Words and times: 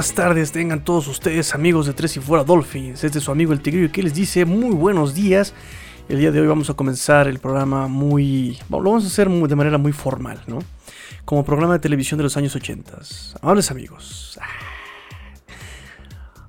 buenas 0.00 0.14
tardes 0.14 0.50
tengan 0.50 0.82
todos 0.82 1.08
ustedes 1.08 1.54
amigos 1.54 1.84
de 1.84 1.92
Tres 1.92 2.16
y 2.16 2.20
Fuera 2.20 2.42
Dolphins. 2.42 3.04
Este 3.04 3.18
es 3.18 3.24
su 3.24 3.30
amigo 3.30 3.52
el 3.52 3.60
Tigrillo 3.60 3.92
que 3.92 4.02
les 4.02 4.14
dice 4.14 4.46
muy 4.46 4.74
buenos 4.74 5.12
días. 5.12 5.52
El 6.08 6.20
día 6.20 6.30
de 6.30 6.40
hoy 6.40 6.46
vamos 6.46 6.70
a 6.70 6.74
comenzar 6.74 7.28
el 7.28 7.38
programa 7.38 7.86
muy... 7.86 8.58
Lo 8.70 8.78
vamos 8.78 9.04
a 9.04 9.08
hacer 9.08 9.28
de 9.28 9.56
manera 9.56 9.76
muy 9.76 9.92
formal, 9.92 10.40
¿no? 10.46 10.60
Como 11.26 11.44
programa 11.44 11.74
de 11.74 11.80
televisión 11.80 12.16
de 12.16 12.24
los 12.24 12.38
años 12.38 12.56
80. 12.56 12.98
Amables 13.42 13.70
amigos. 13.70 14.40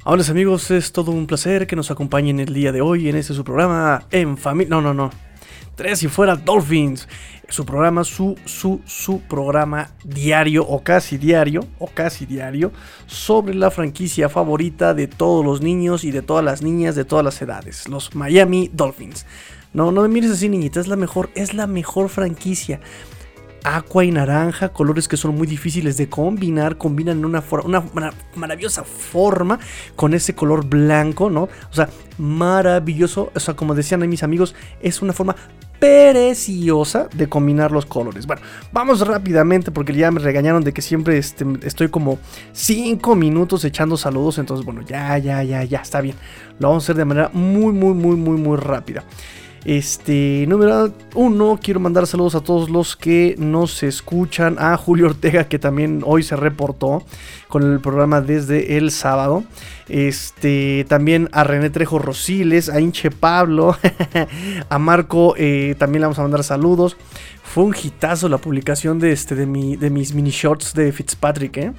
Amables 0.05 0.29
amigos, 0.29 0.71
es 0.71 0.93
todo 0.93 1.11
un 1.11 1.27
placer 1.27 1.67
que 1.67 1.75
nos 1.75 1.91
acompañen 1.91 2.39
el 2.39 2.53
día 2.53 2.71
de 2.71 2.79
hoy 2.79 3.09
en 3.09 3.17
este 3.17 3.33
su 3.33 3.43
programa 3.43 4.05
en 4.11 4.37
familia... 4.37 4.69
No, 4.69 4.81
no, 4.81 4.93
no. 4.93 5.11
Tres 5.75 6.03
y 6.03 6.07
Fuera 6.07 6.37
Dolphins 6.37 7.05
su 7.51 7.65
programa, 7.65 8.03
su, 8.05 8.35
su, 8.45 8.81
su 8.85 9.19
programa 9.21 9.91
diario 10.05 10.65
o 10.65 10.81
casi 10.83 11.17
diario, 11.17 11.67
o 11.79 11.87
casi 11.87 12.25
diario, 12.25 12.71
sobre 13.07 13.53
la 13.53 13.69
franquicia 13.71 14.29
favorita 14.29 14.93
de 14.93 15.07
todos 15.07 15.43
los 15.43 15.61
niños 15.61 16.05
y 16.05 16.11
de 16.11 16.21
todas 16.21 16.45
las 16.45 16.61
niñas 16.61 16.95
de 16.95 17.03
todas 17.03 17.25
las 17.25 17.41
edades, 17.41 17.89
los 17.89 18.15
Miami 18.15 18.69
Dolphins. 18.73 19.25
No, 19.73 19.91
no 19.91 20.01
me 20.01 20.07
mires 20.07 20.31
así, 20.31 20.47
niñita, 20.47 20.79
es 20.79 20.87
la 20.87 20.95
mejor, 20.95 21.29
es 21.35 21.53
la 21.53 21.67
mejor 21.67 22.09
franquicia. 22.09 22.79
Aqua 23.63 24.03
y 24.03 24.11
naranja, 24.11 24.69
colores 24.69 25.07
que 25.07 25.17
son 25.17 25.35
muy 25.35 25.45
difíciles 25.45 25.95
de 25.95 26.09
combinar, 26.09 26.77
combinan 26.77 27.19
en 27.19 27.25
una, 27.25 27.43
una, 27.63 28.11
maravillosa 28.33 28.83
forma 28.83 29.59
con 29.95 30.13
ese 30.15 30.33
color 30.33 30.65
blanco, 30.65 31.29
¿no? 31.29 31.43
O 31.43 31.73
sea, 31.73 31.89
maravilloso, 32.17 33.31
o 33.35 33.39
sea, 33.39 33.55
como 33.55 33.75
decían 33.75 34.07
mis 34.09 34.23
amigos, 34.23 34.55
es 34.81 35.01
una 35.01 35.13
forma 35.13 35.35
preciosa 35.81 37.09
de 37.11 37.27
combinar 37.27 37.71
los 37.71 37.87
colores. 37.87 38.27
Bueno, 38.27 38.43
vamos 38.71 39.05
rápidamente 39.05 39.71
porque 39.71 39.93
ya 39.93 40.11
me 40.11 40.19
regañaron 40.19 40.63
de 40.63 40.73
que 40.73 40.81
siempre 40.83 41.17
este, 41.17 41.43
estoy 41.63 41.89
como 41.89 42.19
5 42.53 43.15
minutos 43.15 43.65
echando 43.65 43.97
saludos. 43.97 44.37
Entonces, 44.37 44.63
bueno, 44.63 44.83
ya, 44.83 45.17
ya, 45.17 45.41
ya, 45.41 45.63
ya, 45.63 45.79
está 45.79 45.99
bien. 45.99 46.15
Lo 46.59 46.67
vamos 46.67 46.83
a 46.83 46.85
hacer 46.85 46.97
de 46.97 47.05
manera 47.05 47.31
muy, 47.33 47.73
muy, 47.73 47.95
muy, 47.95 48.15
muy, 48.15 48.37
muy 48.37 48.57
rápida. 48.57 49.03
Este, 49.65 50.45
número 50.47 50.93
uno, 51.15 51.59
quiero 51.61 51.79
mandar 51.79 52.05
saludos 52.05 52.35
a 52.35 52.41
todos 52.41 52.69
los 52.69 52.95
que 52.95 53.33
nos 53.39 53.81
escuchan. 53.81 54.57
A 54.59 54.77
Julio 54.77 55.07
Ortega, 55.07 55.47
que 55.47 55.57
también 55.57 56.03
hoy 56.05 56.21
se 56.21 56.35
reportó 56.35 57.03
con 57.51 57.71
el 57.71 57.79
programa 57.79 58.21
desde 58.21 58.77
el 58.77 58.89
sábado. 58.89 59.43
Este, 59.87 60.85
también 60.87 61.29
a 61.33 61.43
René 61.43 61.69
Trejo 61.69 61.99
Rosiles, 61.99 62.69
a 62.69 62.79
Inche 62.79 63.11
Pablo, 63.11 63.77
a 64.69 64.79
Marco, 64.79 65.35
eh, 65.37 65.75
también 65.77 66.01
le 66.01 66.05
vamos 66.05 66.17
a 66.17 66.23
mandar 66.23 66.43
saludos. 66.43 66.97
Fue 67.43 67.65
un 67.65 67.75
hitazo 67.75 68.29
la 68.29 68.37
publicación 68.37 68.97
de, 68.97 69.11
este, 69.11 69.35
de, 69.35 69.45
mi, 69.45 69.75
de 69.75 69.89
mis 69.89 70.13
mini 70.13 70.31
shorts 70.31 70.73
de 70.73 70.91
Fitzpatrick, 70.93 71.57
¿eh? 71.57 71.73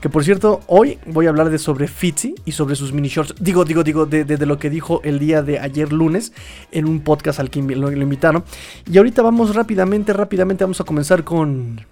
Que 0.00 0.08
por 0.08 0.22
cierto, 0.22 0.60
hoy 0.68 0.98
voy 1.06 1.26
a 1.26 1.30
hablar 1.30 1.50
de 1.50 1.58
sobre 1.58 1.88
Fitzy 1.88 2.36
y 2.44 2.52
sobre 2.52 2.76
sus 2.76 2.92
mini 2.92 3.08
shorts. 3.08 3.34
Digo, 3.40 3.64
digo, 3.64 3.82
digo, 3.82 4.06
de, 4.06 4.24
lo 4.46 4.58
que 4.58 4.70
dijo 4.70 5.00
el 5.02 5.18
día 5.18 5.42
de 5.42 5.58
ayer 5.58 5.92
lunes 5.92 6.32
en 6.70 6.86
un 6.86 7.00
podcast 7.00 7.40
al 7.40 7.50
que 7.50 7.60
lo, 7.60 7.90
invitaron. 7.90 8.44
Y 8.88 8.98
ahorita 8.98 9.22
vamos 9.22 9.56
rápidamente, 9.56 10.12
rápidamente 10.12 10.62
vamos 10.62 10.80
a 10.80 10.84
comenzar 10.84 11.24
con... 11.24 11.84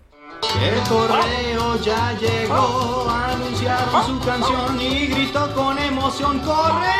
El 0.62 1.53
ya 1.82 2.16
llegó, 2.18 3.08
anunciaron 3.08 4.06
su 4.06 4.26
canción 4.26 4.80
y 4.80 5.06
gritó 5.06 5.52
con 5.54 5.78
emoción, 5.78 6.40
¡correo! 6.40 6.94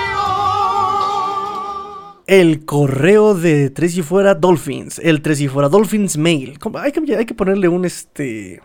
El 2.26 2.64
correo 2.64 3.34
de 3.34 3.70
Tres 3.70 3.96
y 3.96 4.02
Fuera 4.02 4.34
Dolphins. 4.34 4.98
El 4.98 5.20
Tres 5.20 5.40
y 5.40 5.48
Fuera 5.48 5.68
Dolphins 5.68 6.16
Mail. 6.16 6.58
Hay 6.80 6.92
que, 6.92 7.16
hay 7.16 7.26
que 7.26 7.34
ponerle 7.34 7.68
un 7.68 7.84
este. 7.84 8.62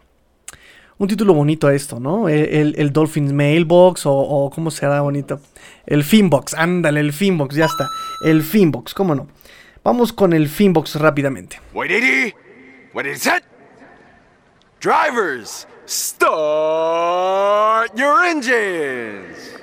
Un 0.97 1.07
título 1.07 1.33
bonito 1.33 1.67
a 1.67 1.73
esto, 1.73 2.00
¿no? 2.00 2.28
El, 2.29 2.91
Dolphins 2.91 3.31
Mailbox 3.31 4.06
o, 4.06 4.13
o 4.13 4.50
¿cómo 4.50 4.72
será 4.72 5.01
bonito? 5.01 5.39
El 5.85 6.03
Finbox, 6.03 6.53
ándale, 6.53 7.00
el 7.00 7.13
Finbox, 7.13 7.56
ya 7.56 7.66
está. 7.66 7.88
El 8.25 8.44
Finbox, 8.44 8.94
¿cómo 8.94 9.16
no? 9.16 9.28
Vamos 9.83 10.12
con 10.12 10.33
el 10.33 10.50
Finbox 10.50 10.95
rápidamente. 10.95 11.59
Wait, 11.73 12.33
What 12.94 13.06
is 13.06 13.25
it? 13.25 13.44
Drivers, 14.81 15.67
start 15.89 16.29
your 17.97 18.23
engines. 18.25 19.58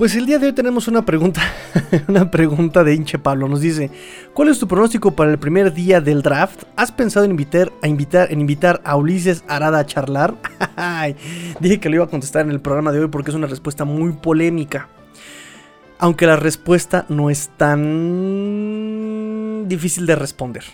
Pues 0.00 0.16
el 0.16 0.24
día 0.24 0.38
de 0.38 0.46
hoy 0.46 0.54
tenemos 0.54 0.88
una 0.88 1.04
pregunta, 1.04 1.42
una 2.08 2.30
pregunta 2.30 2.82
de 2.84 2.94
hinche 2.94 3.18
Pablo. 3.18 3.48
Nos 3.48 3.60
dice, 3.60 3.90
¿cuál 4.32 4.48
es 4.48 4.58
tu 4.58 4.66
pronóstico 4.66 5.14
para 5.14 5.30
el 5.30 5.38
primer 5.38 5.74
día 5.74 6.00
del 6.00 6.22
draft? 6.22 6.62
¿Has 6.74 6.90
pensado 6.90 7.26
en 7.26 7.32
invitar, 7.32 7.70
a 7.82 7.86
invitar, 7.86 8.32
en 8.32 8.40
invitar 8.40 8.80
a 8.82 8.96
Ulises 8.96 9.44
Arada 9.46 9.80
a 9.80 9.84
charlar? 9.84 10.36
Dije 11.60 11.80
que 11.80 11.90
lo 11.90 11.96
iba 11.96 12.06
a 12.06 12.08
contestar 12.08 12.46
en 12.46 12.50
el 12.50 12.62
programa 12.62 12.92
de 12.92 13.00
hoy 13.00 13.08
porque 13.08 13.30
es 13.30 13.34
una 13.36 13.46
respuesta 13.46 13.84
muy 13.84 14.14
polémica. 14.14 14.88
Aunque 15.98 16.24
la 16.24 16.36
respuesta 16.36 17.04
no 17.10 17.28
es 17.28 17.50
tan 17.58 17.78
difícil 19.68 20.06
de 20.06 20.16
responder. 20.16 20.64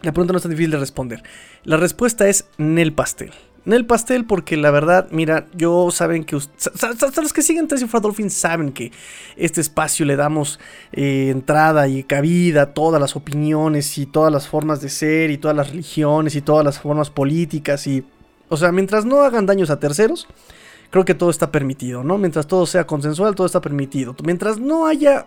La 0.00 0.12
pregunta 0.12 0.32
no 0.32 0.38
es 0.38 0.44
tan 0.44 0.52
difícil 0.52 0.70
de 0.70 0.78
responder. 0.78 1.22
La 1.62 1.76
respuesta 1.76 2.26
es 2.26 2.46
Nel 2.56 2.94
Pastel 2.94 3.32
en 3.68 3.74
el 3.74 3.84
pastel 3.84 4.24
porque 4.24 4.56
la 4.56 4.70
verdad, 4.70 5.08
mira, 5.10 5.46
yo 5.54 5.90
saben 5.90 6.24
que 6.24 6.36
los 6.36 7.32
que 7.34 7.42
siguen 7.42 7.68
Tres 7.68 7.84
Dolphins 8.00 8.32
saben 8.32 8.72
que 8.72 8.92
este 9.36 9.60
espacio 9.60 10.06
le 10.06 10.16
damos 10.16 10.58
eh, 10.90 11.28
entrada 11.30 11.86
y 11.86 12.02
cabida 12.02 12.62
a 12.62 12.72
todas 12.72 12.98
las 12.98 13.14
opiniones 13.14 13.98
y 13.98 14.06
todas 14.06 14.32
las 14.32 14.48
formas 14.48 14.80
de 14.80 14.88
ser 14.88 15.30
y 15.30 15.36
todas 15.36 15.54
las 15.54 15.68
religiones 15.68 16.34
y 16.34 16.40
todas 16.40 16.64
las 16.64 16.78
formas 16.78 17.10
políticas 17.10 17.86
y, 17.86 18.02
o 18.48 18.56
sea, 18.56 18.72
mientras 18.72 19.04
no 19.04 19.20
hagan 19.20 19.44
daños 19.44 19.68
a 19.68 19.78
terceros, 19.78 20.26
creo 20.88 21.04
que 21.04 21.12
todo 21.12 21.28
está 21.28 21.52
permitido, 21.52 22.02
¿no? 22.02 22.16
Mientras 22.16 22.46
todo 22.46 22.64
sea 22.64 22.86
consensual, 22.86 23.34
todo 23.34 23.46
está 23.46 23.60
permitido. 23.60 24.16
Mientras 24.24 24.58
no 24.58 24.86
haya 24.86 25.26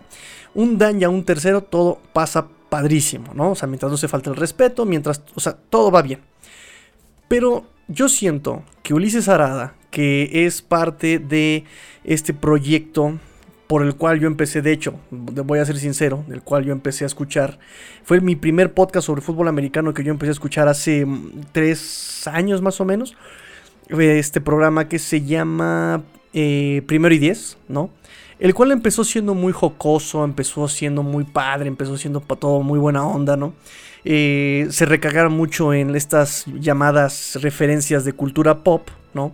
un 0.52 0.78
daño 0.78 1.06
a 1.06 1.10
un 1.12 1.22
tercero, 1.22 1.60
todo 1.60 2.00
pasa 2.12 2.48
padrísimo, 2.68 3.34
¿no? 3.34 3.52
O 3.52 3.54
sea, 3.54 3.68
mientras 3.68 3.92
no 3.92 3.98
se 3.98 4.08
falte 4.08 4.30
el 4.30 4.36
respeto, 4.36 4.84
mientras, 4.84 5.22
o 5.36 5.38
sea, 5.38 5.52
todo 5.52 5.92
va 5.92 6.02
bien. 6.02 6.18
Pero 7.28 7.70
yo 7.92 8.08
siento 8.08 8.62
que 8.82 8.94
Ulises 8.94 9.28
Arada, 9.28 9.74
que 9.90 10.46
es 10.46 10.62
parte 10.62 11.18
de 11.18 11.64
este 12.04 12.32
proyecto 12.34 13.18
por 13.66 13.82
el 13.82 13.94
cual 13.94 14.20
yo 14.20 14.26
empecé, 14.26 14.60
de 14.60 14.72
hecho, 14.72 15.00
voy 15.10 15.58
a 15.58 15.64
ser 15.64 15.78
sincero, 15.78 16.24
del 16.26 16.42
cual 16.42 16.64
yo 16.64 16.72
empecé 16.72 17.04
a 17.04 17.06
escuchar, 17.06 17.58
fue 18.04 18.20
mi 18.20 18.36
primer 18.36 18.74
podcast 18.74 19.06
sobre 19.06 19.22
fútbol 19.22 19.48
americano 19.48 19.94
que 19.94 20.04
yo 20.04 20.10
empecé 20.10 20.30
a 20.30 20.32
escuchar 20.32 20.68
hace 20.68 21.06
mm, 21.06 21.46
tres 21.52 22.26
años 22.26 22.60
más 22.60 22.80
o 22.80 22.84
menos. 22.84 23.16
Este 23.88 24.40
programa 24.40 24.88
que 24.88 24.98
se 24.98 25.22
llama 25.22 26.02
eh, 26.32 26.82
Primero 26.86 27.14
y 27.14 27.18
Diez, 27.18 27.56
¿no? 27.68 27.90
El 28.38 28.54
cual 28.54 28.72
empezó 28.72 29.04
siendo 29.04 29.34
muy 29.34 29.52
jocoso, 29.52 30.24
empezó 30.24 30.66
siendo 30.68 31.02
muy 31.02 31.24
padre, 31.24 31.68
empezó 31.68 31.96
siendo 31.96 32.20
para 32.20 32.40
todo 32.40 32.60
muy 32.62 32.78
buena 32.78 33.06
onda, 33.06 33.36
¿no? 33.36 33.54
Eh, 34.04 34.66
se 34.70 34.86
recagaron 34.86 35.32
mucho 35.32 35.72
en 35.72 35.94
estas 35.94 36.46
llamadas 36.46 37.38
referencias 37.40 38.04
de 38.04 38.12
cultura 38.12 38.64
pop, 38.64 38.88
¿no? 39.14 39.32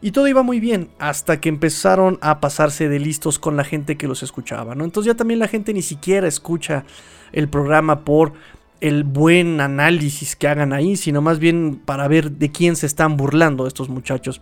Y 0.00 0.10
todo 0.10 0.26
iba 0.26 0.42
muy 0.42 0.58
bien 0.58 0.88
hasta 0.98 1.40
que 1.40 1.48
empezaron 1.48 2.18
a 2.22 2.40
pasarse 2.40 2.88
de 2.88 2.98
listos 2.98 3.38
con 3.38 3.56
la 3.56 3.62
gente 3.62 3.96
que 3.96 4.08
los 4.08 4.24
escuchaba, 4.24 4.74
¿no? 4.74 4.84
Entonces 4.84 5.12
ya 5.12 5.16
también 5.16 5.38
la 5.38 5.46
gente 5.46 5.72
ni 5.72 5.82
siquiera 5.82 6.26
escucha 6.26 6.84
el 7.32 7.48
programa 7.48 8.00
por 8.00 8.32
el 8.82 9.04
buen 9.04 9.60
análisis 9.60 10.34
que 10.34 10.48
hagan 10.48 10.72
ahí, 10.72 10.96
sino 10.96 11.22
más 11.22 11.38
bien 11.38 11.80
para 11.84 12.08
ver 12.08 12.32
de 12.32 12.50
quién 12.50 12.74
se 12.74 12.86
están 12.86 13.16
burlando 13.16 13.68
estos 13.68 13.88
muchachos. 13.88 14.40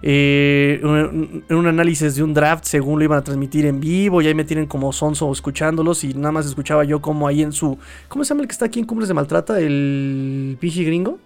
Eh, 0.00 0.80
un 1.50 1.66
análisis 1.66 2.14
de 2.14 2.22
un 2.22 2.32
draft, 2.32 2.64
según 2.66 3.00
lo 3.00 3.04
iban 3.04 3.18
a 3.18 3.24
transmitir 3.24 3.66
en 3.66 3.80
vivo, 3.80 4.22
y 4.22 4.28
ahí 4.28 4.34
me 4.34 4.44
tienen 4.44 4.66
como 4.66 4.92
sonso 4.92 5.30
escuchándolos, 5.32 6.04
y 6.04 6.14
nada 6.14 6.30
más 6.30 6.46
escuchaba 6.46 6.84
yo 6.84 7.02
como 7.02 7.26
ahí 7.26 7.42
en 7.42 7.50
su. 7.50 7.78
¿Cómo 8.08 8.22
se 8.22 8.28
llama 8.28 8.42
el 8.42 8.48
que 8.48 8.52
está 8.52 8.66
aquí 8.66 8.78
en 8.78 8.86
Cumbres 8.86 9.08
de 9.08 9.14
Maltrata? 9.14 9.58
El 9.58 10.56
Piji 10.60 10.84
Gringo. 10.84 11.18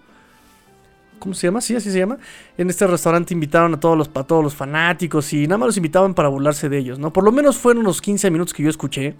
¿Cómo 1.19 1.35
se 1.35 1.45
llama? 1.45 1.61
Sí, 1.61 1.75
así 1.75 1.91
se 1.91 1.99
llama. 1.99 2.17
En 2.57 2.67
este 2.71 2.87
restaurante 2.87 3.31
invitaron 3.31 3.75
a 3.75 3.79
todos 3.79 3.95
los, 3.95 4.11
todos 4.11 4.43
los 4.43 4.55
fanáticos 4.55 5.31
y 5.33 5.45
nada 5.45 5.59
más 5.59 5.67
los 5.67 5.77
invitaban 5.77 6.15
para 6.15 6.29
burlarse 6.29 6.67
de 6.67 6.79
ellos, 6.79 6.97
¿no? 6.97 7.13
Por 7.13 7.23
lo 7.23 7.31
menos 7.31 7.57
fueron 7.57 7.83
los 7.83 8.01
15 8.01 8.31
minutos 8.31 8.55
que 8.55 8.63
yo 8.63 8.71
escuché. 8.71 9.15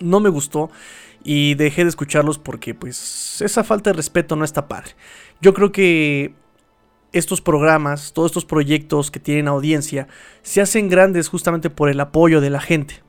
No 0.00 0.20
me 0.20 0.28
gustó 0.28 0.70
y 1.22 1.54
dejé 1.54 1.84
de 1.84 1.88
escucharlos 1.88 2.38
porque 2.38 2.74
pues 2.74 3.40
esa 3.40 3.64
falta 3.64 3.90
de 3.90 3.94
respeto 3.94 4.36
no 4.36 4.44
está 4.44 4.68
padre. 4.68 4.92
Yo 5.40 5.54
creo 5.54 5.72
que 5.72 6.34
estos 7.12 7.40
programas, 7.40 8.12
todos 8.12 8.32
estos 8.32 8.44
proyectos 8.44 9.10
que 9.12 9.20
tienen 9.20 9.46
audiencia, 9.46 10.08
se 10.42 10.60
hacen 10.60 10.88
grandes 10.88 11.28
justamente 11.28 11.70
por 11.70 11.88
el 11.88 12.00
apoyo 12.00 12.40
de 12.40 12.50
la 12.50 12.60
gente. 12.60 13.03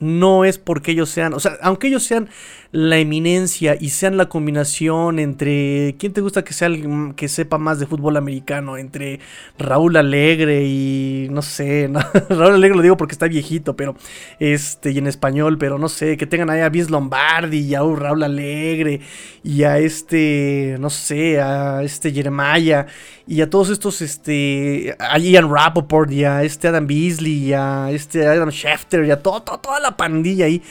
No 0.00 0.44
es 0.44 0.58
porque 0.58 0.92
ellos 0.92 1.10
sean, 1.10 1.34
o 1.34 1.40
sea, 1.40 1.58
aunque 1.62 1.88
ellos 1.88 2.02
sean 2.02 2.28
la 2.72 2.98
eminencia 2.98 3.76
y 3.78 3.90
sean 3.90 4.16
la 4.16 4.28
combinación 4.28 5.18
entre, 5.18 5.96
¿quién 5.98 6.12
te 6.12 6.20
gusta 6.20 6.44
que 6.44 6.52
sea 6.52 6.66
alguien 6.66 7.14
que 7.14 7.28
sepa 7.28 7.58
más 7.58 7.80
de 7.80 7.86
fútbol 7.86 8.16
americano? 8.16 8.76
Entre 8.76 9.20
Raúl 9.58 9.96
Alegre 9.96 10.64
y, 10.64 11.28
no 11.30 11.42
sé, 11.42 11.90
Raúl 12.30 12.54
Alegre 12.54 12.76
lo 12.76 12.82
digo 12.82 12.96
porque 12.96 13.12
está 13.12 13.26
viejito, 13.26 13.76
pero, 13.76 13.94
este, 14.38 14.92
y 14.92 14.98
en 14.98 15.06
español, 15.06 15.58
pero 15.58 15.78
no 15.78 15.88
sé, 15.88 16.16
que 16.16 16.26
tengan 16.26 16.50
ahí 16.50 16.60
a 16.60 16.68
Vince 16.68 16.90
Lombardi 16.90 17.58
y 17.58 17.74
a 17.74 17.80
Raúl 17.80 18.22
Alegre 18.22 19.00
y 19.42 19.64
a 19.64 19.78
este, 19.78 20.76
no 20.80 20.90
sé, 20.90 21.40
a 21.40 21.82
este 21.82 22.12
Jeremiah 22.12 22.86
y 23.26 23.42
a 23.42 23.50
todos 23.50 23.70
estos, 23.70 24.00
este, 24.00 24.96
a 24.98 25.18
Ian 25.18 25.50
Rappaport 25.52 26.10
y 26.10 26.24
a 26.24 26.42
este 26.42 26.68
Adam 26.68 26.86
Beasley 26.86 27.48
y 27.48 27.52
a 27.52 27.90
este 27.90 28.26
Adam 28.26 28.50
Schefter 28.50 29.04
y 29.04 29.10
a 29.10 29.22
todo, 29.22 29.40
toda 29.40 29.78
la 29.80 29.89
pandilla 29.96 30.46
ahí 30.46 30.62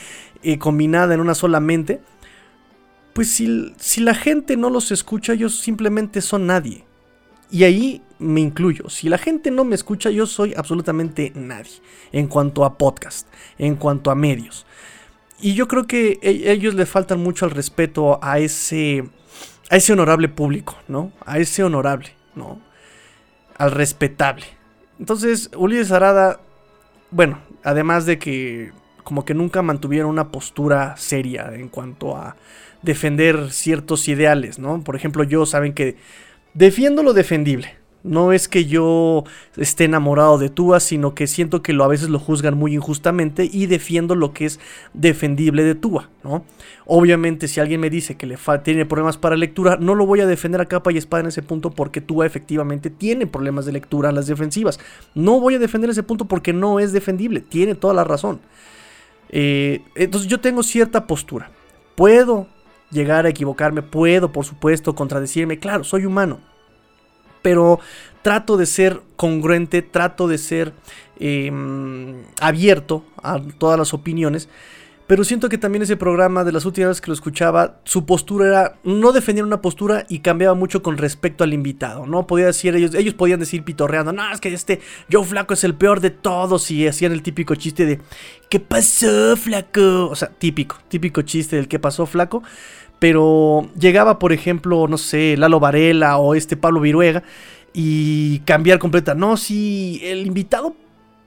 eh, 0.44 0.58
combinada 0.58 1.14
en 1.14 1.20
una 1.20 1.36
sola 1.36 1.60
mente, 1.60 2.02
pues 3.14 3.32
si, 3.32 3.74
si 3.78 4.02
la 4.02 4.14
gente 4.14 4.58
no 4.58 4.70
los 4.70 4.92
escucha, 4.92 5.34
ellos 5.34 5.60
simplemente 5.60 6.22
son 6.22 6.48
nadie. 6.48 6.86
Y 7.52 7.64
ahí 7.64 8.04
me 8.20 8.42
incluyo. 8.42 8.90
Si 8.90 9.10
la 9.10 9.18
gente 9.18 9.50
no 9.50 9.64
me 9.64 9.76
escucha, 9.76 10.10
yo 10.10 10.28
soy 10.28 10.54
absolutamente 10.56 11.32
nadie. 11.36 11.82
En 12.12 12.28
cuanto 12.28 12.64
a 12.64 12.78
podcast, 12.78 13.28
en 13.58 13.76
cuanto 13.76 14.12
a 14.12 14.16
medios. 14.16 14.66
Y 15.42 15.54
yo 15.54 15.68
creo 15.68 15.88
que 15.88 16.20
e, 16.22 16.52
ellos 16.52 16.76
le 16.76 16.86
faltan 16.86 17.22
mucho 17.22 17.46
al 17.46 17.52
respeto 17.52 18.20
a 18.22 18.40
ese, 18.40 19.06
a 19.70 19.78
ese 19.78 19.94
honorable 19.94 20.28
público, 20.30 20.78
¿no? 20.88 21.12
A 21.26 21.40
ese 21.40 21.64
honorable, 21.64 22.14
¿no? 22.36 22.62
Al 23.58 23.72
respetable. 23.72 24.46
Entonces, 25.00 25.50
Ulises 25.56 25.92
Arada, 25.92 26.42
bueno, 27.10 27.40
además 27.64 28.06
de 28.06 28.20
que 28.20 28.74
como 29.10 29.26
que 29.26 29.34
nunca 29.34 29.64
mantuvieron 29.64 30.08
una 30.08 30.30
postura 30.30 30.96
seria 30.96 31.50
en 31.56 31.68
cuanto 31.68 32.16
a 32.16 32.36
defender 32.84 33.52
ciertos 33.52 34.08
ideales, 34.08 34.60
¿no? 34.60 34.84
Por 34.84 34.96
ejemplo, 34.96 35.24
yo 35.24 35.48
saben 35.48 35.74
que 35.74 35.96
defiendo 36.54 37.02
lo 37.02 37.14
defendible. 37.14 37.80
No 38.04 38.34
es 38.34 38.48
que 38.48 38.66
yo 38.66 39.24
esté 39.58 39.86
enamorado 39.86 40.38
de 40.38 40.50
Tua, 40.50 40.80
sino 40.80 41.16
que 41.16 41.26
siento 41.26 41.64
que 41.64 41.74
lo, 41.74 41.84
a 41.84 41.88
veces 41.88 42.10
lo 42.10 42.20
juzgan 42.20 42.56
muy 42.56 42.76
injustamente 42.76 43.50
y 43.52 43.66
defiendo 43.66 44.14
lo 44.14 44.32
que 44.32 44.46
es 44.46 44.60
defendible 44.94 45.64
de 45.64 45.74
Tua, 45.74 46.10
¿no? 46.24 46.46
Obviamente, 46.86 47.48
si 47.48 47.60
alguien 47.60 47.82
me 47.82 47.90
dice 47.90 48.16
que 48.16 48.28
le 48.28 48.38
tiene 48.64 48.86
problemas 48.86 49.18
para 49.18 49.36
lectura, 49.36 49.78
no 49.82 49.96
lo 49.96 50.06
voy 50.06 50.22
a 50.22 50.28
defender 50.28 50.62
a 50.62 50.68
capa 50.68 50.92
y 50.92 50.98
espada 50.98 51.22
en 51.22 51.28
ese 51.30 51.42
punto 51.42 51.72
porque 51.72 52.00
Tua 52.00 52.28
efectivamente 52.28 52.92
tiene 52.92 53.26
problemas 53.26 53.66
de 53.66 53.72
lectura 53.72 54.10
en 54.10 54.16
las 54.16 54.28
defensivas. 54.28 54.80
No 55.16 55.40
voy 55.40 55.56
a 55.56 55.60
defender 55.60 55.90
ese 55.90 56.04
punto 56.04 56.26
porque 56.26 56.54
no 56.54 56.80
es 56.80 56.94
defendible, 56.94 57.42
tiene 57.42 57.74
toda 57.74 57.96
la 57.96 58.04
razón. 58.04 58.40
Eh, 59.30 59.82
entonces 59.96 60.30
yo 60.30 60.40
tengo 60.40 60.64
cierta 60.64 61.08
postura. 61.08 61.52
Puedo 61.96 62.48
llegar 62.92 63.26
a 63.26 63.30
equivocarme, 63.30 63.82
puedo 63.82 64.32
por 64.32 64.46
supuesto 64.46 64.96
contradecirme, 64.96 65.60
claro, 65.60 65.84
soy 65.84 66.06
humano. 66.06 66.40
Pero 67.42 67.80
trato 68.22 68.58
de 68.58 68.66
ser 68.66 69.02
congruente, 69.16 69.82
trato 69.82 70.28
de 70.28 70.38
ser 70.38 70.74
em, 71.20 72.24
abierto 72.42 73.06
a 73.22 73.40
todas 73.58 73.80
las 73.80 73.94
opiniones 73.94 74.50
pero 75.10 75.24
siento 75.24 75.50
que 75.50 75.58
también 75.58 75.82
ese 75.82 75.98
programa, 75.98 76.44
de 76.44 76.52
las 76.52 76.66
últimas 76.66 76.90
veces 76.90 77.02
que 77.02 77.08
lo 77.08 77.16
escuchaba, 77.16 77.80
su 77.84 78.06
postura 78.06 78.48
era, 78.48 78.76
no 78.84 79.12
defendían 79.12 79.48
una 79.48 79.60
postura 79.60 80.06
y 80.08 80.20
cambiaba 80.20 80.54
mucho 80.54 80.84
con 80.84 81.00
respecto 81.00 81.44
al 81.44 81.52
invitado, 81.52 82.06
¿no? 82.06 82.28
Podía 82.28 82.46
decir, 82.46 82.76
ellos, 82.76 82.94
ellos 82.94 83.16
podían 83.16 83.40
decir 83.40 83.64
pitorreando, 83.64 84.14
no, 84.14 84.32
es 84.32 84.40
que 84.40 84.54
este 84.54 84.82
Joe 85.12 85.26
Flaco 85.26 85.56
es 85.56 85.64
el 85.64 85.74
peor 85.74 86.00
de 86.00 86.12
todos 86.12 86.70
y 86.70 86.88
hacían 86.88 87.12
el 87.12 87.24
típico 87.24 87.56
chiste 87.56 87.88
de, 87.88 88.00
¿qué 88.52 88.60
pasó, 88.60 89.36
Flaco? 89.36 90.10
O 90.12 90.16
sea, 90.16 90.30
típico, 90.30 90.78
típico 90.90 91.24
chiste 91.24 91.56
del 91.56 91.68
¿qué 91.68 91.80
pasó, 91.80 92.06
Flaco? 92.06 92.44
Pero 93.00 93.68
llegaba, 93.80 94.20
por 94.20 94.32
ejemplo, 94.32 94.88
no 94.88 95.00
sé, 95.00 95.38
Lalo 95.38 95.60
Varela 95.60 96.18
o 96.18 96.36
este 96.36 96.56
Pablo 96.56 96.82
Viruega 96.82 97.24
y 97.74 98.42
cambiar 98.42 98.78
completa, 98.78 99.16
no, 99.16 99.38
si 99.38 100.02
el 100.04 100.28
invitado 100.28 100.76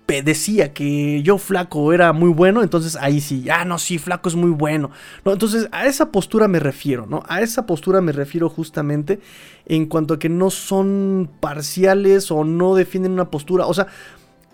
decía 0.07 0.75
que 0.75 1.23
yo 1.23 1.39
flaco 1.39 1.93
era 1.93 2.13
muy 2.13 2.29
bueno, 2.29 2.63
entonces 2.63 2.97
ahí 2.97 3.23
sí, 3.23 3.49
ah, 3.49 3.65
no, 3.65 3.79
sí, 3.79 3.97
flaco 3.99 4.29
es 4.29 4.35
muy 4.35 4.51
bueno. 4.51 4.91
No, 5.25 5.33
entonces 5.33 5.69
a 5.73 5.87
esa 5.87 6.11
postura 6.13 6.49
me 6.49 6.59
refiero, 6.59 7.07
¿no? 7.07 7.23
A 7.29 7.41
esa 7.41 7.65
postura 7.65 8.03
me 8.03 8.13
refiero 8.13 8.51
justamente 8.51 9.21
en 9.65 9.87
cuanto 9.87 10.15
a 10.15 10.19
que 10.19 10.29
no 10.29 10.51
son 10.51 11.31
parciales 11.41 12.31
o 12.31 12.45
no 12.45 12.75
defienden 12.75 13.13
una 13.13 13.31
postura, 13.31 13.67
o 13.67 13.73
sea, 13.73 13.87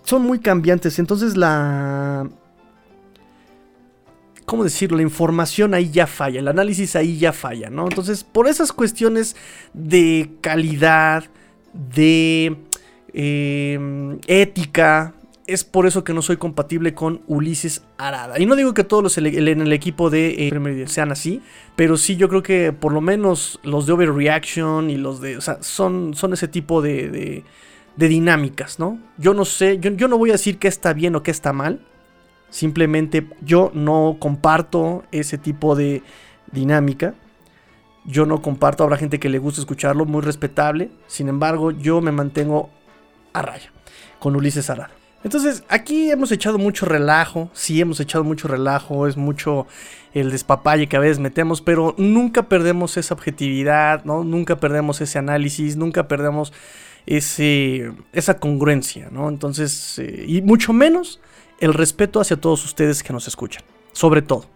son 0.05 0.23
muy 0.23 0.39
cambiantes, 0.39 0.99
entonces 1.01 1.37
la... 1.37 2.29
¿Cómo 4.45 4.65
decirlo? 4.65 4.97
La 4.97 5.03
información 5.03 5.75
ahí 5.75 5.91
ya 5.91 6.07
falla, 6.07 6.41
el 6.41 6.49
análisis 6.49 6.97
ahí 6.97 7.19
ya 7.19 7.35
falla, 7.35 7.69
¿no? 7.69 7.83
Entonces, 7.83 8.25
por 8.25 8.49
esas 8.49 8.73
cuestiones 8.73 9.37
de 9.75 10.31
calidad, 10.41 11.25
de 11.75 12.57
eh, 13.13 14.19
ética, 14.27 15.13
es 15.49 15.65
por 15.65 15.87
eso 15.87 16.05
que 16.05 16.13
no 16.13 16.21
soy 16.21 16.37
compatible 16.37 16.93
con 16.93 17.23
Ulises 17.27 17.83
Arada. 17.97 18.39
Y 18.39 18.45
no 18.45 18.55
digo 18.55 18.75
que 18.75 18.85
todos 18.85 19.03
los 19.03 19.17
en 19.17 19.27
el 19.27 19.73
equipo 19.73 20.11
de 20.11 20.47
eh, 20.47 20.87
sean 20.87 21.11
así, 21.11 21.41
pero 21.75 21.97
sí 21.97 22.17
yo 22.17 22.29
creo 22.29 22.43
que 22.43 22.73
por 22.75 22.93
lo 22.93 23.01
menos 23.01 23.59
los 23.63 23.87
de 23.87 23.95
Overreaction 23.95 24.91
y 24.91 24.99
los 24.99 25.23
de... 25.23 25.39
O 25.39 25.41
sea, 25.41 25.63
son, 25.63 26.13
son 26.13 26.35
ese 26.35 26.49
tipo 26.49 26.83
de, 26.83 27.43
de, 27.97 28.09
dinámicas, 28.09 28.79
¿no? 28.79 28.99
Yo 29.17 29.33
no 29.33 29.47
sé, 29.47 29.79
yo, 29.81 29.91
yo 29.93 30.07
no 30.07 30.19
voy 30.19 30.29
a 30.29 30.35
decir 30.35 30.59
que 30.59 30.69
está 30.69 30.93
bien 30.93 31.17
o 31.17 31.23
que 31.23 31.31
está 31.31 31.55
mal. 31.55 31.81
Simplemente 32.51 33.27
yo 33.41 33.71
no 33.73 34.19
comparto 34.21 35.05
ese 35.13 35.39
tipo 35.39 35.75
de 35.75 36.03
dinámica. 36.53 37.15
Yo 38.05 38.27
no 38.27 38.43
comparto, 38.43 38.85
habrá 38.85 38.99
gente 38.99 39.19
que 39.19 39.31
le 39.31 39.39
gusta 39.39 39.63
escucharlo, 39.63 40.05
muy 40.05 40.21
respetable. 40.21 40.91
Sin 41.07 41.29
embargo, 41.29 41.71
yo 41.71 42.03
me 42.03 42.13
mantengo 42.13 42.69
a 43.33 43.41
raya 43.41 43.73
con 44.19 44.37
Ulises 44.37 44.69
Arada. 44.69 44.99
Entonces, 45.29 45.63
aquí 45.69 46.11
hemos 46.11 46.33
echado 46.33 46.57
mucho 46.57 46.87
relajo, 46.87 47.51
sí 47.53 47.83
hemos 47.83 48.01
echado 48.01 48.25
mucho 48.25 48.49
relajo, 48.49 49.07
es 49.07 49.19
mucho 49.19 49.67
el 50.15 50.31
despapalle 50.31 50.87
que 50.87 50.97
a 50.97 51.01
veces 51.01 51.19
metemos, 51.19 51.61
pero 51.61 51.95
nunca 51.99 52.49
perdemos 52.49 52.97
esa 52.97 53.13
objetividad, 53.13 54.07
¿no? 54.07 54.25
Nunca 54.25 54.57
perdemos 54.57 55.03
ese 55.03 55.19
análisis, 55.19 55.77
nunca 55.77 56.09
perdemos 56.09 56.55
ese, 57.05 57.93
esa 58.15 58.39
congruencia, 58.39 59.11
¿no? 59.13 59.29
Entonces, 59.29 59.99
eh, 59.99 60.25
y 60.27 60.41
mucho 60.41 60.73
menos 60.73 61.21
el 61.61 61.75
respeto 61.75 62.23
hacia 62.23 62.41
todos 62.41 62.65
ustedes 62.65 63.03
que 63.03 63.13
nos 63.13 63.29
escuchan, 63.29 63.63
sobre 63.93 64.23
todo. 64.23 64.47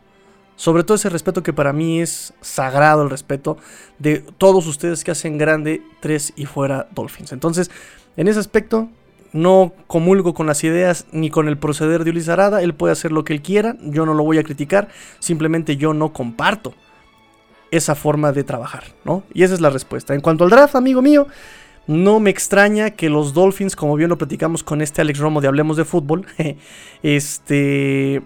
Sobre 0.57 0.85
todo 0.85 0.95
ese 0.95 1.11
respeto 1.11 1.43
que 1.43 1.53
para 1.53 1.75
mí 1.75 2.01
es 2.01 2.33
sagrado, 2.41 3.03
el 3.03 3.11
respeto 3.11 3.59
de 3.99 4.21
todos 4.39 4.67
ustedes 4.67 5.05
que 5.05 5.11
hacen 5.11 5.37
grande 5.37 5.83
tres 6.01 6.33
y 6.35 6.47
fuera 6.47 6.89
Dolphins. 6.93 7.33
Entonces, 7.33 7.71
en 8.17 8.27
ese 8.27 8.41
aspecto, 8.41 8.89
no 9.33 9.73
comulgo 9.87 10.35
con 10.35 10.47
las 10.47 10.63
ideas 10.65 11.07
ni 11.13 11.31
con 11.31 11.49
el 11.49 11.59
proceder 11.59 12.05
de 12.05 12.11
Ulises 12.11 12.29
Arada. 12.29 12.63
Él 12.63 12.75
puede 12.75 12.93
hacer 12.93 13.13
lo 13.13 13.25
que 13.25 13.33
él 13.33 13.43
quiera, 13.43 13.77
yo 13.83 14.07
no 14.07 14.15
lo 14.15 14.25
voy 14.25 14.39
a 14.39 14.45
criticar, 14.45 14.89
simplemente 15.19 15.77
yo 15.77 15.95
no 15.95 16.13
comparto 16.13 16.75
esa 17.71 17.95
forma 17.95 18.33
de 18.33 18.45
trabajar, 18.45 18.85
¿no? 19.05 19.23
Y 19.33 19.43
esa 19.45 19.55
es 19.55 19.61
la 19.61 19.71
respuesta. 19.71 20.15
En 20.15 20.21
cuanto 20.21 20.45
al 20.45 20.51
draft, 20.51 20.77
amigo 20.77 21.01
mío, 21.01 21.27
no 21.87 22.21
me 22.21 22.31
extraña 22.31 22.91
que 22.91 23.09
los 23.09 23.33
Dolphins, 23.33 23.75
como 23.75 23.97
bien 23.97 24.11
lo 24.11 24.19
platicamos 24.19 24.63
con 24.63 24.83
este 24.83 25.01
Alex 25.01 25.19
Romo 25.19 25.41
de 25.41 25.49
Hablemos 25.49 25.77
de 25.77 25.85
Fútbol, 25.85 26.27
este 27.03 28.23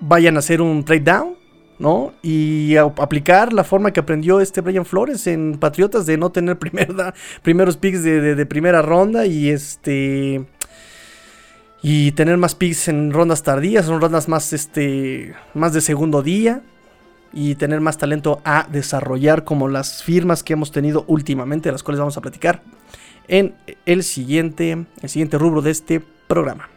vayan 0.00 0.36
a 0.36 0.40
hacer 0.40 0.60
un 0.62 0.84
trade 0.84 1.00
down 1.00 1.39
¿no? 1.80 2.12
Y 2.22 2.76
aplicar 2.76 3.54
la 3.54 3.64
forma 3.64 3.90
que 3.90 4.00
aprendió 4.00 4.40
este 4.40 4.60
Brian 4.60 4.84
Flores 4.84 5.26
en 5.26 5.56
Patriotas 5.58 6.04
de 6.04 6.18
no 6.18 6.30
tener 6.30 6.58
primeros 7.42 7.76
picks 7.78 8.04
de, 8.04 8.46
primera 8.46 8.82
ronda 8.82 9.26
y 9.26 9.48
este 9.48 10.44
y 11.82 12.12
tener 12.12 12.36
más 12.36 12.54
picks 12.54 12.88
en 12.88 13.10
rondas 13.10 13.42
tardías, 13.42 13.86
son 13.86 14.00
rondas 14.00 14.28
más 14.28 14.52
este 14.52 15.34
más 15.54 15.72
de 15.72 15.80
segundo 15.80 16.22
día 16.22 16.60
y 17.32 17.54
tener 17.54 17.80
más 17.80 17.96
talento 17.96 18.42
a 18.44 18.66
desarrollar 18.70 19.44
como 19.44 19.66
las 19.66 20.02
firmas 20.02 20.42
que 20.42 20.52
hemos 20.52 20.72
tenido 20.72 21.04
últimamente, 21.08 21.70
de 21.70 21.72
las 21.72 21.82
cuales 21.82 22.00
vamos 22.00 22.16
a 22.18 22.20
platicar 22.20 22.62
en 23.26 23.54
el 23.86 24.02
siguiente 24.02 24.84
el 25.00 25.08
siguiente 25.08 25.38
rubro 25.38 25.62
de 25.62 25.70
este 25.70 26.02
programa. 26.28 26.68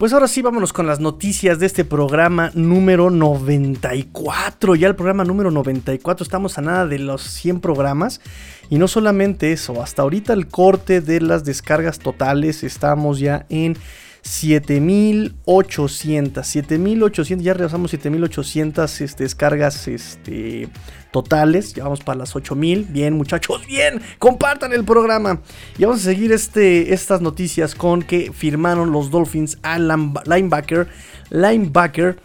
Pues 0.00 0.14
ahora 0.14 0.28
sí, 0.28 0.40
vámonos 0.40 0.72
con 0.72 0.86
las 0.86 0.98
noticias 0.98 1.58
de 1.58 1.66
este 1.66 1.84
programa 1.84 2.50
número 2.54 3.10
94. 3.10 4.74
Ya 4.74 4.88
el 4.88 4.94
programa 4.94 5.24
número 5.24 5.50
94, 5.50 6.24
estamos 6.24 6.56
a 6.56 6.62
nada 6.62 6.86
de 6.86 6.98
los 6.98 7.20
100 7.20 7.60
programas. 7.60 8.22
Y 8.70 8.78
no 8.78 8.88
solamente 8.88 9.52
eso, 9.52 9.82
hasta 9.82 10.00
ahorita 10.00 10.32
el 10.32 10.48
corte 10.48 11.02
de 11.02 11.20
las 11.20 11.44
descargas 11.44 11.98
totales, 11.98 12.64
estamos 12.64 13.18
ya 13.18 13.44
en 13.50 13.76
7800. 14.22 16.44
7800, 16.44 17.44
ya 17.44 17.54
rebasamos 17.54 17.90
7800 17.90 19.00
este, 19.00 19.24
descargas 19.24 19.88
este, 19.88 20.68
totales. 21.10 21.74
Ya 21.74 21.84
vamos 21.84 22.00
para 22.00 22.18
las 22.18 22.36
8000. 22.36 22.86
Bien, 22.90 23.14
muchachos, 23.14 23.66
bien. 23.66 24.00
Compartan 24.18 24.72
el 24.72 24.84
programa. 24.84 25.40
Y 25.78 25.84
vamos 25.84 26.00
a 26.00 26.04
seguir 26.04 26.32
este, 26.32 26.92
estas 26.92 27.20
noticias 27.20 27.74
con 27.74 28.02
que 28.02 28.32
firmaron 28.32 28.92
los 28.92 29.10
Dolphins 29.10 29.58
al 29.62 29.88
linebacker. 30.26 30.88
Linebacker. 31.30 32.18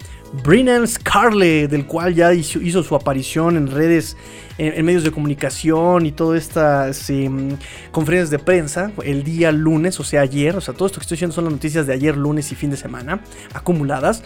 Brennan 0.44 0.88
Scarlett, 0.88 1.70
del 1.70 1.86
cual 1.86 2.14
ya 2.14 2.34
hizo, 2.34 2.84
su 2.84 2.96
aparición 2.96 3.58
en 3.58 3.68
redes, 3.72 4.18
en, 4.58 4.86
medios 4.86 5.04
de 5.04 5.12
comunicación 5.12 6.06
y 6.06 6.12
todas 6.12 6.42
estas 6.42 7.10
em, 7.10 7.58
conferencias 7.92 8.30
de 8.30 8.40
prensa 8.40 8.92
el 9.04 9.24
día 9.24 9.52
lunes, 9.52 10.00
o 10.00 10.04
sea, 10.04 10.22
ayer. 10.22 10.56
O 10.56 10.62
sea, 10.62 10.74
todo 10.74 10.88
esto 10.88 11.00
que 11.00 11.04
estoy 11.04 11.16
diciendo 11.16 11.34
son 11.34 11.46
las 11.46 11.54
noticias 11.54 11.88
de 11.88 11.94
ayer, 11.94 12.16
lunes 12.16 12.52
y 12.52 12.56
fin 12.56 12.70
de 12.70 12.78
semana, 12.78 13.22
acumuladas. 13.54 14.24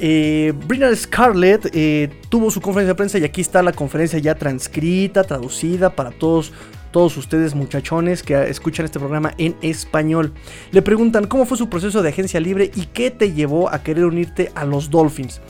Eh, 0.00 0.54
Scarlett 0.94 1.70
eh, 1.72 2.08
tuvo 2.28 2.50
su 2.50 2.60
conferencia 2.60 2.92
de 2.92 2.96
prensa 2.96 3.18
y 3.18 3.24
aquí 3.24 3.40
está 3.40 3.62
la 3.62 3.72
conferencia 3.72 4.18
ya 4.18 4.36
transcrita, 4.36 5.24
traducida 5.24 5.90
para 5.90 6.10
todos 6.10 6.52
todos 6.90 7.16
ustedes 7.16 7.54
muchachones 7.54 8.22
que 8.22 8.34
escuchan 8.48 8.84
este 8.84 8.98
programa 8.98 9.34
en 9.38 9.56
español. 9.62 10.32
Le 10.70 10.82
preguntan 10.82 11.26
cómo 11.26 11.46
fue 11.46 11.58
su 11.58 11.68
proceso 11.68 12.02
de 12.02 12.08
agencia 12.10 12.40
libre 12.40 12.70
y 12.74 12.86
qué 12.86 13.10
te 13.10 13.32
llevó 13.32 13.70
a 13.70 13.82
querer 13.82 14.04
unirte 14.04 14.50
a 14.54 14.64
los 14.64 14.90
Dolphins. 14.90 15.40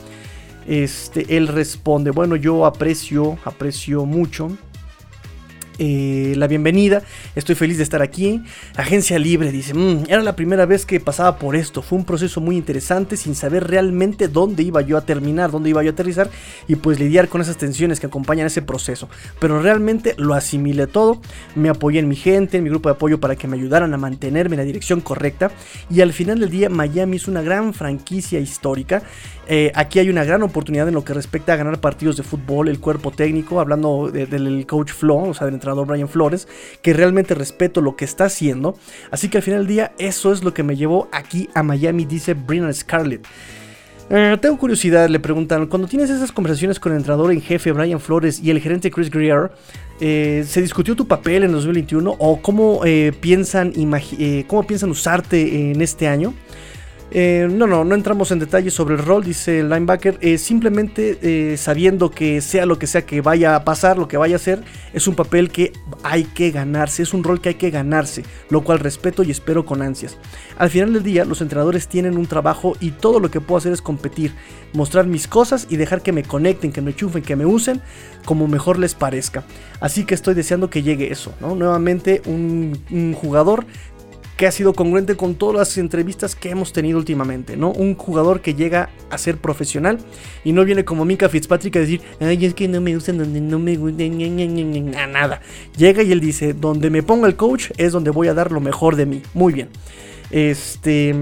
Este, 0.67 1.37
él 1.37 1.47
responde, 1.47 2.11
bueno, 2.11 2.35
yo 2.35 2.65
aprecio, 2.65 3.37
aprecio 3.45 4.05
mucho 4.05 4.57
eh, 5.79 6.33
la 6.35 6.47
bienvenida. 6.47 7.01
Estoy 7.35 7.55
feliz 7.55 7.77
de 7.77 7.83
estar 7.83 8.01
aquí. 8.01 8.43
Agencia 8.75 9.17
Libre 9.17 9.51
dice, 9.51 9.73
mm, 9.73 10.03
era 10.07 10.21
la 10.21 10.35
primera 10.35 10.65
vez 10.65 10.85
que 10.85 10.99
pasaba 10.99 11.37
por 11.37 11.55
esto. 11.55 11.81
Fue 11.81 11.97
un 11.97 12.05
proceso 12.05 12.41
muy 12.41 12.57
interesante 12.57 13.17
sin 13.17 13.33
saber 13.33 13.67
realmente 13.67 14.27
dónde 14.27 14.63
iba 14.63 14.81
yo 14.81 14.97
a 14.97 15.01
terminar, 15.01 15.51
dónde 15.51 15.69
iba 15.69 15.81
yo 15.81 15.89
a 15.89 15.93
aterrizar 15.93 16.29
y 16.67 16.75
pues 16.75 16.99
lidiar 16.99 17.29
con 17.29 17.41
esas 17.41 17.57
tensiones 17.57 17.99
que 17.99 18.07
acompañan 18.07 18.45
ese 18.45 18.61
proceso. 18.61 19.09
Pero 19.39 19.61
realmente 19.61 20.15
lo 20.17 20.33
asimilé 20.33 20.85
todo. 20.87 21.21
Me 21.55 21.69
apoyé 21.69 21.99
en 21.99 22.07
mi 22.07 22.15
gente, 22.15 22.57
en 22.57 22.63
mi 22.63 22.69
grupo 22.69 22.89
de 22.89 22.95
apoyo 22.95 23.19
para 23.19 23.35
que 23.35 23.47
me 23.47 23.57
ayudaran 23.57 23.93
a 23.93 23.97
mantenerme 23.97 24.55
en 24.55 24.59
la 24.59 24.65
dirección 24.65 25.01
correcta. 25.01 25.51
Y 25.89 26.01
al 26.01 26.13
final 26.13 26.39
del 26.39 26.49
día 26.49 26.69
Miami 26.69 27.17
es 27.17 27.27
una 27.27 27.41
gran 27.41 27.73
franquicia 27.73 28.39
histórica 28.39 29.01
eh, 29.51 29.71
aquí 29.73 29.97
hay 29.97 30.11
una 30.11 30.23
gran 30.23 30.43
oportunidad 30.43 30.87
en 30.87 30.93
lo 30.93 31.03
que 31.03 31.11
respecta 31.11 31.53
a 31.53 31.55
ganar 31.55 31.79
partidos 31.81 32.15
de 32.17 32.21
fútbol, 32.21 32.67
el 32.67 32.79
cuerpo 32.79 33.09
técnico, 33.09 33.59
hablando 33.59 34.11
del 34.11 34.67
coach 34.67 34.91
Flo, 34.91 35.15
o 35.15 35.33
sea, 35.33 35.45
del 35.45 35.55
entrenador 35.55 35.68
Brian 35.73 36.09
Flores, 36.09 36.47
que 36.81 36.93
realmente 36.93 37.35
respeto 37.35 37.81
lo 37.81 37.95
que 37.95 38.05
está 38.05 38.25
haciendo. 38.25 38.77
Así 39.11 39.29
que 39.29 39.37
al 39.37 39.43
final 39.43 39.59
del 39.61 39.67
día, 39.67 39.91
eso 39.97 40.31
es 40.31 40.43
lo 40.43 40.53
que 40.53 40.63
me 40.63 40.75
llevó 40.75 41.07
aquí 41.11 41.49
a 41.53 41.63
Miami, 41.63 42.05
dice 42.05 42.33
Brennan 42.33 42.73
Scarlett. 42.73 43.25
Eh, 44.09 44.37
tengo 44.41 44.57
curiosidad, 44.57 45.07
le 45.07 45.19
preguntan, 45.19 45.67
cuando 45.67 45.87
tienes 45.87 46.09
esas 46.09 46.31
conversaciones 46.31 46.79
con 46.79 46.91
el 46.91 46.97
entrenador 46.97 47.31
en 47.31 47.41
jefe 47.41 47.71
Brian 47.71 47.99
Flores 47.99 48.39
y 48.43 48.49
el 48.49 48.59
gerente 48.59 48.89
Chris 48.89 49.11
Greer, 49.11 49.51
eh, 50.01 50.43
¿se 50.47 50.61
discutió 50.61 50.95
tu 50.95 51.07
papel 51.07 51.43
en 51.43 51.51
2021 51.51 52.15
o 52.17 52.41
cómo, 52.41 52.81
piensan, 53.19 53.73
cómo 54.47 54.65
piensan 54.65 54.89
usarte 54.89 55.71
en 55.71 55.81
este 55.81 56.07
año? 56.07 56.33
Eh, 57.11 57.47
no, 57.49 57.65
no, 57.65 57.83
no 57.83 57.95
entramos 57.95 58.31
en 58.31 58.37
detalles 58.37 58.73
sobre 58.73 58.95
el 58.95 59.03
rol, 59.03 59.23
dice 59.23 59.59
el 59.59 59.69
linebacker. 59.69 60.17
Eh, 60.21 60.37
simplemente 60.37 61.17
eh, 61.21 61.57
sabiendo 61.57 62.11
que 62.11 62.41
sea 62.41 62.65
lo 62.65 62.77
que 62.77 62.87
sea 62.87 63.05
que 63.05 63.21
vaya 63.21 63.55
a 63.55 63.63
pasar, 63.63 63.97
lo 63.97 64.07
que 64.07 64.17
vaya 64.17 64.35
a 64.35 64.39
ser, 64.39 64.63
es 64.93 65.07
un 65.07 65.15
papel 65.15 65.49
que 65.49 65.73
hay 66.03 66.23
que 66.23 66.51
ganarse, 66.51 67.03
es 67.03 67.13
un 67.13 67.23
rol 67.23 67.41
que 67.41 67.49
hay 67.49 67.55
que 67.55 67.71
ganarse, 67.71 68.23
lo 68.49 68.63
cual 68.63 68.79
respeto 68.79 69.23
y 69.23 69.31
espero 69.31 69.65
con 69.65 69.81
ansias. 69.81 70.17
Al 70.57 70.69
final 70.69 70.93
del 70.93 71.03
día, 71.03 71.25
los 71.25 71.41
entrenadores 71.41 71.87
tienen 71.87 72.17
un 72.17 72.27
trabajo 72.27 72.75
y 72.79 72.91
todo 72.91 73.19
lo 73.19 73.31
que 73.31 73.41
puedo 73.41 73.57
hacer 73.57 73.71
es 73.71 73.81
competir, 73.81 74.33
mostrar 74.73 75.07
mis 75.07 75.27
cosas 75.27 75.67
y 75.69 75.77
dejar 75.77 76.01
que 76.01 76.11
me 76.11 76.23
conecten, 76.23 76.71
que 76.71 76.81
me 76.81 76.95
chufen, 76.95 77.23
que 77.23 77.35
me 77.35 77.45
usen 77.45 77.81
como 78.25 78.47
mejor 78.47 78.77
les 78.77 78.93
parezca. 78.93 79.43
Así 79.79 80.03
que 80.03 80.13
estoy 80.13 80.35
deseando 80.35 80.69
que 80.69 80.83
llegue 80.83 81.11
eso, 81.11 81.33
¿no? 81.39 81.55
Nuevamente 81.55 82.21
un 82.25 83.13
jugador 83.13 83.65
que 84.39 84.47
ha 84.47 84.53
sido 84.53 84.71
congruente 84.71 85.17
con 85.17 85.35
todas 85.35 85.57
las 85.57 85.77
entrevistas 85.77 86.33
que 86.33 86.49
hemos 86.49 86.71
tenido 86.71 86.97
últimamente, 86.97 87.57
¿no? 87.57 87.71
Un 87.71 87.95
jugador 87.95 88.39
que 88.39 88.55
llega 88.55 88.89
a 89.09 89.17
ser 89.17 89.35
profesional 89.35 89.97
y 90.45 90.53
no 90.53 90.63
viene 90.63 90.85
como 90.85 91.03
Mika 91.03 91.27
Fitzpatrick 91.27 91.75
a 91.75 91.79
decir, 91.79 91.99
ay, 92.21 92.45
es 92.45 92.53
que 92.53 92.69
no 92.69 92.79
me 92.79 92.95
usan 92.95 93.17
donde 93.17 93.41
no 93.41 93.59
me 93.59 93.75
gusta, 93.75 94.01
nada. 95.07 95.41
Llega 95.75 96.03
y 96.03 96.13
él 96.13 96.21
dice, 96.21 96.53
donde 96.53 96.89
me 96.89 97.03
ponga 97.03 97.27
el 97.27 97.35
coach 97.35 97.71
es 97.75 97.91
donde 97.91 98.11
voy 98.11 98.29
a 98.29 98.33
dar 98.33 98.53
lo 98.53 98.61
mejor 98.61 98.95
de 98.95 99.05
mí. 99.07 99.21
Muy 99.33 99.51
bien. 99.51 99.67
Este... 100.31 101.13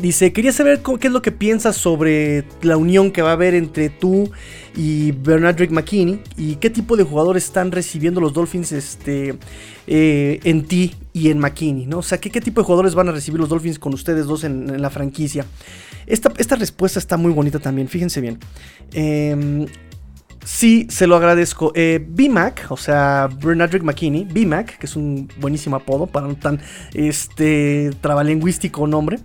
Dice, 0.00 0.32
quería 0.32 0.52
saber 0.52 0.80
qué 0.98 1.08
es 1.08 1.12
lo 1.12 1.20
que 1.20 1.30
piensas 1.30 1.76
sobre 1.76 2.44
la 2.62 2.78
unión 2.78 3.10
que 3.10 3.20
va 3.20 3.30
a 3.30 3.32
haber 3.32 3.54
entre 3.54 3.90
tú 3.90 4.30
y 4.74 5.12
Bernardrick 5.12 5.70
McKinney 5.70 6.22
y 6.38 6.56
qué 6.56 6.70
tipo 6.70 6.96
de 6.96 7.02
jugadores 7.02 7.44
están 7.44 7.70
recibiendo 7.70 8.18
los 8.18 8.32
Dolphins 8.32 8.72
este, 8.72 9.36
eh, 9.86 10.40
en 10.44 10.64
ti 10.64 10.94
y 11.12 11.30
en 11.30 11.38
McKinney, 11.38 11.84
¿no? 11.84 11.98
O 11.98 12.02
sea, 12.02 12.18
¿qué, 12.18 12.30
tipo 12.40 12.62
de 12.62 12.64
jugadores 12.64 12.94
van 12.94 13.10
a 13.10 13.12
recibir 13.12 13.38
los 13.38 13.50
Dolphins 13.50 13.78
con 13.78 13.92
ustedes 13.92 14.24
dos 14.24 14.44
en, 14.44 14.80
la 14.80 14.88
franquicia? 14.88 15.44
Esta, 16.06 16.32
esta, 16.38 16.56
respuesta 16.56 16.98
está 16.98 17.18
muy 17.18 17.32
bonita 17.32 17.58
también, 17.58 17.86
fíjense 17.86 18.22
bien. 18.22 18.38
Eh, 18.92 19.66
Sí, 20.42 20.86
se 20.88 21.06
lo 21.06 21.16
agradezco. 21.16 21.70
Eh, 21.74 22.04
BMAC, 22.08 22.70
o 22.70 22.76
sea, 22.76 23.28
Bernardrick 23.42 23.82
McKinney, 23.82 24.24
BMAC, 24.24 24.78
que 24.78 24.86
es 24.86 24.96
un 24.96 25.28
buenísimo 25.38 25.76
apodo 25.76 26.06
para 26.06 26.26
un 26.26 26.36
tan 26.36 26.60
este, 26.94 27.90
trabalingüístico 28.00 28.86
nombre. 28.86 29.18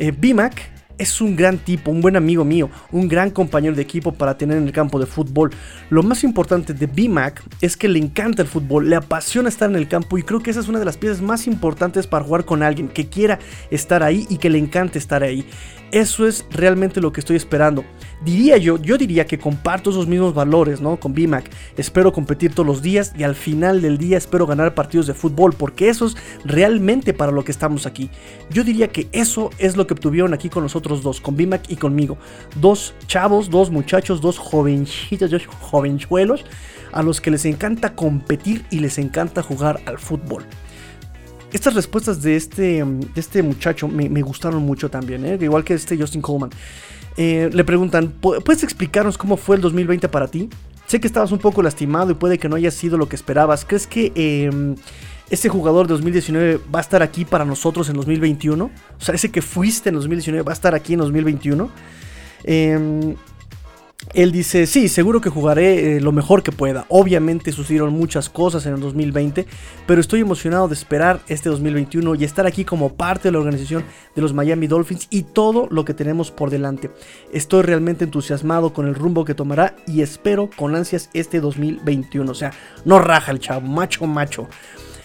Eh, 0.00 0.12
BMAC 0.12 0.62
es 0.96 1.20
un 1.20 1.36
gran 1.36 1.58
tipo, 1.58 1.90
un 1.90 2.00
buen 2.00 2.16
amigo 2.16 2.42
mío, 2.42 2.70
un 2.90 3.06
gran 3.06 3.28
compañero 3.28 3.76
de 3.76 3.82
equipo 3.82 4.12
para 4.12 4.38
tener 4.38 4.56
en 4.56 4.66
el 4.66 4.72
campo 4.72 4.98
de 4.98 5.04
fútbol. 5.04 5.50
Lo 5.90 6.02
más 6.02 6.24
importante 6.24 6.72
de 6.72 6.86
BMAC 6.86 7.42
es 7.60 7.76
que 7.76 7.86
le 7.86 7.98
encanta 7.98 8.40
el 8.40 8.48
fútbol, 8.48 8.88
le 8.88 8.96
apasiona 8.96 9.50
estar 9.50 9.68
en 9.68 9.76
el 9.76 9.88
campo 9.88 10.16
y 10.16 10.22
creo 10.22 10.40
que 10.40 10.50
esa 10.50 10.60
es 10.60 10.68
una 10.68 10.78
de 10.78 10.86
las 10.86 10.96
piezas 10.96 11.20
más 11.20 11.46
importantes 11.46 12.06
para 12.06 12.24
jugar 12.24 12.46
con 12.46 12.62
alguien 12.62 12.88
que 12.88 13.10
quiera 13.10 13.38
estar 13.70 14.02
ahí 14.02 14.26
y 14.30 14.38
que 14.38 14.48
le 14.48 14.56
encante 14.56 14.98
estar 14.98 15.22
ahí. 15.22 15.44
Eso 15.92 16.26
es 16.28 16.46
realmente 16.50 17.00
lo 17.00 17.12
que 17.12 17.20
estoy 17.20 17.36
esperando. 17.36 17.84
Diría 18.24 18.58
yo, 18.58 18.78
yo 18.78 18.96
diría 18.96 19.26
que 19.26 19.38
comparto 19.38 19.90
esos 19.90 20.06
mismos 20.06 20.34
valores, 20.34 20.80
¿no? 20.80 21.00
Con 21.00 21.14
BMAC. 21.14 21.50
Espero 21.76 22.12
competir 22.12 22.54
todos 22.54 22.66
los 22.66 22.80
días 22.80 23.12
y 23.18 23.24
al 23.24 23.34
final 23.34 23.82
del 23.82 23.98
día 23.98 24.16
espero 24.16 24.46
ganar 24.46 24.74
partidos 24.74 25.08
de 25.08 25.14
fútbol, 25.14 25.52
porque 25.52 25.88
eso 25.88 26.06
es 26.06 26.16
realmente 26.44 27.12
para 27.12 27.32
lo 27.32 27.44
que 27.44 27.50
estamos 27.50 27.86
aquí. 27.86 28.08
Yo 28.50 28.62
diría 28.62 28.88
que 28.88 29.08
eso 29.10 29.50
es 29.58 29.76
lo 29.76 29.86
que 29.88 29.94
obtuvieron 29.94 30.32
aquí 30.32 30.48
con 30.48 30.62
nosotros 30.62 31.02
dos, 31.02 31.20
con 31.20 31.36
BMAC 31.36 31.70
y 31.70 31.76
conmigo. 31.76 32.18
Dos 32.60 32.94
chavos, 33.08 33.50
dos 33.50 33.70
muchachos, 33.70 34.20
dos 34.20 34.38
jovencitos, 34.38 35.30
dos 35.30 35.46
jovenchuelos, 35.46 36.44
a 36.92 37.02
los 37.02 37.20
que 37.20 37.32
les 37.32 37.44
encanta 37.46 37.94
competir 37.94 38.64
y 38.70 38.78
les 38.78 38.98
encanta 38.98 39.42
jugar 39.42 39.80
al 39.86 39.98
fútbol 39.98 40.44
estas 41.52 41.74
respuestas 41.74 42.22
de 42.22 42.36
este, 42.36 42.84
este 43.14 43.42
muchacho 43.42 43.88
me, 43.88 44.22
gustaron 44.22 44.62
mucho 44.62 44.90
también, 44.90 45.24
¿eh? 45.24 45.38
igual 45.40 45.64
que 45.64 45.74
este 45.74 45.96
Justin 45.96 46.22
Coleman. 46.22 46.50
Eh, 47.16 47.50
le 47.52 47.64
preguntan, 47.64 48.12
¿puedes 48.20 48.62
explicarnos 48.62 49.18
cómo 49.18 49.36
fue 49.36 49.56
el 49.56 49.62
2020 49.62 50.08
para 50.08 50.28
ti? 50.28 50.48
Sé 50.86 51.00
que 51.00 51.06
estabas 51.06 51.32
un 51.32 51.38
poco 51.38 51.62
lastimado 51.62 52.10
y 52.10 52.14
puede 52.14 52.38
que 52.38 52.48
no 52.48 52.56
haya 52.56 52.70
sido 52.70 52.98
lo 52.98 53.08
que 53.08 53.16
esperabas. 53.16 53.64
¿Crees 53.64 53.86
que 53.86 54.12
eh, 54.14 54.50
ese 55.28 55.48
jugador 55.48 55.86
de 55.86 55.94
2019 55.94 56.60
va 56.74 56.80
a 56.80 56.82
estar 56.82 57.02
aquí 57.02 57.24
para 57.24 57.44
nosotros 57.44 57.88
en 57.88 57.96
2021? 57.96 58.64
O 58.64 58.70
sea, 59.00 59.14
ese 59.14 59.30
que 59.30 59.42
fuiste 59.42 59.90
en 59.90 59.96
2019 59.96 60.42
va 60.44 60.52
a 60.52 60.54
estar 60.54 60.74
aquí 60.74 60.94
en 60.94 61.00
2021. 61.00 61.70
Eh, 62.44 63.14
él 64.14 64.32
dice, 64.32 64.66
sí, 64.66 64.88
seguro 64.88 65.20
que 65.20 65.28
jugaré 65.28 65.96
eh, 65.96 66.00
lo 66.00 66.10
mejor 66.10 66.42
que 66.42 66.52
pueda. 66.52 66.86
Obviamente 66.88 67.52
sucedieron 67.52 67.92
muchas 67.92 68.28
cosas 68.30 68.64
en 68.66 68.74
el 68.74 68.80
2020, 68.80 69.46
pero 69.86 70.00
estoy 70.00 70.20
emocionado 70.20 70.68
de 70.68 70.74
esperar 70.74 71.20
este 71.28 71.48
2021 71.50 72.14
y 72.14 72.24
estar 72.24 72.46
aquí 72.46 72.64
como 72.64 72.94
parte 72.94 73.28
de 73.28 73.32
la 73.32 73.38
organización 73.38 73.84
de 74.16 74.22
los 74.22 74.32
Miami 74.32 74.66
Dolphins 74.66 75.06
y 75.10 75.22
todo 75.22 75.68
lo 75.70 75.84
que 75.84 75.94
tenemos 75.94 76.30
por 76.30 76.50
delante. 76.50 76.90
Estoy 77.32 77.62
realmente 77.62 78.04
entusiasmado 78.04 78.72
con 78.72 78.88
el 78.88 78.94
rumbo 78.94 79.24
que 79.24 79.34
tomará 79.34 79.76
y 79.86 80.00
espero 80.00 80.48
con 80.56 80.74
ansias 80.74 81.10
este 81.12 81.40
2021. 81.40 82.32
O 82.32 82.34
sea, 82.34 82.52
no 82.84 82.98
raja 82.98 83.32
el 83.32 83.38
chavo, 83.38 83.68
macho, 83.68 84.06
macho. 84.06 84.48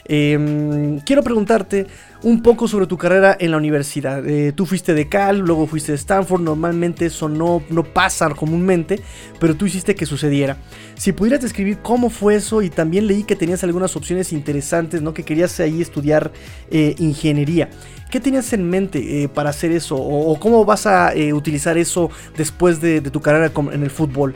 Em, 0.07 0.99
quiero 0.99 1.23
preguntarte 1.23 1.87
un 2.25 2.41
poco 2.41 2.67
sobre 2.67 2.87
tu 2.87 2.97
carrera 2.97 3.37
en 3.39 3.51
la 3.51 3.57
universidad. 3.57 4.27
Eh, 4.27 4.51
tú 4.51 4.65
fuiste 4.65 4.95
de 4.95 5.07
Cal, 5.07 5.37
luego 5.37 5.67
fuiste 5.67 5.91
de 5.91 5.97
Stanford. 5.97 6.41
Normalmente 6.41 7.05
eso 7.05 7.29
no, 7.29 7.61
no 7.69 7.83
pasa 7.83 8.27
comúnmente, 8.31 8.99
pero 9.39 9.55
tú 9.55 9.67
hiciste 9.67 9.93
que 9.93 10.07
sucediera. 10.07 10.57
Si 10.95 11.11
pudieras 11.11 11.41
describir 11.41 11.77
cómo 11.83 12.09
fue 12.09 12.33
eso 12.33 12.63
y 12.63 12.71
también 12.71 13.05
leí 13.05 13.23
que 13.23 13.35
tenías 13.35 13.63
algunas 13.63 13.95
opciones 13.95 14.33
interesantes, 14.33 15.03
¿no? 15.03 15.13
Que 15.13 15.21
querías 15.21 15.59
ahí 15.59 15.83
estudiar 15.83 16.31
eh, 16.71 16.95
ingeniería. 16.97 17.69
¿Qué 18.09 18.19
tenías 18.19 18.51
en 18.53 18.67
mente 18.67 19.21
eh, 19.21 19.29
para 19.29 19.51
hacer 19.51 19.71
eso? 19.71 19.95
¿O, 19.95 20.39
cómo 20.39 20.65
vas 20.65 20.87
a 20.87 21.13
utilizar 21.31 21.77
eso 21.77 22.09
después 22.35 22.81
de, 22.81 23.01
tu 23.01 23.21
carrera 23.21 23.51
en 23.71 23.83
el 23.83 23.91
fútbol? 23.91 24.35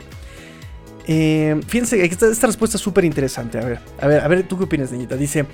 fíjense, 1.66 2.04
esta, 2.04 2.30
esta 2.30 2.46
respuesta 2.46 2.76
es 2.76 2.82
súper 2.82 3.04
interesante. 3.04 3.58
A 3.58 3.64
ver, 3.64 3.80
a 4.00 4.06
ver, 4.06 4.20
a 4.20 4.28
ver, 4.28 4.44
¿tú 4.44 4.56
qué 4.56 4.64
opinas, 4.64 4.92
niñita? 4.92 5.16
Dice, 5.16 5.44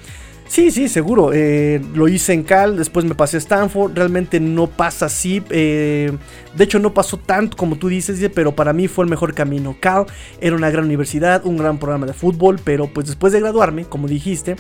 Sí, 0.48 0.70
sí, 0.70 0.88
seguro. 0.88 1.32
Eh, 1.32 1.82
lo 1.94 2.06
hice 2.06 2.32
en 2.32 2.44
Cal, 2.44 2.76
después 2.76 3.04
me 3.04 3.14
pasé 3.14 3.36
a 3.36 3.38
Stanford. 3.38 3.92
Realmente 3.94 4.38
no 4.38 4.68
pasa 4.68 5.06
así. 5.06 5.42
Eh, 5.50 6.12
de 6.56 6.64
hecho, 6.64 6.78
no 6.78 6.94
pasó 6.94 7.18
tanto 7.18 7.56
como 7.56 7.76
tú 7.76 7.88
dices, 7.88 8.30
pero 8.32 8.54
para 8.54 8.72
mí 8.72 8.86
fue 8.86 9.04
el 9.04 9.10
mejor 9.10 9.34
camino. 9.34 9.76
Cal 9.78 10.06
era 10.40 10.54
una 10.54 10.70
gran 10.70 10.84
universidad, 10.84 11.44
un 11.44 11.56
gran 11.56 11.78
programa 11.78 12.06
de 12.06 12.12
fútbol, 12.12 12.60
pero 12.62 12.86
pues 12.86 13.06
después 13.08 13.32
de 13.32 13.40
graduarme, 13.40 13.86
como 13.86 14.06
dijiste, 14.06 14.56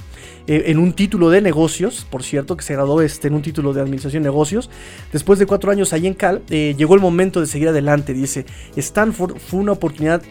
eh, 0.48 0.64
en 0.66 0.78
un 0.78 0.92
título 0.92 1.30
de 1.30 1.40
negocios, 1.40 2.06
por 2.10 2.24
cierto, 2.24 2.56
que 2.56 2.64
se 2.64 2.74
graduó 2.74 3.00
este, 3.00 3.28
en 3.28 3.34
un 3.34 3.42
título 3.42 3.72
de 3.72 3.80
administración 3.80 4.24
de 4.24 4.28
negocios, 4.28 4.68
después 5.12 5.38
de 5.38 5.46
cuatro 5.46 5.70
años 5.70 5.92
ahí 5.92 6.06
en 6.06 6.14
Cal, 6.14 6.42
llegó 6.46 6.94
el 6.94 7.00
momento 7.00 7.40
de 7.40 7.46
seguir 7.46 7.68
adelante. 7.68 8.12
Dice, 8.12 8.44
Stanford 8.76 9.38
fue 9.38 9.60
una 9.60 9.72
oportunidad 9.72 10.22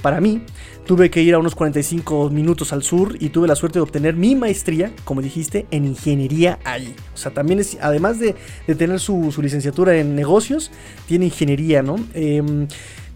para 0.00 0.20
mí 0.20 0.42
Tuve 0.86 1.10
que 1.10 1.20
ir 1.20 1.34
a 1.34 1.40
unos 1.40 1.56
45 1.56 2.30
minutos 2.30 2.72
al 2.72 2.84
sur 2.84 3.16
y 3.18 3.30
tuve 3.30 3.48
la 3.48 3.56
suerte 3.56 3.80
de 3.80 3.82
obtener 3.82 4.14
mi 4.14 4.36
maestría, 4.36 4.92
como 5.02 5.20
dijiste, 5.20 5.66
en 5.72 5.84
ingeniería 5.84 6.60
ahí. 6.62 6.94
O 7.12 7.16
sea, 7.16 7.32
también 7.32 7.58
es, 7.58 7.76
además 7.80 8.20
de, 8.20 8.36
tener 8.76 9.00
su, 9.00 9.34
licenciatura 9.42 9.96
en 9.96 10.14
negocios, 10.14 10.70
tiene 11.08 11.24
ingeniería, 11.24 11.82
¿no? 11.82 11.96
Em, 12.14 12.68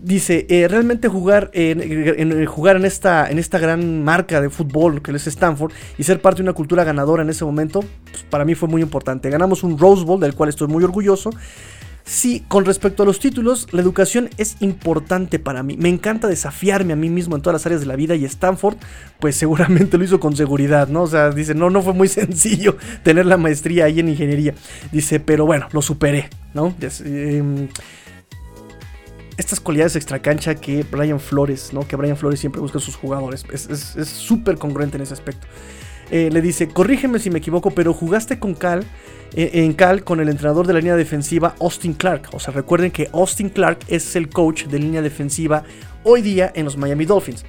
dice, 0.02 0.46
eh, 0.48 0.66
realmente 0.66 1.06
jugar, 1.06 1.52
en, 1.54 2.44
jugar 2.46 2.74
en, 2.74 2.86
esta, 2.86 3.30
en 3.30 3.38
esta 3.38 3.60
gran 3.60 4.02
marca 4.02 4.40
de 4.40 4.50
fútbol 4.50 5.00
que 5.00 5.12
es 5.12 5.28
Stanford 5.28 5.72
y 5.96 6.02
ser 6.02 6.20
parte 6.20 6.38
de 6.38 6.48
una 6.48 6.54
cultura 6.54 6.82
ganadora 6.82 7.22
en 7.22 7.30
ese 7.30 7.44
momento, 7.44 7.84
pues, 8.10 8.24
para 8.24 8.44
mí 8.44 8.56
fue 8.56 8.68
muy 8.68 8.82
importante. 8.82 9.30
Ganamos 9.30 9.62
un 9.62 9.78
Rose 9.78 10.04
Bowl, 10.04 10.18
del 10.18 10.34
cual 10.34 10.48
estoy 10.48 10.66
muy 10.66 10.82
orgulloso. 10.82 11.30
Sí, 12.10 12.44
con 12.48 12.64
respecto 12.64 13.04
a 13.04 13.06
los 13.06 13.20
títulos, 13.20 13.68
la 13.70 13.80
educación 13.80 14.30
es 14.36 14.56
importante 14.58 15.38
para 15.38 15.62
mí. 15.62 15.76
Me 15.76 15.88
encanta 15.88 16.26
desafiarme 16.26 16.92
a 16.92 16.96
mí 16.96 17.08
mismo 17.08 17.36
en 17.36 17.42
todas 17.42 17.54
las 17.54 17.66
áreas 17.66 17.82
de 17.82 17.86
la 17.86 17.94
vida 17.94 18.16
y 18.16 18.24
Stanford, 18.24 18.78
pues 19.20 19.36
seguramente 19.36 19.96
lo 19.96 20.02
hizo 20.02 20.18
con 20.18 20.34
seguridad, 20.34 20.88
¿no? 20.88 21.02
O 21.02 21.06
sea, 21.06 21.30
dice, 21.30 21.54
no, 21.54 21.70
no 21.70 21.82
fue 21.82 21.92
muy 21.92 22.08
sencillo 22.08 22.76
tener 23.04 23.26
la 23.26 23.36
maestría 23.36 23.84
ahí 23.84 24.00
en 24.00 24.08
ingeniería. 24.08 24.56
Dice, 24.90 25.20
pero 25.20 25.46
bueno, 25.46 25.68
lo 25.70 25.82
superé, 25.82 26.30
¿no? 26.52 26.74
Em, 27.04 27.68
estas 29.36 29.60
cualidades 29.60 29.94
extracancha 29.94 30.56
que 30.56 30.84
Brian 30.90 31.20
Flores, 31.20 31.72
¿no? 31.72 31.86
Que 31.86 31.94
Brian 31.94 32.16
Flores 32.16 32.40
siempre 32.40 32.60
busca 32.60 32.78
a 32.78 32.80
sus 32.80 32.96
jugadores. 32.96 33.44
Es 33.52 34.08
súper 34.08 34.58
congruente 34.58 34.96
en 34.96 35.04
ese 35.04 35.14
aspecto. 35.14 35.46
Eh, 36.10 36.28
le 36.32 36.40
dice, 36.40 36.68
corrígeme 36.68 37.18
si 37.18 37.30
me 37.30 37.38
equivoco, 37.38 37.70
pero 37.70 37.94
jugaste 37.94 38.38
con 38.38 38.54
Cal 38.54 38.84
eh, 39.34 39.50
en 39.54 39.72
Cal 39.74 40.02
con 40.02 40.20
el 40.20 40.28
entrenador 40.28 40.66
de 40.66 40.72
la 40.72 40.80
línea 40.80 40.96
defensiva 40.96 41.54
Austin 41.60 41.94
Clark. 41.94 42.30
O 42.32 42.40
sea, 42.40 42.52
recuerden 42.52 42.90
que 42.90 43.08
Austin 43.12 43.48
Clark 43.48 43.78
es 43.88 44.16
el 44.16 44.28
coach 44.28 44.64
de 44.64 44.78
línea 44.78 45.02
defensiva 45.02 45.62
hoy 46.02 46.22
día 46.22 46.50
en 46.54 46.64
los 46.64 46.76
Miami 46.76 47.04
Dolphins. 47.04 47.44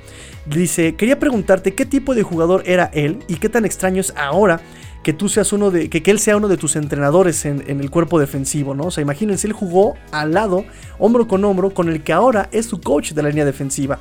Dice, 0.45 0.95
quería 0.95 1.19
preguntarte 1.19 1.73
qué 1.73 1.85
tipo 1.85 2.13
de 2.13 2.23
jugador 2.23 2.63
era 2.65 2.85
él 2.93 3.19
y 3.27 3.35
qué 3.35 3.49
tan 3.49 3.65
extraño 3.65 4.01
es 4.01 4.13
ahora 4.15 4.61
que 5.03 5.13
tú 5.13 5.29
seas 5.29 5.51
uno 5.51 5.71
de, 5.71 5.89
que, 5.89 6.11
él 6.11 6.19
sea 6.19 6.37
uno 6.37 6.47
de 6.47 6.57
tus 6.57 6.75
entrenadores 6.75 7.45
en, 7.45 7.63
el 7.67 7.89
cuerpo 7.89 8.19
defensivo, 8.19 8.75
¿no? 8.75 8.85
O 8.85 8.91
sea, 8.91 9.01
imagínense, 9.01 9.47
él 9.47 9.53
jugó 9.53 9.95
al 10.11 10.33
lado, 10.33 10.65
hombro 10.99 11.27
con 11.27 11.43
hombro, 11.43 11.73
con 11.73 11.89
el 11.89 12.03
que 12.03 12.13
ahora 12.13 12.49
es 12.51 12.67
su 12.67 12.79
coach 12.79 13.13
de 13.13 13.23
la 13.23 13.29
línea 13.29 13.45
defensiva. 13.45 13.99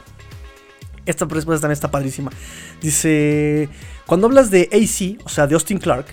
Esta 1.11 1.27
respuesta 1.27 1.63
también 1.63 1.75
está 1.75 1.91
padrísima. 1.91 2.31
Dice, 2.81 3.69
cuando 4.07 4.27
hablas 4.27 4.51
de 4.51 4.69
AC, 4.73 5.23
o 5.25 5.29
sea, 5.29 5.47
de 5.47 5.55
Austin 5.55 5.79
Clark, 5.79 6.07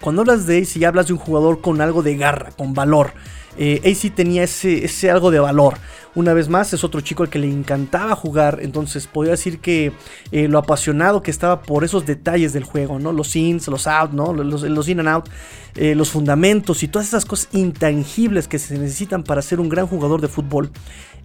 cuando 0.00 0.22
hablas 0.22 0.46
de 0.46 0.58
AC 0.58 0.84
hablas 0.84 1.08
de 1.08 1.12
un 1.12 1.18
jugador 1.18 1.60
con 1.60 1.80
algo 1.80 2.02
de 2.02 2.16
garra, 2.16 2.50
con 2.56 2.74
valor. 2.74 3.12
Eh, 3.56 3.80
AC 3.84 4.14
tenía 4.14 4.44
ese, 4.44 4.84
ese, 4.84 5.10
algo 5.10 5.30
de 5.30 5.38
valor. 5.38 5.74
Una 6.14 6.32
vez 6.32 6.48
más, 6.48 6.72
es 6.72 6.84
otro 6.84 7.00
chico 7.00 7.22
al 7.22 7.28
que 7.28 7.38
le 7.38 7.50
encantaba 7.50 8.14
jugar. 8.14 8.58
Entonces, 8.62 9.06
podría 9.06 9.32
decir 9.32 9.58
que 9.58 9.92
eh, 10.30 10.48
lo 10.48 10.58
apasionado 10.58 11.22
que 11.22 11.30
estaba 11.30 11.62
por 11.62 11.84
esos 11.84 12.06
detalles 12.06 12.52
del 12.52 12.64
juego, 12.64 12.98
¿no? 12.98 13.12
Los 13.12 13.34
ins, 13.34 13.66
los 13.68 13.86
out, 13.86 14.12
¿no? 14.12 14.32
Los, 14.32 14.88
in 14.88 15.00
and 15.00 15.08
out, 15.08 15.28
eh, 15.74 15.94
los 15.94 16.10
fundamentos 16.10 16.82
y 16.82 16.88
todas 16.88 17.08
esas 17.08 17.24
cosas 17.24 17.48
intangibles 17.52 18.46
que 18.46 18.58
se 18.58 18.78
necesitan 18.78 19.24
para 19.24 19.42
ser 19.42 19.60
un 19.60 19.68
gran 19.68 19.86
jugador 19.86 20.20
de 20.20 20.28
fútbol. 20.28 20.70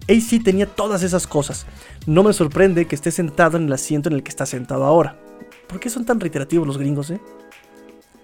AC 0.08 0.42
tenía 0.42 0.66
todas 0.66 1.02
esas 1.02 1.26
cosas. 1.26 1.66
No 2.06 2.22
me 2.22 2.32
sorprende 2.32 2.86
que 2.86 2.96
esté 2.96 3.10
sentado 3.10 3.56
en 3.56 3.64
el 3.64 3.72
asiento 3.72 4.08
en 4.08 4.16
el 4.16 4.22
que 4.22 4.30
está 4.30 4.46
sentado 4.46 4.84
ahora. 4.84 5.16
¿Por 5.68 5.78
qué 5.78 5.88
son 5.88 6.04
tan 6.04 6.18
reiterativos 6.18 6.66
los 6.66 6.78
gringos, 6.78 7.10
eh? 7.10 7.20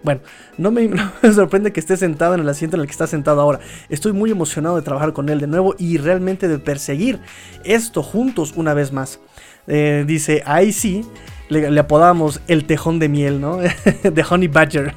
Bueno, 0.06 0.20
no 0.56 0.70
me, 0.70 0.88
sorprende 1.34 1.72
que 1.72 1.80
esté 1.80 1.96
sentado 1.96 2.34
en 2.34 2.40
el 2.40 2.48
asiento 2.48 2.76
en 2.76 2.82
el 2.82 2.86
que 2.86 2.92
está 2.92 3.08
sentado 3.08 3.40
ahora. 3.40 3.58
Estoy 3.88 4.12
muy 4.12 4.30
emocionado 4.30 4.76
de 4.76 4.82
trabajar 4.82 5.12
con 5.12 5.28
él 5.28 5.40
de 5.40 5.48
nuevo 5.48 5.74
y 5.78 5.98
realmente 5.98 6.46
de 6.46 6.60
perseguir 6.60 7.18
esto 7.64 8.04
juntos 8.04 8.52
una 8.54 8.72
vez 8.72 8.92
más. 8.92 9.18
Eh, 9.66 10.04
dice, 10.06 10.44
ahí 10.46 10.70
sí, 10.70 11.04
le, 11.48 11.76
apodamos 11.76 12.40
el 12.46 12.66
tejón 12.66 13.00
de 13.00 13.08
miel, 13.08 13.40
¿no? 13.40 13.56
de 14.02 14.26
Honey 14.30 14.46
Badger. 14.46 14.94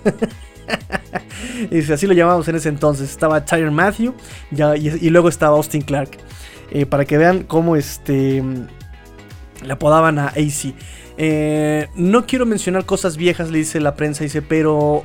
dice, 1.72 1.94
así 1.94 2.06
lo 2.06 2.14
llamamos 2.14 2.48
en 2.48 2.58
ese 2.58 2.70
entonces. 2.70 3.10
Estaba 3.10 3.44
Tyler 3.44 3.72
Matthew 3.72 4.14
y, 4.52 5.10
luego 5.10 5.28
estaba 5.28 5.58
Austin 5.58 5.82
Clark. 5.82 6.12
Eh, 6.70 6.86
para 6.86 7.04
que 7.04 7.18
vean 7.18 7.42
cómo 7.42 7.76
este, 7.76 8.44
le 9.64 9.74
apodaban 9.74 10.20
a 10.20 10.28
AC. 10.28 10.74
Eh, 11.22 11.88
no 11.96 12.26
quiero 12.26 12.46
mencionar 12.46 12.86
cosas 12.86 13.18
viejas, 13.18 13.52
le 13.52 13.58
dice 13.58 13.82
la 13.82 13.96
prensa, 13.96 14.24
dice, 14.24 14.42
pero 14.42 15.04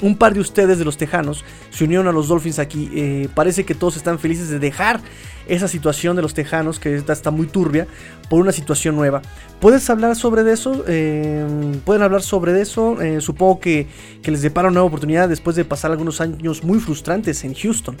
un 0.00 0.16
par 0.16 0.34
de 0.34 0.40
ustedes 0.40 0.76
de 0.78 0.84
los 0.84 0.96
Tejanos 0.96 1.44
se 1.70 1.84
unieron 1.84 2.08
a 2.08 2.12
los 2.12 2.26
Dolphins 2.26 2.58
aquí. 2.58 2.90
Eh, 2.94 3.28
parece 3.32 3.64
que 3.64 3.76
todos 3.76 3.96
están 3.96 4.18
felices 4.18 4.48
de 4.48 4.58
dejar 4.58 5.00
esa 5.46 5.68
situación 5.68 6.16
de 6.16 6.22
los 6.22 6.34
Tejanos, 6.34 6.80
que 6.80 6.96
está, 6.96 7.30
muy 7.30 7.46
turbia, 7.46 7.86
por 8.28 8.40
una 8.40 8.50
situación 8.50 8.96
nueva. 8.96 9.22
¿Puedes 9.60 9.88
hablar 9.88 10.16
sobre 10.16 10.50
eso? 10.50 10.84
Eh, 10.88 11.46
¿Pueden 11.84 12.02
hablar 12.02 12.22
sobre 12.22 12.60
eso? 12.60 12.96
supongo 13.20 13.60
que, 13.60 13.86
que, 14.20 14.32
les 14.32 14.42
depara 14.42 14.66
una 14.66 14.74
nueva 14.74 14.88
oportunidad 14.88 15.28
después 15.28 15.54
de 15.54 15.64
pasar 15.64 15.92
algunos 15.92 16.20
años 16.20 16.64
muy 16.64 16.80
frustrantes 16.80 17.44
en 17.44 17.54
Houston. 17.54 17.96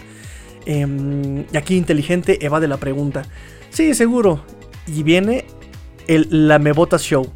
y 0.66 1.56
aquí 1.56 1.76
inteligente 1.76 2.44
evade 2.44 2.66
la 2.66 2.78
pregunta. 2.78 3.22
Sí, 3.70 3.94
seguro. 3.94 4.44
Y 4.88 5.04
viene 5.04 5.46
el 6.08 6.28
Lamebota 6.30 6.98
Show. 6.98 7.30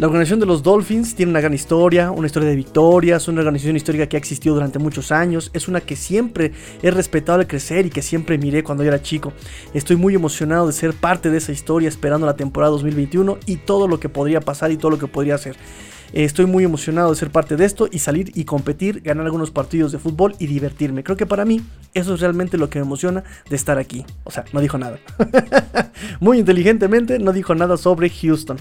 La 0.00 0.06
organización 0.06 0.40
de 0.40 0.46
los 0.46 0.62
Dolphins 0.62 1.14
tiene 1.14 1.28
una 1.28 1.40
gran 1.40 1.52
historia, 1.52 2.10
una 2.10 2.26
historia 2.26 2.48
de 2.48 2.56
victorias, 2.56 3.28
una 3.28 3.40
organización 3.40 3.76
histórica 3.76 4.08
que 4.08 4.16
ha 4.16 4.18
existido 4.18 4.54
durante 4.54 4.78
muchos 4.78 5.12
años, 5.12 5.50
es 5.52 5.68
una 5.68 5.82
que 5.82 5.94
siempre 5.94 6.52
he 6.82 6.90
respetado 6.90 7.38
al 7.38 7.46
crecer 7.46 7.84
y 7.84 7.90
que 7.90 8.00
siempre 8.00 8.38
miré 8.38 8.64
cuando 8.64 8.82
yo 8.82 8.88
era 8.88 9.02
chico. 9.02 9.34
Estoy 9.74 9.96
muy 9.96 10.14
emocionado 10.14 10.66
de 10.66 10.72
ser 10.72 10.94
parte 10.94 11.28
de 11.28 11.36
esa 11.36 11.52
historia 11.52 11.90
esperando 11.90 12.26
la 12.26 12.34
temporada 12.34 12.72
2021 12.72 13.40
y 13.44 13.56
todo 13.56 13.88
lo 13.88 14.00
que 14.00 14.08
podría 14.08 14.40
pasar 14.40 14.72
y 14.72 14.78
todo 14.78 14.90
lo 14.90 14.98
que 14.98 15.06
podría 15.06 15.34
hacer. 15.34 15.56
Estoy 16.12 16.46
muy 16.46 16.64
emocionado 16.64 17.10
de 17.10 17.16
ser 17.16 17.30
parte 17.30 17.56
de 17.56 17.64
esto 17.64 17.88
y 17.90 18.00
salir 18.00 18.32
y 18.34 18.44
competir, 18.44 19.00
ganar 19.02 19.26
algunos 19.26 19.50
partidos 19.50 19.92
de 19.92 19.98
fútbol 19.98 20.34
y 20.38 20.46
divertirme. 20.46 21.04
Creo 21.04 21.16
que 21.16 21.26
para 21.26 21.44
mí 21.44 21.62
eso 21.94 22.14
es 22.14 22.20
realmente 22.20 22.58
lo 22.58 22.68
que 22.68 22.80
me 22.80 22.84
emociona 22.84 23.22
de 23.48 23.56
estar 23.56 23.78
aquí. 23.78 24.04
O 24.24 24.30
sea, 24.30 24.44
no 24.52 24.60
dijo 24.60 24.76
nada. 24.76 24.98
muy 26.20 26.38
inteligentemente 26.38 27.18
no 27.18 27.32
dijo 27.32 27.54
nada 27.54 27.76
sobre 27.76 28.10
Houston. 28.10 28.56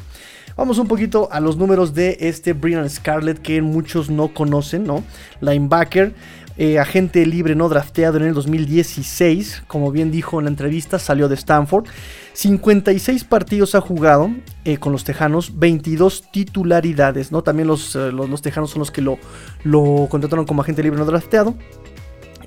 Vamos 0.60 0.78
un 0.78 0.88
poquito 0.88 1.30
a 1.32 1.40
los 1.40 1.58
números 1.58 1.94
de 1.94 2.18
este 2.20 2.54
Brian 2.54 2.90
Scarlett 2.90 3.40
que 3.42 3.62
muchos 3.62 4.10
no 4.10 4.34
conocen, 4.34 4.84
¿no? 4.84 5.04
Linebacker. 5.40 6.14
Eh, 6.62 6.78
agente 6.78 7.26
libre 7.26 7.56
no 7.56 7.69
drafteado 7.69 8.17
en 8.17 8.24
el 8.24 8.34
2016, 8.34 9.63
como 9.65 9.93
bien 9.93 10.12
dijo 10.12 10.39
en 10.39 10.43
la 10.43 10.50
entrevista, 10.52 11.00
salió 11.00 11.30
de 11.30 11.36
Stanford. 11.36 11.86
56 12.34 13.24
partidos 13.24 13.76
ha 13.76 13.82
jugado 13.82 14.30
eh, 14.65 14.76
con 14.76 14.91
los 14.91 15.06
Tejanos, 15.06 15.58
22 15.58 16.32
titularidades, 16.34 17.32
¿no? 17.32 17.43
También 17.43 17.69
los, 17.69 17.95
eh, 17.95 18.12
los, 18.12 18.41
Tejanos 18.41 18.72
son 18.72 18.80
los 18.80 18.91
que 18.91 19.02
lo, 19.02 19.17
lo 19.63 20.08
contrataron 20.10 20.45
como 20.45 20.62
agente 20.62 20.84
libre 20.84 21.00
no 21.00 21.06
drafteado. 21.06 21.56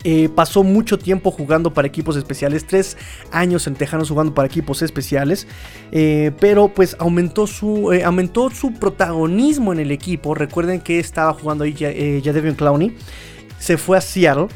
Eh, 0.04 0.28
pasó 0.34 0.62
mucho 0.62 0.98
tiempo 0.98 1.30
jugando 1.30 1.72
para 1.72 1.88
equipos 1.88 2.16
especiales, 2.16 2.66
tres 2.66 2.98
años 3.30 3.66
en 3.66 3.76
Tejanos 3.76 4.10
jugando 4.10 4.34
para 4.34 4.46
equipos 4.46 4.82
especiales, 4.82 5.46
pero 5.90 6.68
pues 6.68 6.96
aumentó 6.98 7.46
su, 7.46 7.92
aumentó 8.04 8.50
su 8.50 8.74
protagonismo 8.74 9.72
en 9.72 9.80
el 9.80 9.90
equipo. 9.90 10.34
Recuerden 10.34 10.82
que 10.82 10.98
estaba 10.98 11.32
jugando 11.32 11.64
ahí 11.64 11.72
Jadevion 11.74 12.56
Clowney, 12.56 12.96
se 13.62 13.78
fue 13.78 13.96
a 13.96 14.00
Seattle 14.00 14.48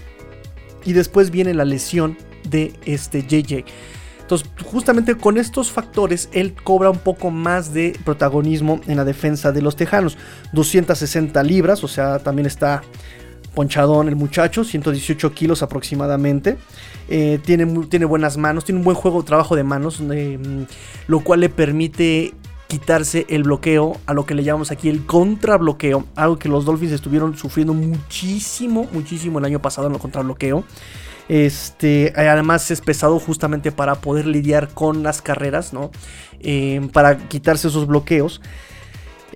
y 0.85 0.93
después 0.93 1.31
viene 1.31 1.55
la 1.55 1.65
lesión 1.65 2.19
de 2.51 2.73
este 2.87 3.23
JJ. 3.23 3.65
Entonces, 4.21 4.51
justamente 4.65 5.15
con 5.15 5.39
estos 5.39 5.71
factores, 5.71 6.29
él 6.33 6.55
cobra 6.55 6.91
un 6.91 6.99
poco 6.99 7.31
más 7.31 7.73
de 7.73 7.97
protagonismo 8.05 8.81
en 8.89 8.97
la 8.97 9.05
defensa 9.05 9.53
de 9.53 9.63
los 9.63 9.77
Tejanos. 9.77 10.19
260 10.55 11.41
libras, 11.45 11.85
o 11.85 11.89
sea, 11.89 12.19
también 12.19 12.47
está 12.47 12.83
ponchadón 13.55 14.09
el 14.09 14.17
muchacho, 14.17 14.65
118 14.65 15.33
kilos 15.33 15.63
aproximadamente. 15.63 16.57
Eh, 17.09 17.39
tiene, 17.45 17.65
tiene 17.87 18.07
buenas 18.07 18.37
manos, 18.37 18.65
tiene 18.65 18.81
un 18.81 18.85
buen 18.85 18.97
juego, 18.97 19.23
trabajo 19.23 19.55
de 19.55 19.63
manos, 19.63 20.03
eh, 20.11 20.37
lo 21.07 21.21
cual 21.21 21.39
le 21.39 21.49
permite 21.49 22.35
quitarse 22.67 23.27
el 23.29 23.45
bloqueo, 23.45 23.97
a 24.07 24.15
lo 24.15 24.27
que 24.27 24.35
le 24.35 24.43
llamamos 24.43 24.71
aquí 24.71 24.89
el 24.89 25.07
contrabloqueo, 25.07 26.05
algo 26.17 26.39
que 26.39 26.49
los 26.49 26.65
Dolphins 26.65 26.93
estuvieron 26.93 27.37
sufriendo 27.37 27.75
muchísimo, 27.75 28.89
muchísimo 28.93 29.39
el 29.39 29.45
año 29.45 29.61
pasado 29.61 29.87
en 29.87 29.95
el 29.95 30.01
contrabloqueo. 30.01 30.65
Este, 31.29 32.13
además 32.17 32.71
es 32.71 32.81
pesado 32.81 33.19
justamente 33.19 33.73
para 33.73 33.97
poder 33.97 34.27
lidiar 34.27 34.69
con 34.69 35.03
las 35.03 35.23
carreras, 35.23 35.73
¿no? 35.73 35.91
Eh, 36.41 36.89
para 36.93 37.17
quitarse 37.29 37.69
esos 37.69 37.87
bloqueos. 37.87 38.41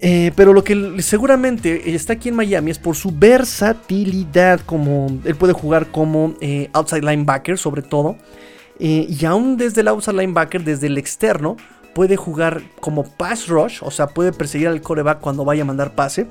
Eh, 0.03 0.33
pero 0.35 0.53
lo 0.55 0.65
que 0.65 1.03
seguramente 1.03 1.95
está 1.95 2.15
aquí 2.15 2.31
en 2.31 2.37
Miami 2.37 2.71
es 2.71 2.79
por 2.79 2.97
su 2.97 3.11
versatilidad, 3.11 4.61
como 4.61 5.19
él 5.25 5.35
puede 5.35 5.53
jugar 5.53 5.91
como 5.91 6.35
eh, 6.41 6.71
outside 6.73 7.03
linebacker 7.03 7.59
sobre 7.59 7.83
todo. 7.83 8.17
y 8.79 9.25
aún 9.27 9.59
desde 9.59 9.83
el 9.83 9.89
outside 9.89 10.15
linebacker, 10.15 10.65
desde 10.65 10.87
el 10.87 10.97
externo, 10.97 11.59
puede 11.95 12.17
jugar 12.17 12.63
como 12.81 13.05
pass 13.05 13.49
rush, 13.49 13.81
o 13.83 13.91
sea, 13.91 14.09
puede 14.09 14.33
perseguir 14.33 14.69
al 14.69 14.81
coreback 14.81 15.21
cuando 15.21 15.45
vaya 15.45 15.63
a 15.63 15.67
mandar 15.67 15.95
pase 15.95 16.27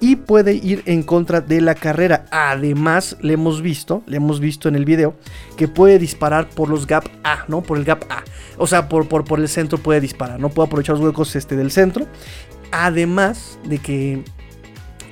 y 0.00 0.16
puede 0.16 0.54
ir 0.54 0.82
en 0.86 1.02
contra 1.02 1.40
de 1.40 1.60
la 1.60 1.74
carrera. 1.74 2.26
Además, 2.30 3.16
le 3.20 3.34
hemos 3.34 3.62
visto, 3.62 4.02
le 4.06 4.18
hemos 4.18 4.40
visto 4.40 4.68
en 4.68 4.76
el 4.76 4.84
video 4.84 5.14
que 5.56 5.68
puede 5.68 5.98
disparar 5.98 6.48
por 6.48 6.68
los 6.68 6.86
gap 6.86 7.04
A, 7.24 7.44
¿no? 7.48 7.62
Por 7.62 7.78
el 7.78 7.84
gap 7.84 8.04
A. 8.10 8.22
O 8.58 8.66
sea, 8.66 8.88
por, 8.88 9.08
por, 9.08 9.24
por 9.24 9.40
el 9.40 9.48
centro 9.48 9.78
puede 9.78 10.00
disparar, 10.00 10.38
no 10.40 10.50
puede 10.50 10.66
aprovechar 10.66 10.96
los 10.96 11.04
huecos 11.04 11.34
este, 11.36 11.56
del 11.56 11.70
centro. 11.70 12.06
Además 12.70 13.58
de 13.64 13.78
que 13.78 14.24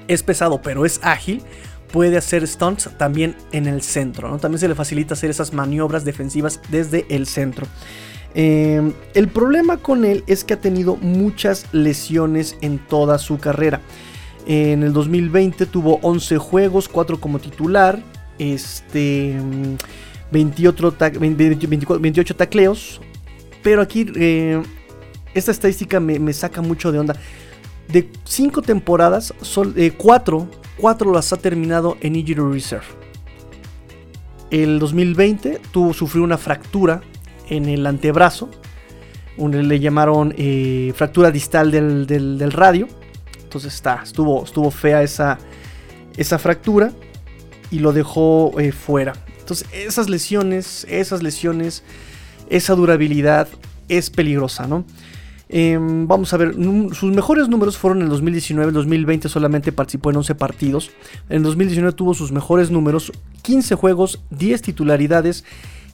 es 0.08 0.22
pesado, 0.22 0.60
pero 0.62 0.84
es 0.84 1.00
ágil, 1.02 1.42
puede 1.90 2.16
hacer 2.16 2.46
stunts 2.46 2.90
también 2.98 3.34
en 3.52 3.66
el 3.66 3.82
centro, 3.82 4.28
¿no? 4.28 4.38
También 4.38 4.60
se 4.60 4.68
le 4.68 4.74
facilita 4.74 5.14
hacer 5.14 5.30
esas 5.30 5.52
maniobras 5.52 6.04
defensivas 6.04 6.60
desde 6.70 7.06
el 7.08 7.26
centro. 7.26 7.66
Eh, 8.38 8.92
el 9.14 9.28
problema 9.28 9.78
con 9.78 10.04
él 10.04 10.22
es 10.26 10.44
que 10.44 10.52
ha 10.52 10.60
tenido 10.60 10.96
muchas 10.96 11.72
lesiones 11.72 12.58
en 12.60 12.78
toda 12.78 13.18
su 13.18 13.38
carrera. 13.38 13.80
En 14.46 14.82
el 14.82 14.92
2020 14.92 15.64
tuvo 15.64 15.98
11 16.02 16.36
juegos, 16.36 16.86
4 16.86 17.18
como 17.18 17.38
titular, 17.38 17.98
este, 18.38 19.36
28, 20.30 20.94
28 21.98 22.36
tacleos. 22.36 23.00
Pero 23.62 23.80
aquí 23.80 24.06
eh, 24.14 24.62
esta 25.34 25.50
estadística 25.50 25.98
me, 25.98 26.32
saca 26.34 26.60
mucho 26.60 26.92
de 26.92 26.98
onda. 26.98 27.16
De 27.88 28.10
5 28.24 28.60
temporadas, 28.60 29.32
4, 29.96 30.48
eh, 30.78 31.12
las 31.12 31.32
ha 31.32 31.36
terminado 31.38 31.96
en 32.02 32.16
injury 32.16 32.52
reserve. 32.52 32.84
El 34.50 34.78
2020 34.78 35.60
tuvo, 35.72 35.94
sufrió 35.94 36.22
una 36.22 36.36
fractura 36.36 37.00
en 37.48 37.68
el 37.68 37.86
antebrazo. 37.86 38.48
le 39.38 39.80
llamaron 39.80 40.34
eh, 40.36 40.92
fractura 40.94 41.30
distal 41.30 41.70
del, 41.70 42.52
radio. 42.52 42.88
Entonces 43.42 43.74
está, 43.74 44.00
estuvo, 44.02 44.44
estuvo 44.44 44.70
fea 44.70 45.02
esa, 45.02 45.38
esa 46.16 46.38
fractura 46.38 46.92
y 47.70 47.78
lo 47.78 47.92
dejó 47.92 48.58
eh, 48.58 48.72
fuera. 48.72 49.12
Entonces 49.38 49.68
esas 49.72 50.08
lesiones, 50.08 50.86
esas 50.88 51.22
lesiones, 51.22 51.82
esa 52.50 52.74
durabilidad 52.74 53.48
es 53.88 54.10
peligrosa, 54.10 54.66
¿no? 54.66 54.84
Em, 55.48 56.08
vamos 56.08 56.32
a 56.34 56.36
ver, 56.38 56.54
sus 56.92 57.12
mejores 57.12 57.48
números 57.48 57.78
fueron 57.78 57.98
en 57.98 58.04
el 58.04 58.10
2019, 58.10 58.68
el 58.68 58.74
2020 58.74 59.28
solamente 59.28 59.70
participó 59.70 60.10
en 60.10 60.16
11 60.16 60.34
partidos. 60.34 60.90
En 61.28 61.44
2019 61.44 61.92
tuvo 61.92 62.14
sus 62.14 62.32
mejores 62.32 62.70
números, 62.70 63.12
15 63.42 63.76
juegos, 63.76 64.20
10 64.30 64.62
titularidades 64.62 65.44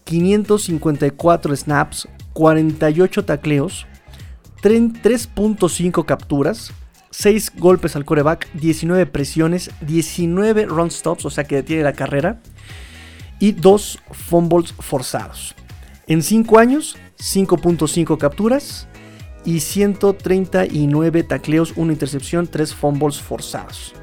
554 0.05 1.57
snaps, 1.57 2.09
48 2.33 3.25
tacleos, 3.25 3.87
3.5 4.63 6.05
capturas, 6.05 6.73
6 7.11 7.53
golpes 7.57 7.97
al 7.97 8.05
coreback, 8.05 8.51
19 8.55 9.07
presiones, 9.07 9.71
19 9.83 10.67
run 10.67 10.91
stops, 10.91 11.25
o 11.27 11.31
sea 11.31 11.45
que 11.45 11.57
detiene 11.57 11.83
la 11.83 11.93
carrera, 11.93 12.41
y 13.39 13.53
2 13.53 13.99
fumbles 14.13 14.73
forzados. 14.79 15.55
En 16.07 16.23
5 16.23 16.59
años, 16.59 16.97
5.5 17.19 18.19
capturas 18.19 18.89
y 19.45 19.61
139 19.61 21.23
tacleos, 21.25 21.73
1 21.77 21.93
intercepción, 21.93 22.47
3 22.47 22.75
fumbles 22.75 23.21
forzados. 23.21 23.95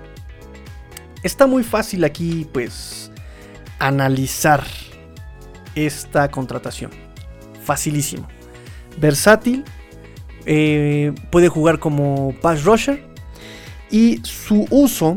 Está 1.24 1.48
muy 1.48 1.64
fácil 1.64 2.04
aquí, 2.04 2.48
pues, 2.52 3.12
analizar 3.80 4.64
esta 5.86 6.30
contratación. 6.30 6.92
Facilísimo. 7.64 8.28
Versátil. 9.00 9.64
Eh, 10.46 11.14
puede 11.30 11.50
jugar 11.50 11.80
como 11.80 12.34
pass 12.42 12.64
rusher. 12.64 13.04
Y 13.92 14.20
su 14.24 14.66
uso 14.70 15.16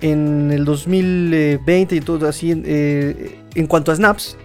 en 0.00 0.50
el 0.50 0.64
2020 0.64 1.96
y 1.96 2.00
todo 2.00 2.28
así, 2.28 2.52
eh, 2.64 3.38
en 3.54 3.66
cuanto 3.66 3.92
a 3.92 3.96
snaps, 3.96 4.36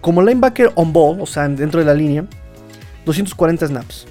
como 0.00 0.22
linebacker 0.22 0.72
on 0.74 0.92
ball, 0.92 1.20
o 1.20 1.26
sea, 1.26 1.48
dentro 1.48 1.80
de 1.80 1.86
la 1.86 1.94
línea, 1.94 2.26
240 3.06 3.66
snaps. 3.66 4.06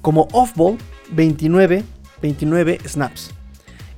Como 0.00 0.28
off 0.32 0.54
ball, 0.54 0.78
29, 1.10 1.84
29 2.20 2.78
snaps. 2.86 3.30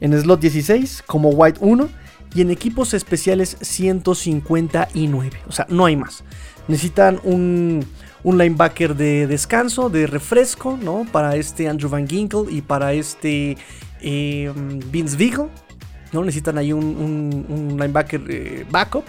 En 0.00 0.18
slot 0.18 0.40
16, 0.40 1.02
como 1.06 1.30
white 1.30 1.58
1 1.60 1.88
y 2.34 2.40
en 2.40 2.50
equipos 2.50 2.94
especiales 2.94 3.56
159. 3.60 5.40
O 5.46 5.52
sea, 5.52 5.66
no 5.68 5.86
hay 5.86 5.96
más. 5.96 6.24
Necesitan 6.66 7.20
un, 7.22 7.84
linebacker 8.24 8.96
de 8.96 9.26
descanso, 9.26 9.90
de 9.90 10.06
refresco, 10.06 10.78
¿no? 10.82 11.06
Para 11.12 11.36
este 11.36 11.68
Andrew 11.68 11.90
Van 11.90 12.08
Ginkle 12.08 12.46
y 12.50 12.62
para 12.62 12.92
este 12.92 13.56
eh, 14.00 14.52
Vince 14.90 15.16
Vigo. 15.16 15.50
¿no? 16.12 16.24
Necesitan 16.24 16.58
ahí 16.58 16.72
un, 16.72 17.76
linebacker 17.78 18.22
eh, 18.28 18.66
backup. 18.70 19.04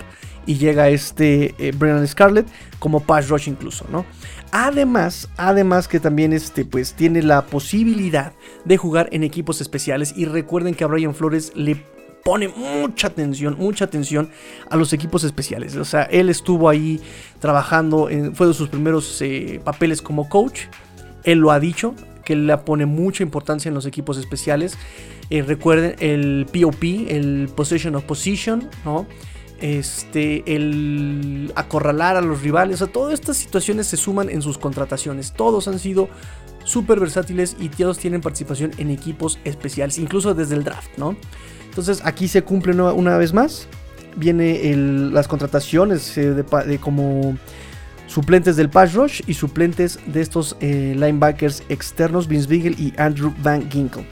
Y 0.47 0.57
llega 0.57 0.89
este 0.89 1.55
eh, 1.57 1.73
Brennan 1.75 2.07
Scarlett 2.07 2.45
como 2.77 2.99
pass 2.99 3.29
rush 3.29 3.49
incluso, 3.49 3.83
¿no? 3.91 4.05
Además, 4.51 5.27
además 5.37 5.87
que 5.87 5.99
también 5.99 6.33
este, 6.33 6.65
pues, 6.65 6.93
tiene 6.93 7.23
la 7.23 7.47
posibilidad 7.47 8.33
de 8.63 8.77
jugar 8.77 9.09
en 9.11 9.23
equipos 9.23 9.59
especiales. 9.59 10.13
Y 10.15 10.25
recuerden 10.25 10.75
que 10.75 10.83
a 10.83 10.87
Brian 10.87 11.15
Flores 11.15 11.51
le 11.55 11.83
pone 12.25 12.47
mucha 12.47 13.05
atención, 13.05 13.55
mucha 13.55 13.85
atención 13.85 14.31
a 14.71 14.77
los 14.77 14.93
equipos 14.93 15.23
especiales. 15.23 15.75
O 15.75 15.85
sea, 15.85 16.01
él 16.05 16.29
estuvo 16.29 16.67
ahí 16.69 16.99
trabajando, 17.37 18.09
fue 18.33 18.47
de 18.47 18.53
sus 18.55 18.67
primeros 18.67 19.21
eh, 19.21 19.61
papeles 19.63 20.01
como 20.01 20.27
coach. 20.27 20.61
Él 21.23 21.37
lo 21.37 21.51
ha 21.51 21.59
dicho, 21.59 21.93
que 22.23 22.35
le 22.35 22.57
pone 22.57 22.87
mucha 22.87 23.21
importancia 23.21 23.69
en 23.69 23.75
los 23.75 23.85
equipos 23.85 24.17
especiales. 24.17 24.75
Eh, 25.29 25.43
recuerden 25.43 25.97
el 25.99 26.47
POP, 26.51 26.83
el 27.09 27.47
Possession 27.55 27.93
of 27.93 28.05
Position, 28.05 28.71
¿no? 28.83 29.05
Este, 29.61 30.43
el 30.47 31.53
acorralar 31.55 32.17
a 32.17 32.21
los 32.21 32.41
rivales. 32.41 32.81
O 32.81 32.85
sea, 32.85 32.91
todas 32.91 33.13
estas 33.13 33.37
situaciones 33.37 33.85
se 33.85 33.97
suman 33.97 34.31
en 34.31 34.41
sus 34.41 34.57
contrataciones. 34.57 35.31
Todos 35.31 35.67
han 35.67 35.77
sido 35.77 36.09
súper 36.63 36.99
versátiles 36.99 37.55
y 37.59 37.69
todos 37.69 37.99
tienen 37.99 38.21
participación 38.21 38.71
en 38.79 38.89
equipos 38.89 39.37
especiales, 39.43 39.99
incluso 39.99 40.33
desde 40.33 40.55
el 40.55 40.63
draft, 40.63 40.89
¿no? 40.97 41.15
Entonces 41.75 42.01
aquí 42.05 42.29
se 42.29 42.41
cumple 42.41 42.71
una, 42.71 43.17
vez 43.17 43.33
más. 43.33 43.67
Viene 44.15 44.73
las 45.11 45.27
contrataciones 45.27 46.17
eh, 46.17 46.31
de, 46.31 46.77
como 46.77 47.37
suplentes 48.07 48.55
del 48.55 48.69
pass 48.69 48.93
rush 48.93 49.21
y 49.27 49.33
suplentes 49.33 49.99
de 50.05 50.21
estos 50.21 50.55
eh, 50.61 50.93
linebackers 50.95 51.63
externos, 51.67 52.29
Vince 52.29 52.47
Beagle 52.47 52.77
y 52.79 52.93
Andrew 52.95 53.33
Van 53.43 53.69
Ginkle. 53.69 54.07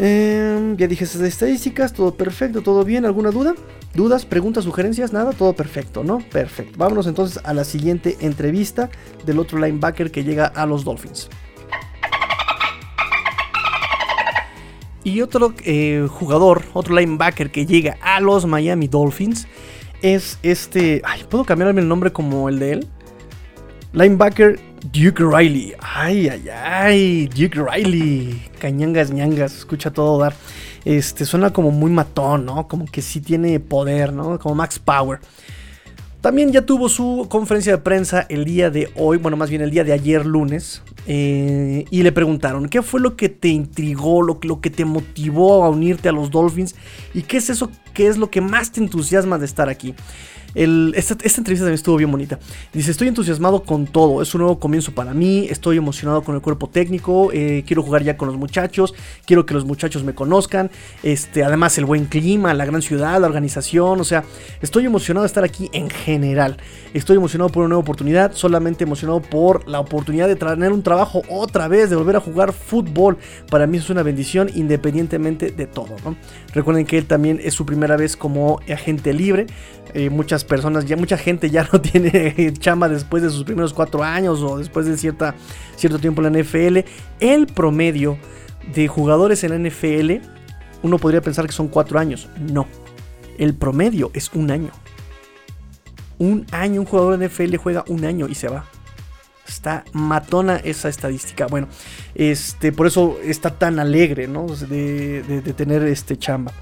Em, 0.00 0.76
ya 0.76 0.88
dije 0.88 1.04
esas 1.04 1.20
estadísticas, 1.20 1.92
todo 1.92 2.12
perfecto, 2.16 2.62
todo 2.62 2.82
bien. 2.84 3.04
¿Alguna 3.04 3.30
duda? 3.30 3.54
¿Dudas, 3.94 4.26
preguntas, 4.26 4.64
sugerencias? 4.64 5.12
Nada, 5.12 5.30
todo 5.34 5.52
perfecto, 5.52 6.02
¿no? 6.02 6.18
Perfecto. 6.18 6.76
Vámonos 6.76 7.06
entonces 7.06 7.40
a 7.44 7.54
la 7.54 7.62
siguiente 7.62 8.16
entrevista 8.18 8.90
del 9.24 9.38
otro 9.38 9.60
linebacker 9.60 10.10
que 10.10 10.24
llega 10.24 10.46
a 10.46 10.66
los 10.66 10.82
Dolphins. 10.82 11.30
Y 15.04 15.20
otro 15.20 15.52
eh, 15.64 16.08
jugador, 16.10 16.62
otro 16.72 16.96
linebacker 16.96 17.50
que 17.50 17.66
llega 17.66 17.98
a 18.02 18.20
los 18.20 18.46
Miami 18.46 18.88
Dolphins 18.88 19.46
es 20.00 20.38
este. 20.42 21.02
Ay, 21.04 21.24
¿puedo 21.28 21.44
cambiarme 21.44 21.82
el 21.82 21.88
nombre 21.88 22.10
como 22.10 22.48
el 22.48 22.58
de 22.58 22.72
él? 22.72 22.88
Linebacker 23.92 24.58
Duke 24.92 25.22
Riley. 25.22 25.74
Ay, 25.80 26.28
ay, 26.28 26.48
ay. 26.48 27.28
Duke 27.28 27.60
Riley. 27.60 28.50
Cañangas, 28.58 29.10
ñangas. 29.10 29.56
Escucha 29.56 29.90
todo 29.90 30.18
dar. 30.18 30.34
Este 30.84 31.24
suena 31.24 31.52
como 31.52 31.70
muy 31.70 31.90
matón, 31.90 32.44
¿no? 32.44 32.66
Como 32.66 32.86
que 32.86 33.00
sí 33.00 33.20
tiene 33.20 33.60
poder, 33.60 34.12
¿no? 34.12 34.38
Como 34.38 34.54
Max 34.54 34.78
Power. 34.78 35.20
También 36.24 36.52
ya 36.52 36.62
tuvo 36.62 36.88
su 36.88 37.26
conferencia 37.28 37.72
de 37.72 37.82
prensa 37.82 38.24
el 38.30 38.46
día 38.46 38.70
de 38.70 38.90
hoy, 38.96 39.18
bueno, 39.18 39.36
más 39.36 39.50
bien 39.50 39.60
el 39.60 39.70
día 39.70 39.84
de 39.84 39.92
ayer 39.92 40.24
lunes, 40.24 40.82
eh, 41.06 41.84
y 41.90 42.02
le 42.02 42.12
preguntaron, 42.12 42.70
¿qué 42.70 42.80
fue 42.80 42.98
lo 43.02 43.14
que 43.14 43.28
te 43.28 43.48
intrigó, 43.48 44.22
lo, 44.22 44.38
lo, 44.42 44.62
que 44.62 44.70
te 44.70 44.86
motivó 44.86 45.64
a 45.64 45.68
unirte 45.68 46.08
a 46.08 46.12
los 46.12 46.30
Dolphins? 46.30 46.76
¿Y 47.12 47.24
qué 47.24 47.36
es 47.36 47.50
eso 47.50 47.70
¿Qué 47.94 48.08
es 48.08 48.18
lo 48.18 48.28
que 48.28 48.40
más 48.40 48.72
te 48.72 48.80
entusiasma 48.80 49.38
de 49.38 49.46
estar 49.46 49.68
aquí? 49.68 49.94
Esta, 50.54 51.14
entrevista 51.14 51.64
también 51.64 51.74
estuvo 51.74 51.96
bien 51.96 52.10
bonita. 52.10 52.38
Dice, 52.72 52.90
estoy 52.90 53.08
entusiasmado 53.08 53.62
con 53.62 53.86
todo, 53.86 54.22
es 54.22 54.34
un 54.34 54.42
nuevo 54.42 54.58
comienzo 54.58 54.92
para 54.92 55.14
mí, 55.14 55.46
estoy 55.50 55.76
emocionado 55.76 56.22
con 56.22 56.34
el 56.34 56.40
cuerpo 56.40 56.68
técnico, 56.68 57.30
eh, 57.32 57.64
quiero 57.66 57.82
jugar 57.82 58.02
ya 58.02 58.16
con 58.16 58.28
los 58.28 58.36
muchachos, 58.36 58.94
quiero 59.26 59.46
que 59.46 59.54
los 59.54 59.64
muchachos 59.64 60.04
me 60.04 60.14
conozcan, 60.14 60.70
este, 61.02 61.44
además 61.44 61.76
el 61.78 61.84
buen 61.84 62.06
clima, 62.06 62.54
la 62.54 62.64
gran 62.64 62.82
ciudad, 62.82 63.20
la 63.20 63.26
organización, 63.26 64.00
o 64.00 64.04
sea, 64.04 64.24
estoy 64.62 64.86
emocionado 64.86 65.22
de 65.24 65.28
estar 65.28 65.44
aquí 65.44 65.70
en 65.72 65.90
general. 65.90 66.56
Estoy 66.92 67.16
emocionado 67.16 67.50
por 67.50 67.62
una 67.62 67.70
nueva 67.70 67.82
oportunidad, 67.82 68.32
solamente 68.34 68.84
emocionado 68.84 69.20
por 69.20 69.68
la 69.68 69.80
oportunidad 69.80 70.28
de 70.28 70.36
tener 70.36 70.72
un 70.72 70.82
trabajo 70.82 71.22
otra 71.28 71.66
vez, 71.66 71.90
de 71.90 71.96
volver 71.96 72.16
a 72.16 72.20
jugar 72.20 72.52
fútbol. 72.52 73.18
Para 73.50 73.66
mí 73.66 73.78
es 73.78 73.90
una 73.90 74.02
bendición 74.02 74.50
independientemente 74.54 75.50
de 75.50 75.66
todo. 75.66 75.96
Recuerden 76.52 76.86
que 76.86 76.98
él 76.98 77.06
también 77.06 77.40
es 77.42 77.54
su 77.54 77.66
primera 77.66 77.96
vez 77.96 78.16
como 78.16 78.60
agente 78.72 79.12
libre. 79.12 79.46
Muchas 80.10 80.44
personas, 80.44 80.86
ya 80.86 80.96
mucha 80.96 81.16
gente 81.16 81.50
ya 81.50 81.68
no 81.72 81.80
tiene 81.80 82.52
chamba 82.58 82.88
después 82.88 83.22
de 83.22 83.30
sus 83.30 83.44
primeros 83.44 83.72
cuatro 83.72 84.02
años 84.02 84.40
o 84.42 84.58
después 84.58 84.86
de 84.86 84.96
cierta, 84.96 85.34
cierto 85.76 85.98
tiempo 85.98 86.22
en 86.22 86.32
la 86.32 86.42
NFL. 86.42 86.78
El 87.20 87.46
promedio 87.46 88.18
de 88.74 88.88
jugadores 88.88 89.44
en 89.44 89.50
la 89.50 89.68
NFL, 89.68 90.26
uno 90.82 90.98
podría 90.98 91.20
pensar 91.20 91.46
que 91.46 91.52
son 91.52 91.68
cuatro 91.68 91.98
años. 91.98 92.28
No, 92.38 92.66
el 93.38 93.54
promedio 93.54 94.10
es 94.14 94.30
un 94.34 94.50
año. 94.50 94.70
Un 96.18 96.46
año, 96.52 96.80
un 96.80 96.86
jugador 96.86 97.18
de 97.18 97.28
NFL 97.28 97.56
juega 97.56 97.84
un 97.88 98.04
año 98.04 98.28
y 98.28 98.34
se 98.34 98.48
va. 98.48 98.64
Está 99.46 99.84
matona 99.92 100.56
esa 100.56 100.88
estadística. 100.88 101.46
Bueno, 101.46 101.68
este, 102.14 102.72
por 102.72 102.86
eso 102.86 103.18
está 103.22 103.50
tan 103.50 103.78
alegre, 103.78 104.26
¿no? 104.26 104.46
De, 104.46 105.42
tener 105.56 105.82
este 105.82 106.16
chamba. 106.16 106.52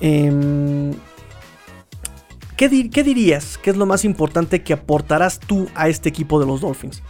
Eh, 0.00 0.92
¿Qué, 2.58 2.68
dirías 2.68 3.56
que 3.56 3.70
es 3.70 3.76
lo 3.76 3.86
más 3.86 4.04
importante 4.04 4.64
que 4.64 4.72
aportarás 4.72 5.38
tú 5.38 5.68
a 5.76 5.88
este 5.88 6.08
equipo 6.08 6.40
de 6.40 6.46
los 6.46 6.60
Dolphins? 6.60 7.04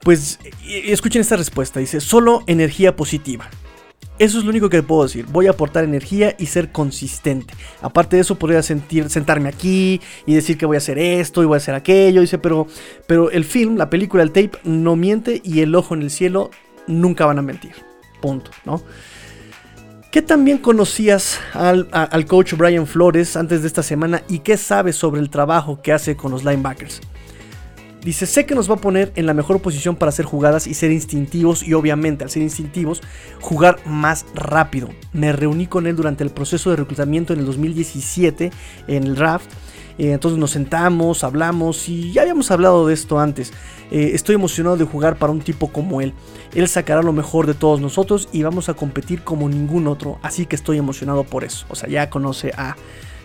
Pues 0.00 0.38
escuchen 0.66 1.22
esta 1.22 1.36
respuesta, 1.36 1.80
dice, 1.80 2.02
solo 2.02 2.42
energía 2.46 2.94
positiva. 2.94 3.48
Eso 4.18 4.36
es 4.36 4.44
lo 4.44 4.50
único 4.50 4.68
que 4.68 4.82
puedo 4.82 5.04
decir. 5.04 5.24
Voy 5.24 5.46
a 5.46 5.52
aportar 5.52 5.84
energía 5.84 6.36
y 6.38 6.46
ser 6.46 6.70
consistente. 6.70 7.54
Aparte 7.80 8.16
de 8.16 8.22
eso, 8.22 8.34
podría 8.34 8.62
sentir, 8.62 9.08
sentarme 9.08 9.48
aquí 9.48 10.02
y 10.26 10.34
decir 10.34 10.58
que 10.58 10.66
voy 10.66 10.76
a 10.76 10.78
hacer 10.78 10.98
esto 10.98 11.42
y 11.42 11.46
voy 11.46 11.54
a 11.54 11.58
hacer 11.58 11.74
aquello. 11.74 12.20
Dice, 12.20 12.36
pero, 12.36 12.66
pero 13.06 13.30
el 13.30 13.46
film, 13.46 13.76
la 13.76 13.88
película, 13.88 14.22
el 14.22 14.32
tape 14.32 14.58
no 14.64 14.96
miente 14.96 15.40
y 15.42 15.60
el 15.60 15.74
ojo 15.74 15.94
en 15.94 16.02
el 16.02 16.10
cielo 16.10 16.50
nunca 16.86 17.24
van 17.24 17.38
a 17.38 17.42
mentir. 17.42 17.72
Punto, 18.20 18.50
¿no? 18.66 18.82
¿Qué 20.10 20.22
también 20.22 20.56
conocías 20.56 21.38
al, 21.52 22.24
coach 22.26 22.54
Brian 22.54 22.86
Flores 22.86 23.36
antes 23.36 23.60
de 23.60 23.68
esta 23.68 23.82
semana 23.82 24.22
y 24.26 24.38
qué 24.38 24.56
sabes 24.56 24.96
sobre 24.96 25.20
el 25.20 25.28
trabajo 25.28 25.82
que 25.82 25.92
hace 25.92 26.16
con 26.16 26.30
los 26.30 26.46
linebackers? 26.46 27.02
Dice, 28.02 28.24
sé 28.24 28.46
que 28.46 28.54
nos 28.54 28.70
va 28.70 28.76
a 28.76 28.80
poner 28.80 29.12
en 29.16 29.26
la 29.26 29.34
mejor 29.34 29.60
posición 29.60 29.96
para 29.96 30.08
hacer 30.08 30.24
jugadas 30.24 30.66
y 30.66 30.72
ser 30.72 30.92
instintivos 30.92 31.62
y 31.62 31.74
obviamente 31.74 32.24
al 32.24 32.30
ser 32.30 32.42
instintivos 32.42 33.02
jugar 33.42 33.80
más 33.84 34.24
rápido. 34.34 34.88
Me 35.12 35.32
reuní 35.32 35.66
con 35.66 35.86
él 35.86 35.94
durante 35.94 36.24
el 36.24 36.30
proceso 36.30 36.70
de 36.70 36.76
reclutamiento 36.76 37.34
en 37.34 37.40
el 37.40 37.44
2017 37.44 38.50
en 38.86 39.04
el 39.04 39.14
draft 39.14 39.50
eh, 39.98 40.12
entonces 40.12 40.38
nos 40.38 40.52
sentamos, 40.52 41.24
hablamos 41.24 41.88
y 41.88 42.12
ya 42.12 42.22
habíamos 42.22 42.50
hablado 42.50 42.86
de 42.86 42.94
esto 42.94 43.18
antes. 43.18 43.52
Eh, 43.90 44.12
estoy 44.14 44.36
emocionado 44.36 44.76
de 44.76 44.84
jugar 44.84 45.16
para 45.16 45.32
un 45.32 45.40
tipo 45.40 45.68
como 45.68 46.00
él. 46.00 46.14
Él 46.54 46.68
sacará 46.68 47.02
lo 47.02 47.12
mejor 47.12 47.46
de 47.46 47.54
todos 47.54 47.80
nosotros 47.80 48.28
y 48.32 48.42
vamos 48.42 48.68
a 48.68 48.74
competir 48.74 49.22
como 49.22 49.48
ningún 49.48 49.88
otro. 49.88 50.18
Así 50.22 50.46
que 50.46 50.56
estoy 50.56 50.78
emocionado 50.78 51.24
por 51.24 51.44
eso. 51.44 51.66
O 51.68 51.74
sea, 51.74 51.88
ya 51.88 52.08
conoce 52.10 52.52
a 52.56 52.76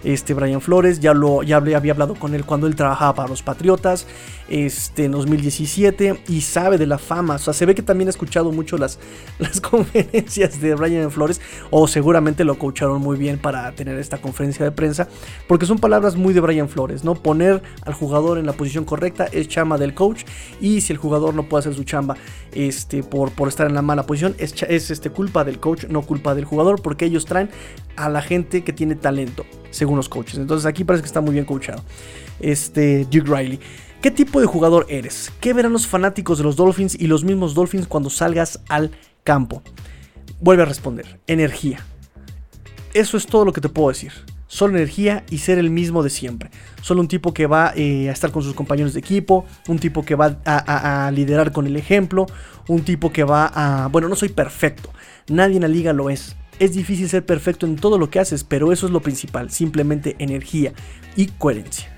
este 0.04 0.34
Brian 0.34 0.62
Flores, 0.62 1.00
ya 1.00 1.14
lo 1.14 1.44
ya 1.44 1.58
había 1.58 1.92
hablado 1.92 2.16
con 2.16 2.36
él 2.36 2.46
cuando 2.46 2.68
él 2.68 2.76
trabajaba 2.76 3.16
para 3.16 3.30
los 3.30 3.44
Patriotas, 3.44 4.08
este 4.50 5.06
en 5.06 5.12
2017 5.12 6.24
y 6.28 6.42
sabe 6.42 6.78
de 6.78 6.86
la 6.86 6.98
fama, 6.98 7.36
o 7.36 7.40
sea, 7.40 7.54
se 7.54 7.66
ve 7.66 7.76
que 7.76 7.82
también 7.82 8.08
ha 8.08 8.12
escuchado 8.12 8.52
mucho 8.52 8.78
las, 8.78 9.00
las 9.40 9.62
conferencias 9.62 10.60
de 10.62 10.76
Brian 10.76 11.12
Flores 11.12 11.42
o 11.72 11.88
seguramente 11.88 12.44
lo 12.44 12.58
coacharon 12.58 13.02
muy 13.02 13.18
bien 13.18 13.40
para 13.40 13.72
tener 13.72 13.98
esta 13.98 14.20
conferencia 14.20 14.66
de 14.66 14.72
prensa, 14.72 15.08
porque 15.48 15.66
son 15.66 15.80
palabras 15.80 16.16
muy 16.16 16.34
de 16.34 16.42
Brian 16.42 16.70
Flores, 16.70 17.04
¿no? 17.04 17.16
Poner 17.16 17.62
al 17.84 17.94
jugador 17.94 18.38
en 18.38 18.46
la 18.46 18.54
posición 18.54 18.86
correcta 18.86 19.28
es 19.32 19.48
chamba 19.48 19.78
del 19.78 19.94
coach 19.94 20.24
y 20.60 20.82
si 20.82 20.94
el 20.94 20.98
jugador 20.98 21.34
no 21.34 21.44
puede 21.44 21.62
hacer 21.62 21.74
su 21.74 21.84
chamba 21.84 22.16
este 22.52 23.04
por, 23.04 23.32
por 23.32 23.48
estar 23.48 23.68
en 23.68 23.74
la 23.74 23.82
mala 23.82 24.06
posición 24.06 24.36
es, 24.38 24.54
es 24.64 24.92
este 24.92 25.10
culpa 25.10 25.44
del 25.44 25.60
coach, 25.60 25.86
no 25.86 26.02
culpa 26.02 26.36
del 26.36 26.46
jugador, 26.46 26.82
porque 26.82 27.06
ellos 27.06 27.26
traen 27.26 27.50
a 27.96 28.10
la 28.10 28.22
gente 28.22 28.64
que 28.64 28.74
tiene 28.74 28.96
talento 28.96 29.46
según 29.72 29.98
los 29.98 30.10
coaches. 30.10 30.38
Entonces 30.38 30.66
aquí 30.66 30.84
parece 30.84 31.04
que 31.04 31.08
está 31.08 31.22
muy 31.22 31.34
bien 31.34 31.46
coachado. 31.46 31.84
Este 32.40 33.06
Duke 33.06 33.30
Riley. 33.30 33.60
¿Qué 34.02 34.12
tipo 34.12 34.42
de 34.42 34.46
jugador 34.46 34.86
eres? 34.90 35.32
¿Qué 35.40 35.54
verán 35.54 35.72
los 35.72 35.88
fanáticos 35.88 36.38
de 36.38 36.44
los 36.44 36.56
Dolphins 36.56 36.96
y 37.00 37.08
los 37.08 37.24
mismos 37.24 37.54
Dolphins 37.54 37.88
cuando 37.88 38.10
salgas 38.10 38.60
al 38.68 38.92
campo? 39.24 39.62
Vuelve 40.42 40.64
a 40.64 40.66
responder. 40.66 41.20
Energía. 41.28 41.80
Eso 42.94 43.18
es 43.18 43.26
todo 43.26 43.46
lo 43.46 43.54
que 43.54 43.62
te 43.62 43.70
puedo 43.70 43.90
decir. 43.90 44.12
Solo 44.48 44.76
energía 44.76 45.24
y 45.32 45.40
ser 45.40 45.58
el 45.58 45.72
mismo 45.72 46.04
de 46.04 46.12
siempre. 46.12 46.52
Solo 46.82 47.02
un 47.02 47.08
tipo 47.08 47.34
que 47.34 47.48
va 47.48 47.74
eh, 47.76 48.10
a 48.10 48.12
estar 48.12 48.32
con 48.32 48.44
sus 48.44 48.54
compañeros 48.54 48.94
de 48.94 49.00
equipo, 49.00 49.46
un 49.68 49.80
tipo 49.80 50.04
que 50.04 50.14
va 50.14 50.38
a, 50.46 51.08
a, 51.08 51.12
liderar 51.12 51.52
con 51.52 51.66
el 51.66 51.76
ejemplo, 51.76 52.28
un 52.68 52.84
tipo 52.84 53.12
que 53.12 53.24
va 53.24 53.48
a... 53.48 53.88
Bueno, 53.88 54.10
no 54.10 54.16
soy 54.16 54.30
perfecto, 54.30 54.92
nadie 55.28 55.56
en 55.56 55.64
la 55.64 55.68
liga 55.70 55.92
lo 55.92 56.12
es. 56.12 56.36
Es 56.60 56.74
difícil 56.74 57.10
ser 57.10 57.26
perfecto 57.26 57.66
en 57.66 57.76
todo 57.76 57.98
lo 57.98 58.10
que 58.10 58.20
haces, 58.20 58.44
pero 58.44 58.72
eso 58.72 58.86
es 58.86 58.92
lo 58.92 59.02
principal, 59.02 59.50
simplemente 59.50 60.16
energía 60.20 60.74
y 61.16 61.28
coherencia. 61.28 61.90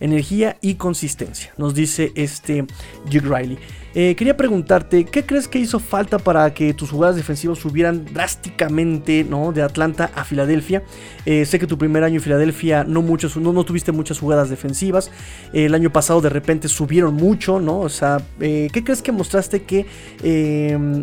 Energía 0.00 0.56
y 0.60 0.74
consistencia, 0.74 1.52
nos 1.56 1.74
dice 1.74 2.12
este 2.16 2.66
Duke 3.10 3.20
Riley. 3.20 3.58
Eh, 3.96 4.16
quería 4.16 4.36
preguntarte, 4.36 5.04
¿qué 5.04 5.24
crees 5.24 5.46
que 5.46 5.60
hizo 5.60 5.78
falta 5.78 6.18
para 6.18 6.52
que 6.52 6.74
tus 6.74 6.90
jugadas 6.90 7.14
defensivas 7.14 7.58
subieran 7.58 8.04
drásticamente 8.12 9.22
¿no? 9.22 9.52
de 9.52 9.62
Atlanta 9.62 10.10
a 10.16 10.24
Filadelfia? 10.24 10.82
Eh, 11.24 11.46
sé 11.46 11.60
que 11.60 11.68
tu 11.68 11.78
primer 11.78 12.02
año 12.02 12.16
en 12.16 12.20
Filadelfia 12.20 12.82
no, 12.82 13.02
muchos, 13.02 13.36
no, 13.36 13.52
no 13.52 13.64
tuviste 13.64 13.92
muchas 13.92 14.18
jugadas 14.18 14.50
defensivas. 14.50 15.12
el 15.52 15.74
año 15.74 15.90
pasado 15.90 16.20
de 16.20 16.28
repente 16.28 16.66
subieron 16.66 17.14
mucho, 17.14 17.60
¿no? 17.60 17.78
O 17.78 17.88
sea, 17.88 18.20
eh, 18.40 18.68
¿qué 18.72 18.82
crees 18.82 19.00
que 19.00 19.12
mostraste 19.12 19.62
que 19.62 19.86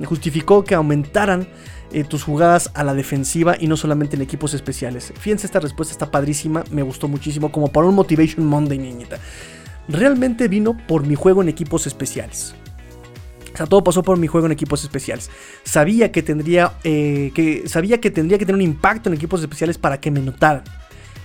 justificó 0.06 0.65
que 0.65 0.75
aumentaran 0.75 1.47
eh, 1.93 2.04
tus 2.04 2.23
jugadas 2.23 2.71
a 2.73 2.84
la 2.84 2.93
defensiva 2.93 3.56
y 3.60 3.67
no 3.67 3.77
solamente 3.77 4.15
en 4.15 4.21
equipos 4.21 4.54
especiales. 4.54 5.13
Fíjense, 5.19 5.45
esta 5.45 5.60
respuesta 5.60 5.91
está 5.91 6.10
padrísima, 6.10 6.63
me 6.71 6.84
gustó 6.84 7.08
muchísimo, 7.08 7.51
como 7.51 7.67
para 7.71 7.88
un 7.88 7.95
Motivation 7.95 8.45
Monday, 8.45 8.77
niñita. 8.77 9.17
Realmente 9.88 10.47
vino 10.47 10.77
por 10.88 11.06
mi 11.06 11.15
juego 11.15 11.41
en 11.41 11.49
equipos 11.49 11.88
especiales. 11.88 12.56
O 13.54 13.58
sea, 13.58 13.65
todo 13.65 13.84
pasó 13.84 14.04
por 14.04 14.17
mi 14.17 14.27
juego 14.27 14.45
en 14.45 14.54
equipos 14.54 14.84
especiales. 14.84 15.30
Sabía 15.63 16.12
que 16.12 16.23
tendría, 16.23 16.73
eh, 16.84 17.32
que, 17.36 17.67
sabía 17.67 17.99
que 17.99 18.10
tendría 18.10 18.38
que 18.38 18.45
tener 18.45 18.56
un 18.56 18.62
impacto 18.62 19.10
en 19.10 19.15
equipos 19.15 19.41
especiales 19.41 19.77
para 19.77 19.99
que 19.99 20.12
me 20.12 20.21
notaran. 20.21 20.63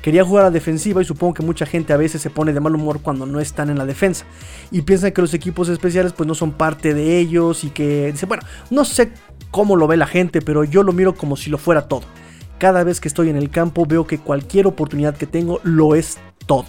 Quería 0.02 0.24
jugar 0.24 0.44
a 0.44 0.50
defensiva 0.50 1.02
y 1.02 1.04
supongo 1.04 1.34
que 1.34 1.42
mucha 1.42 1.66
gente 1.66 1.92
a 1.92 1.96
veces 1.96 2.22
se 2.22 2.30
pone 2.30 2.52
de 2.52 2.60
mal 2.60 2.74
humor 2.74 3.00
cuando 3.02 3.26
no 3.26 3.40
están 3.40 3.70
en 3.70 3.78
la 3.78 3.86
defensa. 3.86 4.24
Y 4.70 4.82
piensan 4.82 5.12
que 5.12 5.20
los 5.20 5.34
equipos 5.34 5.68
especiales 5.68 6.12
pues 6.12 6.26
no 6.26 6.34
son 6.34 6.52
parte 6.52 6.94
de 6.94 7.18
ellos 7.18 7.64
y 7.64 7.70
que 7.70 8.12
dice, 8.12 8.26
bueno, 8.26 8.44
no 8.70 8.84
sé 8.84 9.10
cómo 9.56 9.74
lo 9.74 9.86
ve 9.86 9.96
la 9.96 10.06
gente, 10.06 10.42
pero 10.42 10.64
yo 10.64 10.82
lo 10.82 10.92
miro 10.92 11.14
como 11.14 11.34
si 11.34 11.48
lo 11.48 11.56
fuera 11.56 11.88
todo. 11.88 12.02
Cada 12.58 12.84
vez 12.84 13.00
que 13.00 13.08
estoy 13.08 13.30
en 13.30 13.36
el 13.36 13.48
campo 13.48 13.86
veo 13.86 14.06
que 14.06 14.18
cualquier 14.18 14.66
oportunidad 14.66 15.16
que 15.16 15.26
tengo 15.26 15.60
lo 15.62 15.94
es 15.94 16.18
todo. 16.44 16.66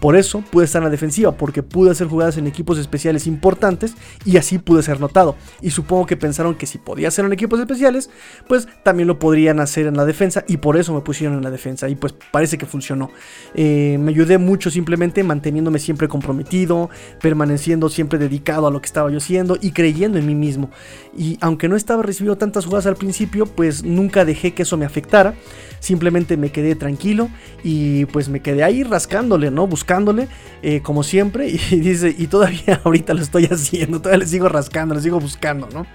Por 0.00 0.16
eso 0.16 0.42
pude 0.50 0.64
estar 0.66 0.80
en 0.80 0.84
la 0.84 0.90
defensiva, 0.90 1.32
porque 1.36 1.62
pude 1.62 1.90
hacer 1.90 2.06
jugadas 2.06 2.36
en 2.36 2.46
equipos 2.46 2.78
especiales 2.78 3.26
importantes 3.26 3.94
y 4.24 4.36
así 4.36 4.58
pude 4.58 4.82
ser 4.82 5.00
notado. 5.00 5.36
Y 5.62 5.70
supongo 5.70 6.06
que 6.06 6.16
pensaron 6.16 6.54
que 6.54 6.66
si 6.66 6.78
podía 6.78 7.08
hacerlo 7.08 7.28
en 7.28 7.32
equipos 7.32 7.58
especiales, 7.60 8.10
pues 8.46 8.68
también 8.82 9.06
lo 9.06 9.18
podrían 9.18 9.60
hacer 9.60 9.86
en 9.86 9.96
la 9.96 10.04
defensa 10.04 10.44
y 10.46 10.58
por 10.58 10.76
eso 10.76 10.92
me 10.92 11.00
pusieron 11.00 11.36
en 11.36 11.44
la 11.44 11.50
defensa 11.50 11.88
y 11.88 11.94
pues 11.94 12.14
parece 12.30 12.58
que 12.58 12.66
funcionó. 12.66 13.10
Eh, 13.54 13.96
me 14.00 14.10
ayudé 14.10 14.38
mucho 14.38 14.70
simplemente 14.70 15.24
manteniéndome 15.24 15.78
siempre 15.78 16.08
comprometido, 16.08 16.90
permaneciendo 17.20 17.88
siempre 17.88 18.18
dedicado 18.18 18.66
a 18.66 18.70
lo 18.70 18.80
que 18.80 18.86
estaba 18.86 19.10
yo 19.10 19.18
haciendo 19.18 19.56
y 19.60 19.72
creyendo 19.72 20.18
en 20.18 20.26
mí 20.26 20.34
mismo. 20.34 20.70
Y 21.16 21.38
aunque 21.40 21.68
no 21.68 21.76
estaba 21.76 22.02
recibiendo 22.02 22.36
tantas 22.36 22.66
jugadas 22.66 22.86
al 22.86 22.96
principio, 22.96 23.46
pues 23.46 23.82
nunca 23.82 24.24
dejé 24.24 24.52
que 24.52 24.62
eso 24.62 24.76
me 24.76 24.84
afectara. 24.84 25.34
Simplemente 25.80 26.36
me 26.36 26.50
quedé 26.50 26.74
tranquilo 26.74 27.28
y 27.62 28.06
pues 28.06 28.28
me 28.28 28.40
quedé 28.40 28.62
ahí 28.62 28.82
rascándole, 28.82 29.50
¿no? 29.50 29.66
Buscándole, 29.86 30.26
eh, 30.62 30.80
como 30.82 31.04
siempre, 31.04 31.48
y 31.48 31.58
dice, 31.76 32.14
y 32.16 32.26
todavía 32.26 32.80
ahorita 32.84 33.14
lo 33.14 33.22
estoy 33.22 33.44
haciendo, 33.46 34.00
todavía 34.00 34.24
le 34.24 34.26
sigo 34.26 34.48
rascando, 34.48 34.96
le 34.96 35.00
sigo 35.00 35.20
buscando, 35.20 35.68
¿no? 35.72 35.86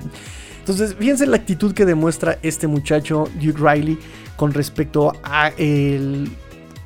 Entonces, 0.60 0.96
fíjense 0.98 1.26
la 1.26 1.36
actitud 1.36 1.74
que 1.74 1.86
demuestra 1.86 2.40
este 2.42 2.68
muchacho, 2.68 3.28
Duke 3.42 3.60
Riley, 3.60 3.98
con 4.38 4.54
respecto 4.54 5.12
a 5.24 5.50
el, 5.58 6.32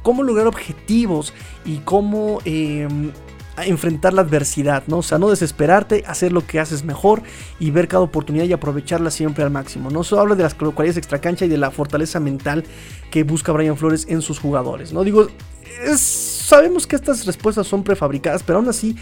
cómo 0.02 0.24
lograr 0.24 0.48
objetivos 0.48 1.34
y 1.63 1.78
cómo 1.80 2.39
em, 2.46 3.12
enfrentar 3.58 4.13
la 4.13 4.22
adversidad, 4.22 4.84
¿no? 4.88 5.00
O 5.00 5.04
sea, 5.04 5.20
no 5.20 5.30
desesperarte, 5.30 6.04
hacer 6.08 6.32
lo 6.32 6.48
que 6.48 6.60
haces 6.60 6.86
mejor 6.86 7.22
y 7.60 7.70
ver 7.70 7.88
cada 7.88 8.02
oportunidad 8.02 8.46
y 8.46 8.54
aprovecharla 8.54 9.12
siempre 9.12 9.44
al 9.44 9.52
máximo. 9.52 9.91
No 9.91 10.04
solo 10.04 10.22
habla 10.22 10.36
de 10.36 10.44
las 10.44 10.56
cualidades 10.56 10.98
extracancha 10.98 11.46
y 11.46 11.50
de 11.50 11.58
la 11.58 11.70
fortaleza 11.70 12.20
mental 12.20 12.63
que 13.12 13.24
busca 13.24 13.52
Brian 13.52 13.78
Flores 13.78 14.08
en 14.10 14.22
sus 14.22 14.39
jugadores, 14.39 14.91
¿no? 14.94 15.04
Digo, 15.04 15.28
sabemos 15.98 16.88
que 16.88 16.96
estas 16.96 17.26
respuestas 17.26 17.68
son 17.68 17.84
prefabricadas, 17.84 18.44
pero 18.44 18.60
aún 18.60 18.70
así 18.70 18.96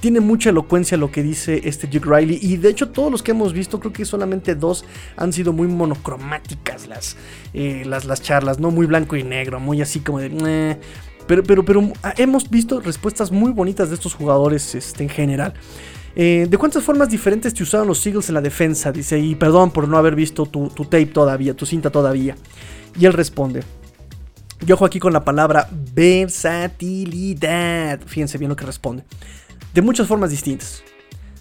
tiene 0.00 0.20
mucha 0.20 0.50
elocuencia 0.50 0.96
lo 0.96 1.10
que 1.10 1.22
dice 1.22 1.60
este 1.64 1.86
Duke 1.86 2.08
Riley. 2.08 2.38
Y 2.40 2.56
de 2.56 2.70
hecho, 2.70 2.88
todos 2.88 3.12
los 3.12 3.22
que 3.22 3.30
hemos 3.30 3.52
visto, 3.52 3.78
creo 3.78 3.92
que 3.92 4.04
solamente 4.04 4.54
dos 4.54 4.84
han 5.16 5.32
sido 5.32 5.52
muy 5.52 5.68
monocromáticas 5.68 6.88
las, 6.88 7.16
eh, 7.52 7.84
las, 7.86 8.06
las 8.06 8.22
charlas, 8.22 8.58
¿no? 8.58 8.70
Muy 8.70 8.86
blanco 8.86 9.16
y 9.16 9.22
negro, 9.22 9.60
muy 9.60 9.82
así 9.82 10.00
como 10.00 10.18
de. 10.18 10.78
Pero, 11.26 11.44
pero, 11.44 11.64
pero 11.64 11.92
ah, 12.02 12.14
hemos 12.16 12.50
visto 12.50 12.80
respuestas 12.80 13.30
muy 13.30 13.52
bonitas 13.52 13.90
de 13.90 13.94
estos 13.94 14.14
jugadores 14.14 14.74
este, 14.74 15.04
en 15.04 15.10
general. 15.10 15.54
Eh, 16.16 16.46
¿De 16.50 16.58
cuántas 16.58 16.82
formas 16.82 17.08
diferentes 17.08 17.54
te 17.54 17.62
usaron 17.62 17.86
los 17.86 18.04
Eagles 18.04 18.28
en 18.28 18.34
la 18.34 18.40
defensa? 18.40 18.90
Dice, 18.90 19.18
y 19.18 19.36
perdón 19.36 19.70
por 19.70 19.86
no 19.86 19.96
haber 19.96 20.16
visto 20.16 20.44
tu 20.46 20.68
tape 20.70 21.06
todavía, 21.06 21.54
tu 21.54 21.66
cinta 21.66 21.90
todavía. 21.90 22.34
Y 22.98 23.06
él 23.06 23.12
responde. 23.12 23.62
Yo 24.66 24.74
ojo 24.74 24.84
aquí 24.84 24.98
con 24.98 25.12
la 25.12 25.24
palabra 25.24 25.68
versatilidad. 25.94 28.00
Fíjense 28.06 28.38
bien 28.38 28.48
lo 28.48 28.56
que 28.56 28.66
responde 28.66 29.04
de 29.72 29.82
muchas 29.82 30.06
formas 30.06 30.30
distintas. 30.30 30.82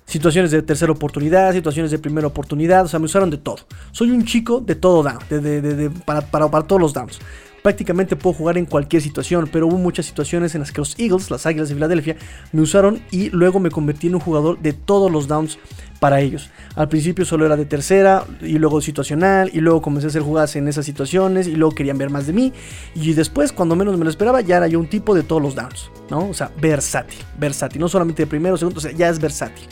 Situaciones 0.05 0.51
de 0.51 0.61
tercera 0.63 0.91
oportunidad, 0.91 1.53
situaciones 1.53 1.91
de 1.91 1.99
primera 1.99 2.25
oportunidad, 2.25 2.85
o 2.85 2.87
sea, 2.87 2.99
me 2.99 3.05
usaron 3.05 3.29
de 3.29 3.37
todo. 3.37 3.57
Soy 3.91 4.09
un 4.09 4.25
chico 4.25 4.59
de 4.59 4.73
todo 4.73 5.03
down, 5.03 5.19
de, 5.29 5.91
para, 6.03 6.21
para, 6.21 6.63
todos 6.63 6.81
los 6.81 6.93
downs. 6.93 7.19
Prácticamente 7.61 8.15
puedo 8.15 8.33
jugar 8.33 8.57
en 8.57 8.65
cualquier 8.65 9.01
situación, 9.01 9.49
pero 9.51 9.67
hubo 9.67 9.77
muchas 9.77 10.05
situaciones 10.05 10.55
en 10.55 10.61
las 10.61 10.71
que 10.71 10.81
los 10.81 10.97
Eagles, 10.99 11.29
las 11.29 11.45
Águilas 11.45 11.69
de 11.69 11.75
Filadelfia, 11.75 12.15
me 12.51 12.61
usaron 12.61 13.01
y 13.11 13.29
luego 13.29 13.59
me 13.59 13.71
convertí 13.71 14.07
en 14.07 14.15
un 14.15 14.21
jugador 14.21 14.59
de 14.59 14.73
todos 14.73 15.11
los 15.11 15.27
downs 15.27 15.59
para 15.99 16.21
ellos. 16.21 16.49
Al 16.75 16.87
principio 16.87 17.25
solo 17.25 17.45
era 17.45 17.57
de 17.57 17.65
tercera 17.65 18.23
y 18.41 18.57
luego 18.57 18.81
situacional 18.81 19.51
y 19.53 19.59
luego 19.59 19.81
comencé 19.81 20.07
a 20.07 20.09
hacer 20.09 20.21
jugadas 20.21 20.55
en 20.55 20.67
esas 20.67 20.85
situaciones 20.85 21.47
y 21.47 21.55
luego 21.55 21.75
querían 21.75 21.97
ver 21.97 22.09
más 22.09 22.25
de 22.25 22.33
mí 22.33 22.53
y 22.95 23.13
después 23.13 23.51
cuando 23.51 23.75
menos 23.75 23.97
me 23.97 24.05
lo 24.05 24.09
esperaba 24.09 24.41
ya 24.41 24.57
era 24.57 24.67
yo 24.67 24.79
un 24.79 24.89
tipo 24.89 25.13
de 25.13 25.23
todos 25.23 25.41
los 25.41 25.55
downs, 25.55 25.91
¿no? 26.09 26.29
O 26.29 26.33
sea, 26.33 26.51
versátil, 26.59 27.19
versátil, 27.37 27.81
no 27.81 27.89
solamente 27.89 28.23
de 28.23 28.27
primero, 28.27 28.57
segundo, 28.57 28.79
o 28.79 28.81
sea, 28.81 28.91
ya 28.91 29.09
es 29.09 29.19
versátil. 29.19 29.67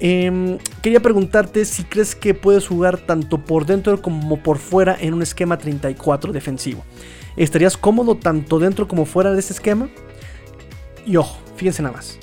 Em, 0.00 0.58
quería 0.82 1.00
preguntarte 1.00 1.64
si 1.66 1.84
crees 1.84 2.14
que 2.14 2.32
puedes 2.32 2.66
jugar 2.66 2.98
tanto 2.98 3.44
por 3.44 3.66
dentro 3.66 4.00
como 4.00 4.42
por 4.42 4.58
fuera 4.58 4.96
en 4.98 5.12
un 5.12 5.22
esquema 5.22 5.58
34 5.58 6.32
defensivo. 6.32 6.84
¿Estarías 7.36 7.76
cómodo 7.76 8.16
tanto 8.16 8.58
dentro 8.58 8.88
como 8.88 9.04
fuera 9.04 9.32
de 9.32 9.40
ese 9.40 9.52
esquema? 9.52 9.88
Y 11.06 11.16
ojo, 11.16 11.38
fíjense 11.56 11.82
nada 11.82 11.96
más. 11.96 12.18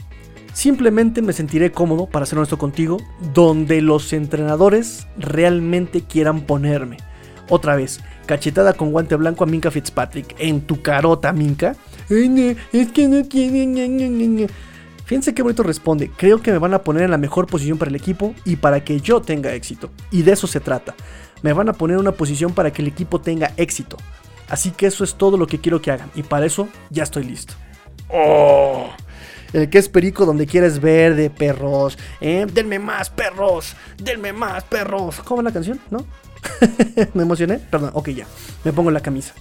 Simplemente 0.54 1.22
me 1.22 1.34
sentiré 1.34 1.72
cómodo, 1.72 2.08
para 2.08 2.26
ser 2.26 2.40
honesto 2.40 2.58
contigo, 2.58 2.98
donde 3.34 3.80
los 3.82 4.12
entrenadores 4.12 5.08
realmente 5.16 6.02
quieran 6.02 6.42
ponerme. 6.42 6.98
Otra 7.48 7.76
vez, 7.76 8.02
cachetada 8.26 8.74
con 8.74 8.92
guante 8.92 9.16
blanco 9.16 9.44
a 9.44 9.48
Minka 9.48 9.70
Fitzpatrick. 9.70 10.36
En 10.40 10.62
tu 10.62 10.82
carota, 10.82 11.32
Minka. 11.32 11.76
Es 12.10 12.92
que 12.92 13.08
no. 13.08 14.48
Fíjense 15.08 15.34
qué 15.34 15.42
bonito 15.42 15.64
responde. 15.64 16.12
Creo 16.18 16.42
que 16.42 16.52
me 16.52 16.58
van 16.58 16.74
a 16.74 16.84
poner 16.84 17.04
en 17.04 17.12
la 17.12 17.18
mejor 17.18 17.48
posición 17.48 17.78
para 17.78 17.88
el 17.88 17.96
equipo 17.96 18.36
y 18.44 18.58
para 18.58 18.84
que 18.84 19.00
yo 19.00 19.22
tenga 19.22 19.54
éxito. 19.54 19.90
Y 20.12 20.24
de 20.24 20.34
eso 20.34 20.48
se 20.48 20.60
trata. 20.60 20.96
Me 21.42 21.54
van 21.54 21.70
a 21.70 21.74
poner 21.74 21.96
en 21.96 22.02
una 22.02 22.12
posición 22.12 22.54
para 22.54 22.74
que 22.74 22.82
el 22.82 22.90
equipo 22.90 23.22
tenga 23.22 23.54
éxito. 23.56 23.96
Así 24.50 24.72
que 24.72 24.86
eso 24.86 25.06
es 25.06 25.16
todo 25.16 25.38
lo 25.38 25.48
que 25.48 25.60
quiero 25.60 25.82
que 25.82 25.92
hagan. 25.92 26.12
Y 26.14 26.24
para 26.24 26.46
eso 26.46 26.68
ya 26.90 27.04
estoy 27.04 27.24
listo. 27.24 27.54
¡Oh! 28.10 28.90
El 29.54 29.70
que 29.70 29.78
es 29.78 29.88
perico 29.88 30.26
donde 30.26 30.46
quieres 30.46 30.82
verde, 30.82 31.30
perros. 31.30 31.98
¿eh? 32.20 32.46
Denme 32.52 32.78
más, 32.78 33.10
perros. 33.10 33.78
Denme 33.98 34.34
más, 34.34 34.66
perros. 34.66 35.22
¿Cómo 35.24 35.38
va 35.38 35.44
la 35.44 35.54
canción? 35.54 35.80
¿No? 35.90 36.06
¿Me 37.14 37.24
emocioné? 37.24 37.60
Perdón, 37.60 37.92
ok, 37.94 38.10
ya. 38.10 38.28
Me 38.66 38.74
pongo 38.74 38.92
la 38.92 39.00
camisa. 39.00 39.34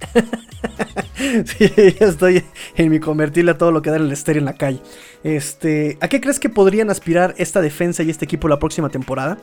sí, 1.44 1.70
ya 1.98 2.06
estoy 2.06 2.44
en 2.76 2.90
mi 2.90 3.00
convertirle 3.00 3.52
a 3.52 3.58
todo 3.58 3.72
lo 3.72 3.82
que 3.82 3.90
da 3.90 3.96
el 3.96 4.10
estéreo 4.10 4.40
en 4.40 4.46
la 4.46 4.54
calle. 4.54 4.80
Este, 5.22 5.98
¿A 6.00 6.08
qué 6.08 6.20
crees 6.20 6.40
que 6.40 6.48
podrían 6.48 6.90
aspirar 6.90 7.34
esta 7.38 7.60
defensa 7.60 8.02
y 8.02 8.10
este 8.10 8.24
equipo 8.24 8.48
la 8.48 8.58
próxima 8.58 8.88
temporada? 8.88 9.38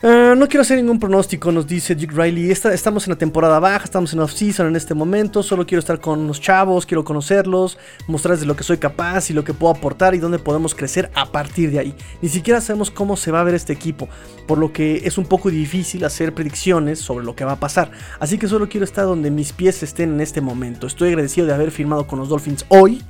Ah, 0.00 0.34
no 0.36 0.46
quiero 0.46 0.62
hacer 0.62 0.76
ningún 0.76 1.00
pronóstico, 1.00 1.50
nos 1.50 1.66
dice 1.66 1.96
Dick 1.96 2.12
Riley. 2.12 2.52
estamos 2.52 3.08
en 3.08 3.10
la 3.10 3.18
temporada 3.18 3.58
baja, 3.58 3.82
estamos 3.82 4.12
en 4.12 4.20
off-season 4.20 4.68
en 4.68 4.76
este 4.76 4.94
momento. 4.94 5.42
Solo 5.42 5.66
quiero 5.66 5.80
estar 5.80 5.98
con 5.98 6.28
los 6.28 6.40
chavos, 6.40 6.86
quiero 6.86 7.04
conocerlos, 7.04 7.78
mostrarles 8.06 8.38
de 8.42 8.46
lo 8.46 8.54
que 8.54 8.62
soy 8.62 8.78
capaz 8.78 9.28
y 9.30 9.32
lo 9.32 9.42
que 9.42 9.54
puedo 9.54 9.74
aportar 9.74 10.14
y 10.14 10.18
dónde 10.18 10.38
podemos 10.38 10.76
crecer 10.76 11.10
a 11.16 11.32
partir 11.32 11.72
de 11.72 11.80
ahí. 11.80 11.94
Ni 12.22 12.28
siquiera 12.28 12.60
sabemos 12.60 12.92
cómo 12.92 13.16
se 13.16 13.32
va 13.32 13.40
a 13.40 13.44
ver 13.44 13.56
este 13.56 13.72
equipo, 13.72 14.08
por 14.46 14.58
lo 14.58 14.72
que 14.72 15.02
es 15.04 15.18
un 15.18 15.26
poco 15.26 15.50
difícil 15.50 16.04
hacer 16.04 16.32
predicciones 16.32 17.00
sobre 17.00 17.24
lo 17.24 17.34
que 17.34 17.44
va 17.44 17.52
a 17.52 17.60
pasar. 17.60 17.90
Así 18.20 18.38
que 18.38 18.46
solo 18.46 18.68
quiero 18.68 18.84
estar 18.84 19.04
donde 19.04 19.32
mis 19.32 19.52
pies 19.52 19.82
estén 19.82 20.12
en 20.12 20.20
este 20.20 20.40
momento. 20.40 20.86
Estoy 20.86 21.08
agradecido 21.08 21.44
de 21.48 21.54
haber 21.54 21.72
firmado 21.72 22.06
con 22.06 22.20
los 22.20 22.28
Dolphins 22.28 22.64
hoy 22.68 23.02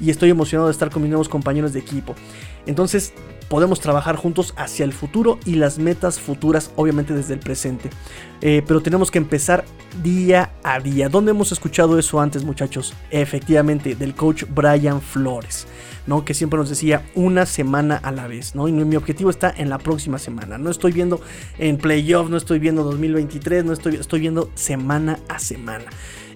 y 0.00 0.08
estoy 0.08 0.30
emocionado 0.30 0.68
de 0.68 0.72
estar 0.72 0.88
con 0.88 1.02
mis 1.02 1.10
nuevos 1.10 1.28
compañeros 1.28 1.74
de 1.74 1.80
equipo. 1.80 2.14
Entonces, 2.66 3.12
podemos 3.50 3.80
trabajar 3.80 4.14
juntos 4.14 4.54
hacia 4.56 4.84
el 4.84 4.92
futuro 4.92 5.40
y 5.44 5.56
las 5.56 5.80
metas 5.80 6.20
futuras, 6.20 6.70
obviamente 6.76 7.14
desde 7.14 7.34
el 7.34 7.40
presente. 7.40 7.90
Eh, 8.42 8.62
pero 8.64 8.80
tenemos 8.80 9.10
que 9.10 9.18
empezar 9.18 9.64
día 10.04 10.52
a 10.62 10.78
día. 10.78 11.08
¿Dónde 11.08 11.32
hemos 11.32 11.50
escuchado 11.50 11.98
eso 11.98 12.20
antes, 12.20 12.44
muchachos? 12.44 12.94
Efectivamente, 13.10 13.96
del 13.96 14.14
coach 14.14 14.44
Brian 14.48 15.02
Flores, 15.02 15.66
¿no? 16.06 16.24
Que 16.24 16.32
siempre 16.32 16.58
nos 16.60 16.68
decía 16.68 17.04
una 17.16 17.44
semana 17.44 17.96
a 17.96 18.12
la 18.12 18.28
vez, 18.28 18.54
¿no? 18.54 18.68
Y 18.68 18.72
mi 18.72 18.94
objetivo 18.94 19.30
está 19.30 19.52
en 19.56 19.68
la 19.68 19.78
próxima 19.78 20.20
semana. 20.20 20.56
No 20.56 20.70
estoy 20.70 20.92
viendo 20.92 21.20
en 21.58 21.76
playoff, 21.76 22.30
no 22.30 22.36
estoy 22.36 22.60
viendo 22.60 22.84
2023, 22.84 23.64
no 23.64 23.72
estoy, 23.72 23.96
estoy 23.96 24.20
viendo 24.20 24.48
semana 24.54 25.18
a 25.28 25.40
semana. 25.40 25.86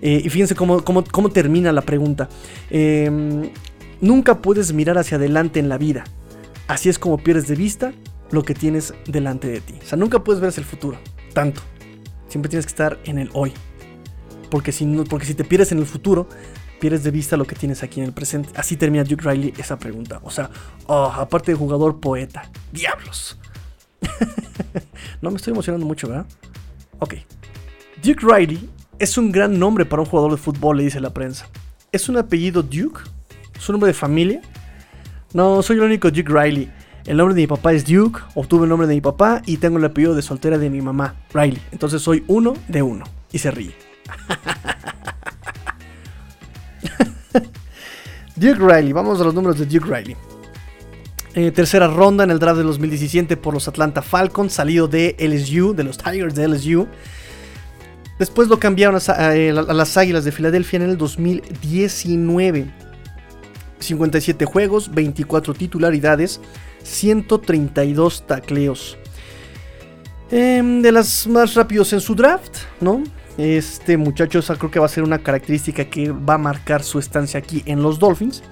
Eh, 0.02 0.20
y 0.22 0.28
fíjense 0.30 0.56
cómo, 0.56 0.84
cómo, 0.84 1.04
cómo, 1.04 1.30
termina 1.30 1.72
la 1.72 1.82
pregunta. 1.82 2.28
Em, 2.70 3.50
nunca 4.04 4.40
puedes 4.40 4.72
mirar 4.72 4.98
hacia 4.98 5.16
adelante 5.16 5.60
en 5.60 5.68
la 5.68 5.78
vida 5.78 6.04
Así 6.66 6.88
es 6.88 6.98
como 6.98 7.18
pierdes 7.18 7.46
de 7.46 7.54
vista 7.56 7.92
lo 8.30 8.42
que 8.42 8.54
tienes 8.54 8.94
delante 9.06 9.48
de 9.48 9.60
ti. 9.60 9.74
O 9.82 9.86
sea, 9.86 9.98
nunca 9.98 10.24
puedes 10.24 10.40
ver 10.40 10.48
hacia 10.48 10.60
el 10.60 10.66
futuro, 10.66 10.98
tanto. 11.34 11.60
Siempre 12.28 12.48
tienes 12.48 12.64
que 12.64 12.70
estar 12.70 12.98
en 13.04 13.18
el 13.18 13.30
hoy. 13.34 13.52
Porque 14.50 14.72
si, 14.72 14.86
no, 14.86 15.04
porque 15.04 15.26
si 15.26 15.34
te 15.34 15.44
pierdes 15.44 15.72
en 15.72 15.78
el 15.78 15.86
futuro, 15.86 16.26
pierdes 16.80 17.04
de 17.04 17.10
vista 17.10 17.36
lo 17.36 17.44
que 17.44 17.54
tienes 17.54 17.82
aquí 17.82 18.00
en 18.00 18.06
el 18.06 18.12
presente. 18.12 18.48
Así 18.56 18.76
termina 18.76 19.04
Duke 19.04 19.28
Riley 19.28 19.52
esa 19.58 19.78
pregunta. 19.78 20.20
O 20.22 20.30
sea, 20.30 20.48
oh, 20.86 21.12
aparte 21.14 21.52
de 21.52 21.58
jugador, 21.58 22.00
poeta. 22.00 22.50
Diablos. 22.72 23.38
no 25.20 25.30
me 25.30 25.36
estoy 25.36 25.52
emocionando 25.52 25.86
mucho, 25.86 26.08
¿verdad? 26.08 26.26
Ok. 26.98 27.14
Duke 28.02 28.26
Riley 28.26 28.70
es 28.98 29.18
un 29.18 29.30
gran 29.30 29.58
nombre 29.58 29.84
para 29.84 30.00
un 30.00 30.08
jugador 30.08 30.30
de 30.30 30.38
fútbol, 30.38 30.78
le 30.78 30.84
dice 30.84 30.98
la 30.98 31.12
prensa. 31.12 31.46
¿Es 31.92 32.08
un 32.08 32.16
apellido 32.16 32.62
Duke? 32.62 33.00
¿Es 33.56 33.68
un 33.68 33.74
nombre 33.74 33.88
de 33.88 33.94
familia? 33.94 34.40
No, 35.32 35.62
soy 35.62 35.76
el 35.76 35.82
único 35.82 36.10
Duke 36.10 36.32
Riley. 36.32 36.70
El 37.06 37.16
nombre 37.18 37.34
de 37.34 37.42
mi 37.42 37.46
papá 37.46 37.72
es 37.72 37.84
Duke, 37.84 38.20
obtuve 38.34 38.62
el 38.64 38.70
nombre 38.70 38.86
de 38.88 38.94
mi 38.94 39.00
papá 39.00 39.42
y 39.44 39.58
tengo 39.58 39.78
el 39.78 39.84
apellido 39.84 40.14
de 40.14 40.22
soltera 40.22 40.56
de 40.58 40.70
mi 40.70 40.80
mamá, 40.80 41.16
Riley. 41.32 41.60
Entonces 41.72 42.00
soy 42.00 42.24
uno 42.28 42.54
de 42.68 42.82
uno. 42.82 43.04
Y 43.30 43.38
se 43.38 43.50
ríe. 43.50 43.74
Duke 48.36 48.58
Riley, 48.58 48.92
vamos 48.92 49.20
a 49.20 49.24
los 49.24 49.34
números 49.34 49.58
de 49.58 49.66
Duke 49.66 49.86
Riley. 49.86 50.16
Eh, 51.34 51.50
tercera 51.50 51.88
ronda 51.88 52.22
en 52.22 52.30
el 52.30 52.38
draft 52.38 52.58
de 52.58 52.62
2017 52.62 53.36
por 53.36 53.54
los 53.54 53.66
Atlanta 53.66 54.02
Falcons, 54.02 54.52
salido 54.52 54.86
de 54.86 55.16
LSU, 55.18 55.74
de 55.74 55.82
los 55.82 55.98
Tigers 55.98 56.34
de 56.34 56.48
LSU. 56.48 56.86
Después 58.18 58.48
lo 58.48 58.60
cambiaron 58.60 59.00
a, 59.08 59.34
eh, 59.34 59.50
a 59.50 59.72
las 59.74 59.96
Águilas 59.96 60.24
de 60.24 60.30
Filadelfia 60.30 60.76
en 60.76 60.90
el 60.90 60.96
2019. 60.96 62.83
57 63.84 64.44
juegos, 64.44 64.92
24 64.92 65.54
titularidades, 65.54 66.40
132 66.82 68.26
tacleos. 68.26 68.98
Em, 70.30 70.82
de 70.82 70.90
las 70.90 71.26
más 71.26 71.54
rápidos 71.54 71.92
en 71.92 72.00
su 72.00 72.14
draft, 72.14 72.56
¿no? 72.80 73.02
Este 73.36 73.96
muchacho 73.96 74.40
creo 74.58 74.70
que 74.70 74.78
va 74.78 74.86
a 74.86 74.88
ser 74.88 75.02
una 75.02 75.18
característica 75.18 75.84
que 75.84 76.10
va 76.10 76.34
a 76.34 76.38
marcar 76.38 76.82
su 76.82 76.98
estancia 76.98 77.38
aquí 77.38 77.62
en 77.66 77.82
los 77.82 77.98
Dolphins. 77.98 78.42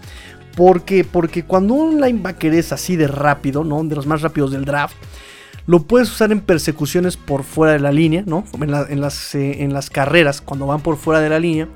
Porque, 0.57 1.03
porque 1.03 1.45
cuando 1.45 1.75
un 1.75 2.01
linebacker 2.01 2.53
es 2.53 2.73
así 2.73 2.97
de 2.97 3.09
rápido, 3.09 3.65
¿no? 3.65 3.83
De 3.85 3.97
los 3.97 4.07
más 4.07 4.21
rápidos 4.21 4.53
del 4.53 4.67
draft, 4.67 4.95
lo 5.67 5.85
puedes 5.85 6.11
usar 6.11 6.31
en 6.31 6.41
persecuciones 6.41 7.17
por 7.17 7.43
fuera 7.43 7.73
de 7.73 7.79
la 7.79 7.91
línea, 7.91 8.23
¿no? 8.27 8.45
En, 8.61 9.01
las, 9.01 9.35
eh, 9.35 9.63
en 9.63 9.73
las 9.73 9.89
carreras, 9.89 10.41
cuando 10.41 10.67
van 10.67 10.83
por 10.83 10.99
fuera 10.99 11.21
de 11.21 11.31
la 11.31 11.39
línea 11.39 11.69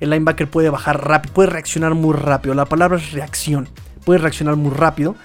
el 0.00 0.10
linebacker 0.10 0.48
puede 0.48 0.70
bajar 0.70 1.06
rápido, 1.06 1.34
puede 1.34 1.50
reaccionar 1.50 1.94
muy 1.94 2.14
rápido. 2.14 2.54
La 2.54 2.64
palabra 2.64 2.98
es 2.98 3.12
reacción. 3.12 3.68
Puede 4.04 4.18
reaccionar 4.20 4.56
muy 4.56 4.72
rápido. 4.72 5.16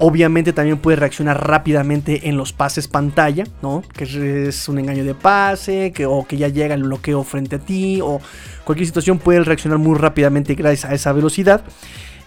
Obviamente 0.00 0.52
también 0.52 0.78
puede 0.78 0.96
reaccionar 0.96 1.46
rápidamente 1.46 2.28
en 2.28 2.36
los 2.36 2.52
pases 2.52 2.88
pantalla, 2.88 3.44
¿no? 3.62 3.82
Que 3.92 4.48
es 4.48 4.68
un 4.68 4.80
engaño 4.80 5.04
de 5.04 5.14
pase, 5.14 5.92
que, 5.92 6.04
o 6.04 6.26
que 6.26 6.36
ya 6.36 6.48
llega 6.48 6.74
el 6.74 6.82
bloqueo 6.82 7.22
frente 7.22 7.56
a 7.56 7.58
ti, 7.60 8.00
o 8.02 8.20
cualquier 8.64 8.86
situación 8.86 9.18
puede 9.18 9.44
reaccionar 9.44 9.78
muy 9.78 9.96
rápidamente 9.96 10.56
gracias 10.56 10.90
a 10.90 10.94
esa 10.94 11.12
velocidad. 11.12 11.62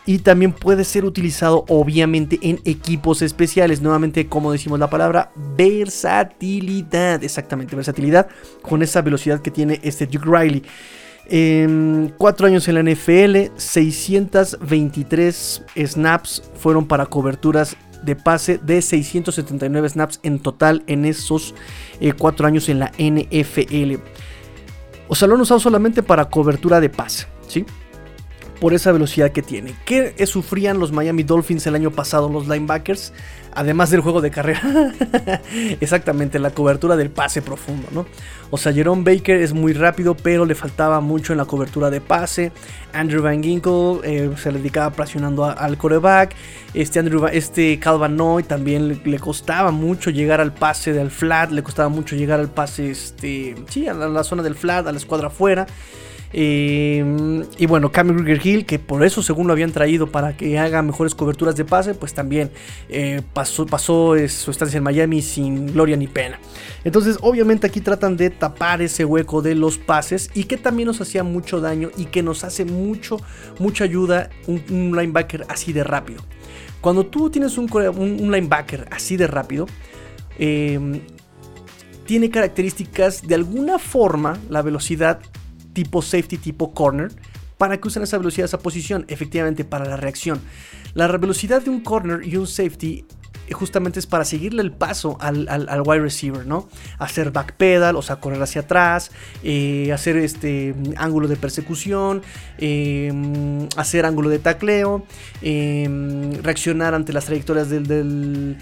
y 0.07 0.19
también 0.19 0.53
puede 0.53 0.85
ser 0.85 1.03
utilizado 1.03 1.65
obviamente 1.67 2.39
en 2.41 2.61
equipos 2.63 3.21
especiales. 3.21 3.81
Nuevamente, 3.81 4.27
como 4.27 4.53
decimos 4.53 4.79
la 4.79 4.89
palabra, 4.89 5.31
versatilidad. 5.57 7.21
Exactamente, 7.21 7.75
versatilidad 7.75 8.27
con 8.61 8.81
esa 8.81 9.01
velocidad 9.01 9.41
que 9.41 9.51
tiene 9.51 9.81
este 9.83 10.07
Duke 10.07 10.25
Riley. 10.25 10.63
En 11.29 12.13
cuatro 12.17 12.47
años 12.47 12.69
en 12.69 12.75
la 12.75 12.83
NFL, 12.83 13.51
623 13.57 15.61
snaps 15.75 16.41
fueron 16.55 16.87
para 16.87 17.05
coberturas 17.05 17.75
de 18.03 18.15
pase 18.15 18.59
de 18.59 18.81
679 18.81 19.89
snaps 19.89 20.21
en 20.23 20.39
total 20.39 20.83
en 20.87 21.03
esos 21.03 21.53
eh, 21.99 22.13
cuatro 22.13 22.47
años 22.47 22.69
en 22.69 22.79
la 22.79 22.93
NFL. 22.97 23.95
O 25.09 25.15
sea, 25.15 25.27
lo 25.27 25.35
han 25.35 25.41
usado 25.41 25.59
solamente 25.59 26.01
para 26.03 26.29
cobertura 26.29 26.79
de 26.79 26.89
pase, 26.89 27.27
¿sí? 27.47 27.65
Por 28.59 28.73
esa 28.73 28.91
velocidad 28.91 29.31
que 29.31 29.41
tiene. 29.41 29.75
¿Qué 29.85 30.13
sufrían 30.25 30.79
los 30.79 30.91
Miami 30.91 31.23
Dolphins 31.23 31.67
el 31.67 31.75
año 31.75 31.91
pasado, 31.91 32.29
los 32.29 32.47
linebackers? 32.47 33.13
Además 33.53 33.89
del 33.89 34.01
juego 34.01 34.21
de 34.21 34.29
carrera. 34.29 34.61
Exactamente, 35.81 36.37
la 36.37 36.51
cobertura 36.51 36.95
del 36.95 37.09
pase 37.09 37.41
profundo, 37.41 37.87
¿no? 37.91 38.05
O 38.51 38.57
sea, 38.57 38.71
Jerome 38.71 39.03
Baker 39.03 39.41
es 39.41 39.53
muy 39.53 39.73
rápido, 39.73 40.15
pero 40.15 40.45
le 40.45 40.53
faltaba 40.53 41.01
mucho 41.01 41.33
en 41.33 41.37
la 41.37 41.45
cobertura 41.45 41.89
de 41.89 41.99
pase. 41.99 42.51
Andrew 42.93 43.23
Van 43.23 43.41
Ginkle 43.41 43.99
eh, 44.03 44.31
se 44.37 44.51
le 44.51 44.59
dedicaba 44.59 44.91
presionando 44.91 45.43
al 45.45 45.77
coreback. 45.77 46.35
Este, 46.73 46.99
Andrew, 46.99 47.25
este 47.27 47.79
Calvanoy 47.79 48.43
también 48.43 49.01
le, 49.03 49.19
costaba 49.19 49.71
mucho 49.71 50.11
llegar 50.11 50.39
al 50.39 50.53
pase 50.53 50.93
del 50.93 51.09
flat. 51.09 51.51
Le 51.51 51.63
costaba 51.63 51.89
mucho 51.89 52.15
llegar 52.15 52.39
al 52.39 52.49
pase, 52.49 52.91
este, 52.91 53.55
sí, 53.69 53.87
a 53.87 53.93
la 53.93 54.23
zona 54.23 54.43
del 54.43 54.55
flat, 54.55 54.87
a 54.87 54.91
la 54.91 54.97
escuadra 54.97 55.27
afuera. 55.27 55.65
Y 56.33 57.65
bueno, 57.67 57.91
Cam 57.91 58.27
Hill, 58.27 58.65
que 58.65 58.79
por 58.79 59.03
eso 59.05 59.21
según 59.21 59.47
lo 59.47 59.53
habían 59.53 59.71
traído 59.71 60.07
para 60.07 60.35
que 60.35 60.59
haga 60.59 60.81
mejores 60.81 61.15
coberturas 61.15 61.55
de 61.55 61.63
pase, 61.63 61.93
pues 61.93 62.13
también 62.13 62.51
eh, 62.89 63.21
pasó, 63.33 63.65
pasó 63.65 64.13
su 64.27 64.51
estancia 64.51 64.77
en 64.77 64.83
Miami 64.83 65.21
sin 65.21 65.67
gloria 65.67 65.95
ni 65.95 66.07
pena. 66.07 66.39
Entonces, 66.83 67.17
obviamente 67.21 67.67
aquí 67.67 67.81
tratan 67.81 68.17
de 68.17 68.29
tapar 68.29 68.81
ese 68.81 69.05
hueco 69.05 69.41
de 69.41 69.55
los 69.55 69.77
pases 69.77 70.29
y 70.33 70.45
que 70.45 70.57
también 70.57 70.87
nos 70.87 71.01
hacía 71.01 71.23
mucho 71.23 71.61
daño 71.61 71.91
y 71.97 72.05
que 72.05 72.23
nos 72.23 72.43
hace 72.43 72.65
mucho, 72.65 73.17
mucha 73.59 73.85
ayuda 73.85 74.29
un, 74.47 74.95
linebacker 74.95 75.45
así 75.49 75.73
de 75.73 75.83
rápido. 75.83 76.23
Cuando 76.81 77.05
tú 77.05 77.29
tienes 77.29 77.57
un, 77.57 77.67
linebacker 78.31 78.87
así 78.91 79.17
de 79.17 79.27
rápido, 79.27 79.65
em, 80.37 81.01
tiene 82.05 82.29
características 82.29 83.27
de 83.27 83.35
alguna 83.35 83.79
forma 83.79 84.37
la 84.49 84.61
velocidad 84.61 85.19
tipo 85.77 86.01
safety, 86.01 86.39
tipo 86.39 86.73
corner, 86.73 87.11
para 87.59 87.77
que 87.77 87.87
usen 87.87 88.01
esa 88.01 88.17
velocidad, 88.17 88.45
esa 88.45 88.57
posición, 88.57 89.05
efectivamente 89.09 89.63
para 89.63 89.85
la 89.85 89.95
reacción. 89.95 90.41
La 90.95 91.05
velocidad 91.05 91.61
de 91.61 91.69
un 91.69 91.81
corner 91.81 92.25
y 92.25 92.35
un 92.35 92.47
safety 92.47 93.05
eh, 93.47 93.53
justamente 93.53 93.99
es 93.99 94.07
para 94.07 94.25
seguirle 94.25 94.63
el 94.63 94.71
paso 94.71 95.19
al, 95.21 95.45
wide 95.85 95.99
receiver, 95.99 96.47
¿no? 96.47 96.67
Hacer 96.97 97.29
backpedal, 97.29 97.95
o 97.95 98.01
sea, 98.01 98.15
correr 98.15 98.41
hacia 98.41 98.61
atrás, 98.61 99.11
eh, 99.43 99.91
hacer 99.93 100.17
este 100.17 100.73
ángulo 100.95 101.27
de 101.27 101.35
persecución, 101.35 102.23
em, 102.57 103.69
hacer 103.75 104.07
ángulo 104.07 104.29
de 104.29 104.39
tacleo, 104.39 105.05
em, 105.43 106.31
reaccionar 106.41 106.95
ante 106.95 107.13
las 107.13 107.25
trayectorias 107.25 107.69
del, 107.69 108.57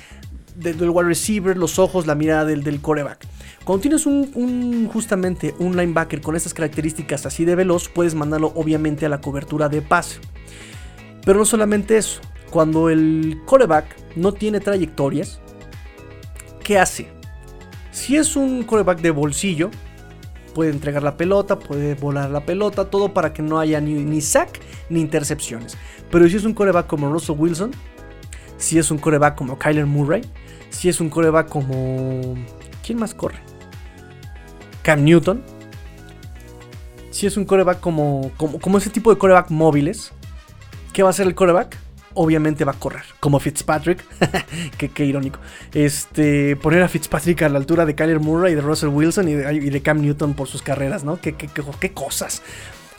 wide 0.64 1.08
receiver, 1.08 1.58
los 1.58 1.80
ojos, 1.80 2.08
la 2.08 2.16
mirada 2.16 2.46
del, 2.46 2.64
del 2.64 2.82
coreback. 2.82 3.26
Cuando 3.66 3.82
tienes 3.82 4.06
un, 4.06 4.88
justamente 4.94 5.56
un 5.58 5.76
linebacker 5.76 6.22
con 6.22 6.36
estas 6.36 6.54
características 6.54 7.26
así 7.26 7.46
de 7.46 7.56
veloz, 7.56 7.90
puedes 7.90 8.14
mandarlo 8.14 8.52
obviamente 8.56 9.08
a 9.08 9.10
la 9.10 9.22
cobertura 9.22 9.70
de 9.70 9.82
pase. 9.82 10.20
Pero 11.26 11.40
no 11.40 11.46
solamente 11.46 11.98
eso, 11.98 12.22
cuando 12.52 12.90
el 12.90 13.42
coreback 13.46 13.86
no 14.16 14.34
tiene 14.34 14.60
trayectorias, 14.60 15.42
¿qué 16.64 16.78
hace? 16.78 17.08
Si 17.92 18.16
es 18.18 18.36
un 18.36 18.64
coreback 18.64 19.02
de 19.02 19.10
bolsillo, 19.10 19.72
puede 20.54 20.70
entregar 20.70 21.02
la 21.02 21.18
pelota, 21.18 21.58
puede 21.58 21.96
volar 21.96 22.30
la 22.30 22.46
pelota, 22.46 22.86
todo 22.86 23.16
para 23.16 23.34
que 23.34 23.42
no 23.42 23.60
haya 23.60 23.82
ni, 23.82 23.94
ni 23.94 24.22
sack 24.22 24.60
ni 24.90 25.02
intercepciones. 25.02 25.76
Pero 26.12 26.30
si 26.30 26.36
es 26.36 26.46
un 26.46 26.54
coreback 26.54 26.86
como 26.86 27.12
Russell 27.12 27.36
Wilson, 27.38 27.72
si 28.58 28.78
es 28.78 28.92
un 28.92 29.00
coreback 29.00 29.36
como 29.36 29.58
Kyler 29.58 29.88
Murray, 29.88 30.22
si 30.76 30.90
es 30.90 31.00
un 31.00 31.10
coreback 31.10 31.48
como... 31.48 32.36
¿Quién 32.86 33.00
más 33.00 33.14
corre? 33.14 33.38
Cam 34.84 35.06
Newton. 35.06 35.42
Si 37.12 37.26
es 37.26 37.38
un 37.38 37.46
coreback 37.46 37.80
como, 37.80 38.32
como, 38.38 38.78
ese 38.78 38.90
tipo 38.90 39.10
de 39.10 39.18
coreback 39.18 39.50
móviles, 39.50 40.12
¿qué 40.92 41.02
va 41.02 41.10
a 41.10 41.12
hacer 41.12 41.28
el 41.28 41.34
coreback? 41.34 41.78
Obviamente 42.14 42.66
va 42.66 42.74
a 42.74 42.80
correr, 42.80 43.04
como 43.22 43.40
Fitzpatrick. 43.40 44.04
qué, 44.78 45.06
irónico. 45.06 45.40
Este, 45.74 46.58
poner 46.58 46.84
a 46.84 46.90
Fitzpatrick 46.90 47.42
a 47.44 47.50
la 47.50 47.58
altura 47.58 47.86
de 47.86 47.96
Kyler 47.96 48.20
Murray 48.20 48.52
y 48.52 48.56
de 48.56 48.62
Russell 48.62 48.90
Wilson 48.90 49.30
y 49.30 49.34
de, 49.34 49.82
Cam 49.82 50.02
Newton 50.02 50.34
por 50.34 50.50
sus 50.50 50.62
carreras, 50.62 51.06
¿no? 51.06 51.22
Qué, 51.22 51.34
qué, 51.36 51.50
qué 51.80 51.94
cosas. 51.94 52.42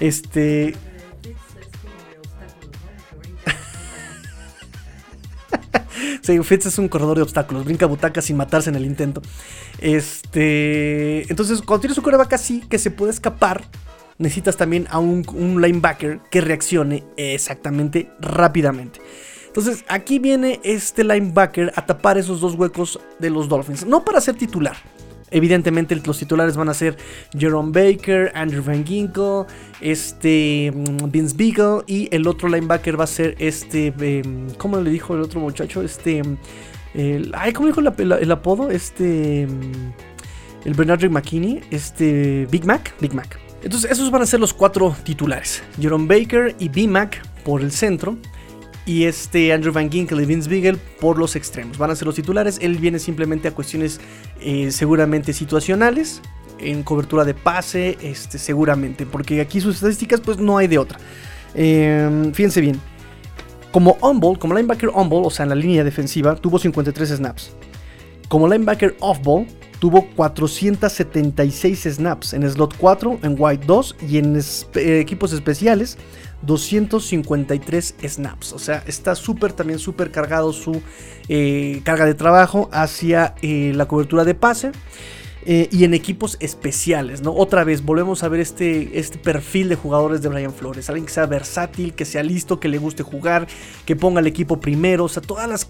Este, 0.01 0.75
sí, 6.23 6.43
Fitz 6.43 6.67
es 6.67 6.79
un 6.79 6.89
corredor 6.89 7.17
de 7.17 7.23
obstáculos, 7.23 7.65
brinca 7.65 7.87
butacas 7.87 8.25
sin 8.25 8.37
matarse 8.37 8.71
en 8.71 8.77
el 8.77 8.85
intento. 8.85 9.23
Este, 9.79 11.31
entonces, 11.31 11.63
cuando 11.63 11.83
tienes 11.83 11.99
un 11.99 12.05
coreback 12.05 12.33
así 12.35 12.61
que 12.69 12.79
se 12.79 12.91
puede 12.91 13.13
escapar, 13.13 13.63
necesitas 14.19 14.57
también 14.57 14.87
a 14.91 14.99
un, 14.99 15.25
linebacker 15.61 16.21
que 16.31 16.41
reaccione 16.41 17.05
exactamente 17.17 18.11
rápidamente. 18.21 19.01
Entonces, 19.47 19.85
aquí 19.89 20.19
viene 20.19 20.61
este 20.65 21.03
linebacker 21.03 21.73
a 21.77 21.87
tapar 21.87 22.19
esos 22.19 22.41
dos 22.41 22.55
huecos 22.55 23.01
de 23.19 23.31
los 23.31 23.49
Dolphins. 23.49 23.87
No 23.87 24.05
para 24.05 24.21
ser 24.21 24.37
titular, 24.37 24.77
Evidentemente 25.31 26.01
los 26.05 26.19
titulares 26.19 26.57
van 26.57 26.69
a 26.69 26.75
ser 26.75 26.97
Jerome 27.37 27.73
Baker, 27.73 28.31
Andrew 28.35 28.63
Van 28.63 28.85
Ginkle, 28.85 29.45
este 29.81 30.73
mm, 30.73 31.11
Vince 31.11 31.35
Beagle 31.37 31.83
y 31.87 32.09
el 32.15 32.27
otro 32.29 32.49
linebacker 32.49 32.99
va 32.99 33.05
a 33.05 33.09
ser 33.09 33.35
este, 33.39 33.93
em, 33.99 34.51
¿cómo 34.55 34.81
le 34.81 34.91
dijo 34.91 35.15
el 35.15 35.23
otro 35.23 35.41
muchacho? 35.41 35.83
Este, 35.83 36.23
el, 36.95 37.33
ay, 37.37 37.53
¿cómo 37.53 37.67
dijo 37.67 37.81
el, 37.81 38.33
apodo? 38.33 38.71
Este, 38.71 39.43
el 40.65 40.75
Bernard 40.75 41.11
McKinney, 41.11 41.61
este 41.71 42.47
Big 42.51 42.65
Mac, 42.65 42.95
Big 43.01 43.13
Mac. 43.13 43.39
Entonces 43.63 43.91
esos 43.91 44.11
van 44.13 44.23
a 44.23 44.27
ser 44.27 44.39
los 44.39 44.55
cuatro 44.55 44.95
titulares, 45.03 45.63
Jerome 45.81 46.07
Baker 46.07 46.55
y 46.61 46.69
B 46.69 46.87
Mac 46.87 47.21
por 47.45 47.63
el 47.63 47.73
centro 47.73 48.17
y 48.87 49.05
este 49.05 49.53
Andrew 49.53 49.73
Van 49.73 49.91
Ginkel 49.91 50.21
y 50.21 50.25
Vince 50.25 50.49
Beagle 50.49 50.79
por 51.01 51.19
los 51.19 51.35
extremos. 51.35 51.77
Van 51.77 51.91
a 51.91 51.97
ser 51.97 52.07
los 52.07 52.15
titulares. 52.15 52.59
Él 52.63 52.79
viene 52.79 53.01
simplemente 53.01 53.49
a 53.49 53.51
cuestiones 53.51 54.01
eh, 54.41 54.71
seguramente 54.71 55.33
situacionales. 55.33 56.23
En 56.59 56.85
cobertura 56.85 57.25
de 57.25 57.35
pase, 57.35 57.99
este, 58.01 58.39
seguramente. 58.39 59.05
Porque 59.05 59.41
aquí 59.41 59.61
sus 59.61 59.75
estadísticas, 59.75 60.21
pues 60.21 60.39
no 60.39 60.57
hay 60.57 60.69
de 60.69 60.79
otra. 60.79 60.99
Em, 61.55 62.33
fíjense 62.33 62.61
bien. 62.61 62.81
Como 63.73 63.99
on-ball, 64.01 64.39
como 64.39 64.55
linebacker 64.55 64.91
on-ball, 64.95 65.27
o 65.27 65.31
sea, 65.31 65.43
en 65.43 65.51
la 65.51 65.57
línea 65.57 65.83
defensiva, 65.83 66.37
tuvo 66.37 66.59
53 66.59 67.09
snaps. 67.11 67.57
Como 68.29 68.49
linebacker 68.49 68.97
off-ball, 69.01 69.47
tuvo 69.81 70.07
476 70.15 71.83
snaps 71.83 72.33
en 72.33 72.49
slot 72.49 72.77
4, 72.77 73.19
en 73.23 73.37
wide 73.39 73.67
2 73.67 73.97
y 74.09 74.19
en 74.19 74.41
equipos 74.77 75.33
especiales 75.33 75.99
253 76.43 77.97
snaps. 78.07 78.53
O 78.53 78.59
sea, 78.59 78.83
está 78.87 79.15
súper, 79.15 79.53
también 79.53 79.79
súper 79.79 80.11
cargado 80.11 80.53
su 80.53 80.83
eh, 81.29 81.81
carga 81.85 82.05
de 82.07 82.15
trabajo 82.15 82.69
hacia 82.73 83.35
eh, 83.43 83.73
la 83.75 83.87
cobertura 83.87 84.25
de 84.25 84.35
pase. 84.35 84.73
Eh, 85.49 85.69
y 85.71 85.85
en 85.85 85.95
equipos 85.95 86.37
especiales, 86.41 87.23
¿no? 87.23 87.33
Otra 87.33 87.63
vez 87.63 87.85
volvemos 87.85 88.25
a 88.25 88.29
ver 88.29 88.41
este, 88.41 88.99
este 88.99 89.17
perfil 89.17 89.69
de 89.69 89.77
jugadores 89.77 90.21
de 90.21 90.29
Brian 90.29 90.53
Flores. 90.53 90.89
Alguien 90.89 91.07
que 91.07 91.13
sea 91.13 91.27
versátil, 91.27 91.95
que 91.95 92.05
sea 92.05 92.25
listo, 92.25 92.59
que 92.59 92.67
le 92.67 92.79
guste 92.79 93.05
jugar, 93.05 93.47
que 93.85 93.95
ponga 93.95 94.19
al 94.19 94.27
equipo 94.27 94.59
primero. 94.59 95.05
O 95.05 95.09
sea, 95.09 95.23
todas 95.23 95.49
las, 95.49 95.69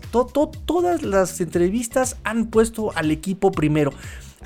todas 0.65 1.03
las 1.03 1.43
entrevistas 1.43 2.17
han 2.25 2.47
puesto 2.47 2.91
al 2.97 3.11
equipo 3.11 3.53
primero 3.53 3.93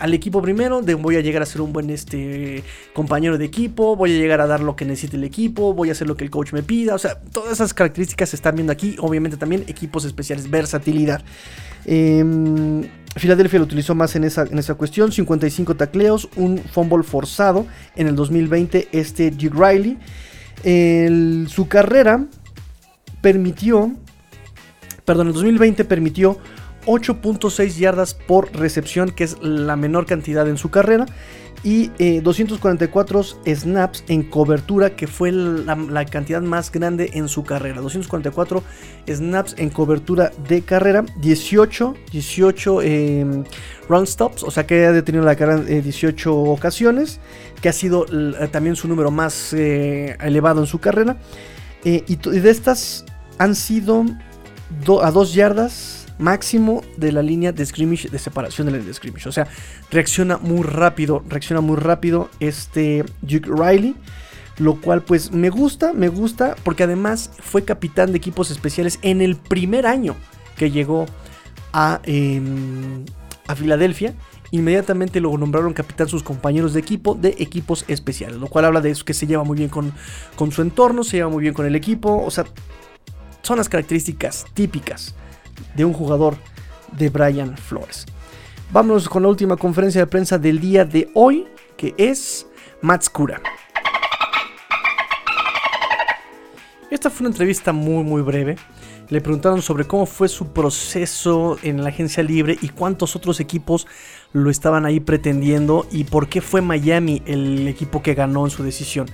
al 0.01 0.15
equipo 0.15 0.41
primero, 0.41 0.81
de 0.81 0.95
voy 0.95 1.17
a 1.17 1.21
llegar 1.21 1.43
a 1.43 1.47
ser 1.47 1.61
un 1.61 1.73
buen 1.73 1.91
este, 1.91 2.65
compañero 2.95 3.39
de 3.39 3.45
equipo, 3.45 3.97
voy 3.97 4.15
a 4.15 4.19
llegar 4.19 4.41
a 4.41 4.47
dar 4.47 4.61
lo 4.61 4.75
que 4.75 4.85
necesite 4.85 5.17
el 5.17 5.25
equipo, 5.25 5.75
voy 5.75 5.91
a 5.91 5.93
hacer 5.93 6.09
lo 6.09 6.17
que 6.17 6.25
el 6.25 6.31
coach 6.31 6.53
me 6.53 6.63
pida, 6.63 6.95
o 6.95 6.99
sea, 6.99 7.21
todas 7.21 7.53
esas 7.53 7.75
características 7.75 8.31
se 8.31 8.37
están 8.37 8.55
viendo 8.55 8.73
aquí, 8.73 8.97
obviamente 8.99 9.37
también 9.37 9.65
equipos 9.69 10.05
especiales, 10.05 10.51
versatilidad. 10.51 11.23
Eh, 11.85 12.25
Filadelfia 13.17 13.59
lo 13.59 13.65
utilizó 13.65 13.95
más 13.95 14.17
en 14.17 14.25
esa, 14.25 14.43
en 14.43 14.59
esa 14.59 14.75
cuestión, 14.75 15.13
55 15.13 15.75
tacleos, 15.75 16.29
un 16.37 16.59
fumble 16.59 17.03
forzado 17.03 17.67
en 17.95 18.07
el 18.07 18.15
2020, 18.15 18.89
este 18.93 19.31
Duke 19.31 19.55
Riley. 19.55 21.47
su 21.49 21.69
carrera 21.69 22.25
permitió, 23.21 23.93
perdón, 25.05 25.27
el 25.29 25.33
2020 25.35 25.85
permitió 25.85 26.39
8.6 26.87 27.77
yardas 27.77 28.15
por 28.15 28.53
recepción, 28.53 29.11
que 29.11 29.25
es 29.25 29.37
la 29.43 29.77
menor 29.77 30.07
cantidad 30.07 30.49
en 30.49 30.57
su 30.57 30.71
carrera. 30.71 31.07
Y 31.63 31.89
244 32.21 33.21
eh, 33.45 33.55
snaps 33.55 34.05
en 34.09 34.23
cobertura, 34.23 34.97
que 34.97 35.07
fue 35.07 35.31
la, 35.31 36.07
cantidad 36.07 36.41
más 36.41 36.73
grande 36.73 37.11
en 37.13 37.29
su 37.29 37.45
carrera. 37.45 37.83
244 37.83 38.63
snaps 39.07 39.55
en 39.59 39.69
cobertura 39.69 40.33
de 40.49 40.63
carrera. 40.63 41.05
18, 41.21 41.95
18 42.13 42.83
em, 42.83 43.45
run 43.91 44.07
stops, 44.07 44.43
o 44.43 44.51
sea 44.51 44.67
que 44.67 44.87
ha 44.87 44.93
detenido 44.93 45.23
la 45.23 45.37
carrera 45.37 45.63
en 45.69 45.83
18 45.83 46.35
ocasiones, 46.35 47.21
que 47.61 47.69
ha 47.69 47.75
sido 47.75 48.07
también 48.51 48.75
su 48.75 48.89
número 48.89 49.11
más 49.11 49.53
eh, 49.53 50.17
elevado 50.23 50.63
en 50.63 50.67
su 50.67 50.79
carrera. 50.79 51.19
Eh, 51.85 52.05
y, 52.07 52.17
de 52.17 52.51
estas 52.51 53.05
han 53.39 53.55
sido 53.55 54.05
a 55.03 55.11
2 55.11 55.35
yardas 55.35 56.00
máximo 56.21 56.83
de 56.97 57.13
la 57.13 57.23
línea 57.23 57.53
de 57.53 57.65
scrimmage, 57.67 58.09
de 58.09 58.19
separación 58.19 58.67
de 58.67 58.73
la 58.73 58.79
línea 58.79 58.89
de 58.89 58.95
scrimmage. 58.95 59.29
O 59.29 59.33
sea, 59.33 59.49
reacciona 59.91 60.39
muy 60.39 60.63
rápido, 60.63 61.25
reacciona 61.29 61.61
muy 61.61 61.77
rápido 61.77 62.31
este 62.39 63.05
Duke 63.23 63.51
Riley. 63.51 63.95
Lo 64.59 64.79
cual 64.79 65.01
pues 65.01 65.33
me 65.33 65.49
gusta, 65.49 65.95
me 65.95 66.09
gusta, 66.09 66.55
porque 66.65 66.83
además 66.83 67.31
fue 67.39 67.65
capitán 67.65 68.13
de 68.13 68.19
equipos 68.19 68.51
especiales 68.51 68.99
en 69.01 69.23
el 69.23 69.37
primer 69.37 69.87
año 69.87 70.17
que 70.59 70.71
llegó 70.71 71.07
a, 71.73 72.01
em, 72.05 73.07
a 73.49 73.57
Filadelfia 73.57 74.15
inmediatamente 74.51 75.21
lo 75.21 75.37
nombraron 75.37 75.73
capitán 75.73 76.09
sus 76.09 76.23
compañeros 76.23 76.75
de 76.75 76.81
equipo 76.81 77.15
de 77.15 77.37
equipos 77.39 77.85
especiales, 77.89 78.39
lo 78.39 78.49
cual 78.49 78.65
habla 78.65 78.81
de 78.81 78.91
eso 78.91 79.05
que 79.05 79.15
se 79.15 79.27
lleva 79.27 79.45
muy 79.45 79.57
bien 79.57 79.71
con, 79.71 79.93
con, 80.37 80.51
su 80.53 80.63
entorno, 80.63 81.05
se 81.05 81.19
lleva 81.19 81.31
muy 81.31 81.43
bien 81.43 81.55
con 81.55 81.67
el 81.67 81.77
equipo, 81.77 82.23
o 82.25 82.31
sea, 82.31 82.45
son 83.43 83.59
las 83.59 83.69
características 83.69 84.47
típicas 84.53 85.15
de 85.75 85.85
un 85.85 85.93
jugador 85.93 86.37
de 86.97 87.09
Brian 87.09 87.57
Flores. 87.57 88.07
Vámonos 88.73 89.09
con 89.09 89.23
la 89.23 89.29
última 89.29 89.57
conferencia 89.57 90.01
de 90.01 90.07
prensa 90.07 90.39
del 90.39 90.61
día 90.61 90.85
de 90.85 91.11
hoy, 91.15 91.47
que 91.77 91.95
es 91.97 92.47
Matskura. 92.83 93.41
Esta 96.91 97.11
fue 97.11 97.27
una 97.27 97.33
entrevista 97.33 97.73
muy 97.73 98.05
muy 98.05 98.23
breve. 98.23 98.57
Le 99.09 99.21
preguntaron 99.21 99.61
sobre 99.61 99.87
cómo 99.87 100.07
fue 100.07 100.29
su 100.29 100.53
proceso 100.53 101.59
en 101.63 101.83
la 101.83 101.89
agencia 101.89 102.23
libre 102.23 102.57
y 102.63 102.69
cuántos 102.69 103.17
otros 103.17 103.41
equipos 103.41 103.89
lo 104.33 104.51
estaban 104.51 104.87
ahí 104.87 105.01
pretendiendo 105.01 105.87
y 105.91 106.05
por 106.05 106.29
qué 106.29 106.41
fue 106.41 106.61
Miami 106.61 107.23
el 107.27 107.67
equipo 107.67 108.03
que 108.03 108.15
ganó 108.15 108.45
en 108.45 108.51
su 108.51 108.63
decisión. 108.63 109.09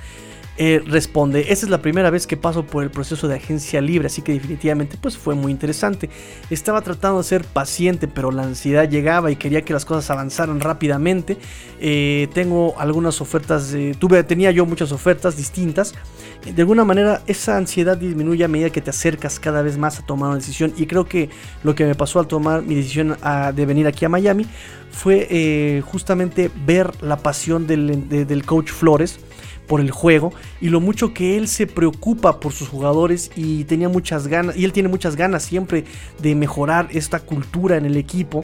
Eh, 0.59 0.83
responde, 0.87 1.53
esa 1.53 1.67
es 1.67 1.71
la 1.71 1.83
primera 1.83 2.09
vez 2.09 2.27
que 2.27 2.39
paso 2.39 2.65
por 2.65 2.83
el 2.83 2.91
proceso 2.91 3.29
de 3.29 3.35
agencia 3.35 3.81
libre, 3.83 4.07
así 4.07 4.23
que 4.23 4.33
definitivamente 4.33 4.97
pues 5.01 5.19
fue 5.19 5.35
muy 5.35 5.53
interesante. 5.53 6.09
Estaba 6.49 6.81
tratando 6.81 7.19
de 7.19 7.25
ser 7.25 7.45
paciente, 7.45 8.09
pero 8.09 8.31
la 8.31 8.45
ansiedad 8.45 8.89
llegaba 8.89 9.31
y 9.31 9.37
quería 9.37 9.63
que 9.63 9.75
las 9.75 9.85
cosas 9.85 10.11
avanzaran 10.11 10.61
rápidamente. 10.61 11.37
Eh, 11.79 12.29
tengo 12.33 12.75
algunas 12.79 13.21
ofertas, 13.21 13.75
tuve, 13.99 14.23
tenía 14.25 14.51
yo 14.51 14.65
muchas 14.65 14.93
ofertas 14.93 15.37
distintas. 15.37 15.95
De 16.45 16.63
alguna 16.63 16.85
manera 16.85 17.23
esa 17.27 17.57
ansiedad 17.57 17.97
disminuye 17.97 18.45
a 18.45 18.49
medida 18.49 18.71
que 18.71 18.81
te 18.81 18.91
acercas 18.91 19.39
cada 19.41 19.63
vez 19.63 19.77
más 19.77 19.99
a 19.99 20.07
tomar 20.07 20.29
una 20.29 20.39
decisión 20.39 20.73
y 20.77 20.87
creo 20.87 21.05
que 21.05 21.29
lo 21.65 21.75
que 21.75 21.85
me 21.85 21.95
pasó 21.95 22.21
al 22.21 22.29
tomar 22.29 22.63
mi 22.63 22.77
decisión 22.77 23.17
de 23.55 23.67
venir 23.67 23.87
aquí 23.87 24.05
a 24.05 24.09
Miami 24.09 24.47
fue 24.91 25.27
eh, 25.29 25.83
justamente 25.85 26.51
ver 26.65 26.91
la 27.03 27.17
pasión 27.17 27.67
del, 27.67 28.09
del 28.09 28.45
coach 28.47 28.71
Flores 28.71 29.19
por 29.67 29.81
el 29.81 29.91
juego 29.91 30.33
y 30.61 30.69
lo 30.69 30.81
mucho 30.81 31.13
que 31.13 31.37
él 31.37 31.49
se 31.49 31.67
preocupa 31.67 32.41
por 32.41 32.53
sus 32.53 32.69
jugadores 32.69 33.31
y 33.37 33.65
tenía 33.65 33.89
muchas 33.89 34.29
ganas 34.29 34.57
y 34.57 34.65
él 34.65 34.73
tiene 34.73 34.89
muchas 34.89 35.17
ganas 35.17 35.43
siempre 35.43 35.85
de 36.21 36.35
mejorar 36.35 36.89
esta 36.93 37.21
cultura 37.21 37.77
en 37.77 37.85
el 37.85 37.97
equipo. 37.97 38.43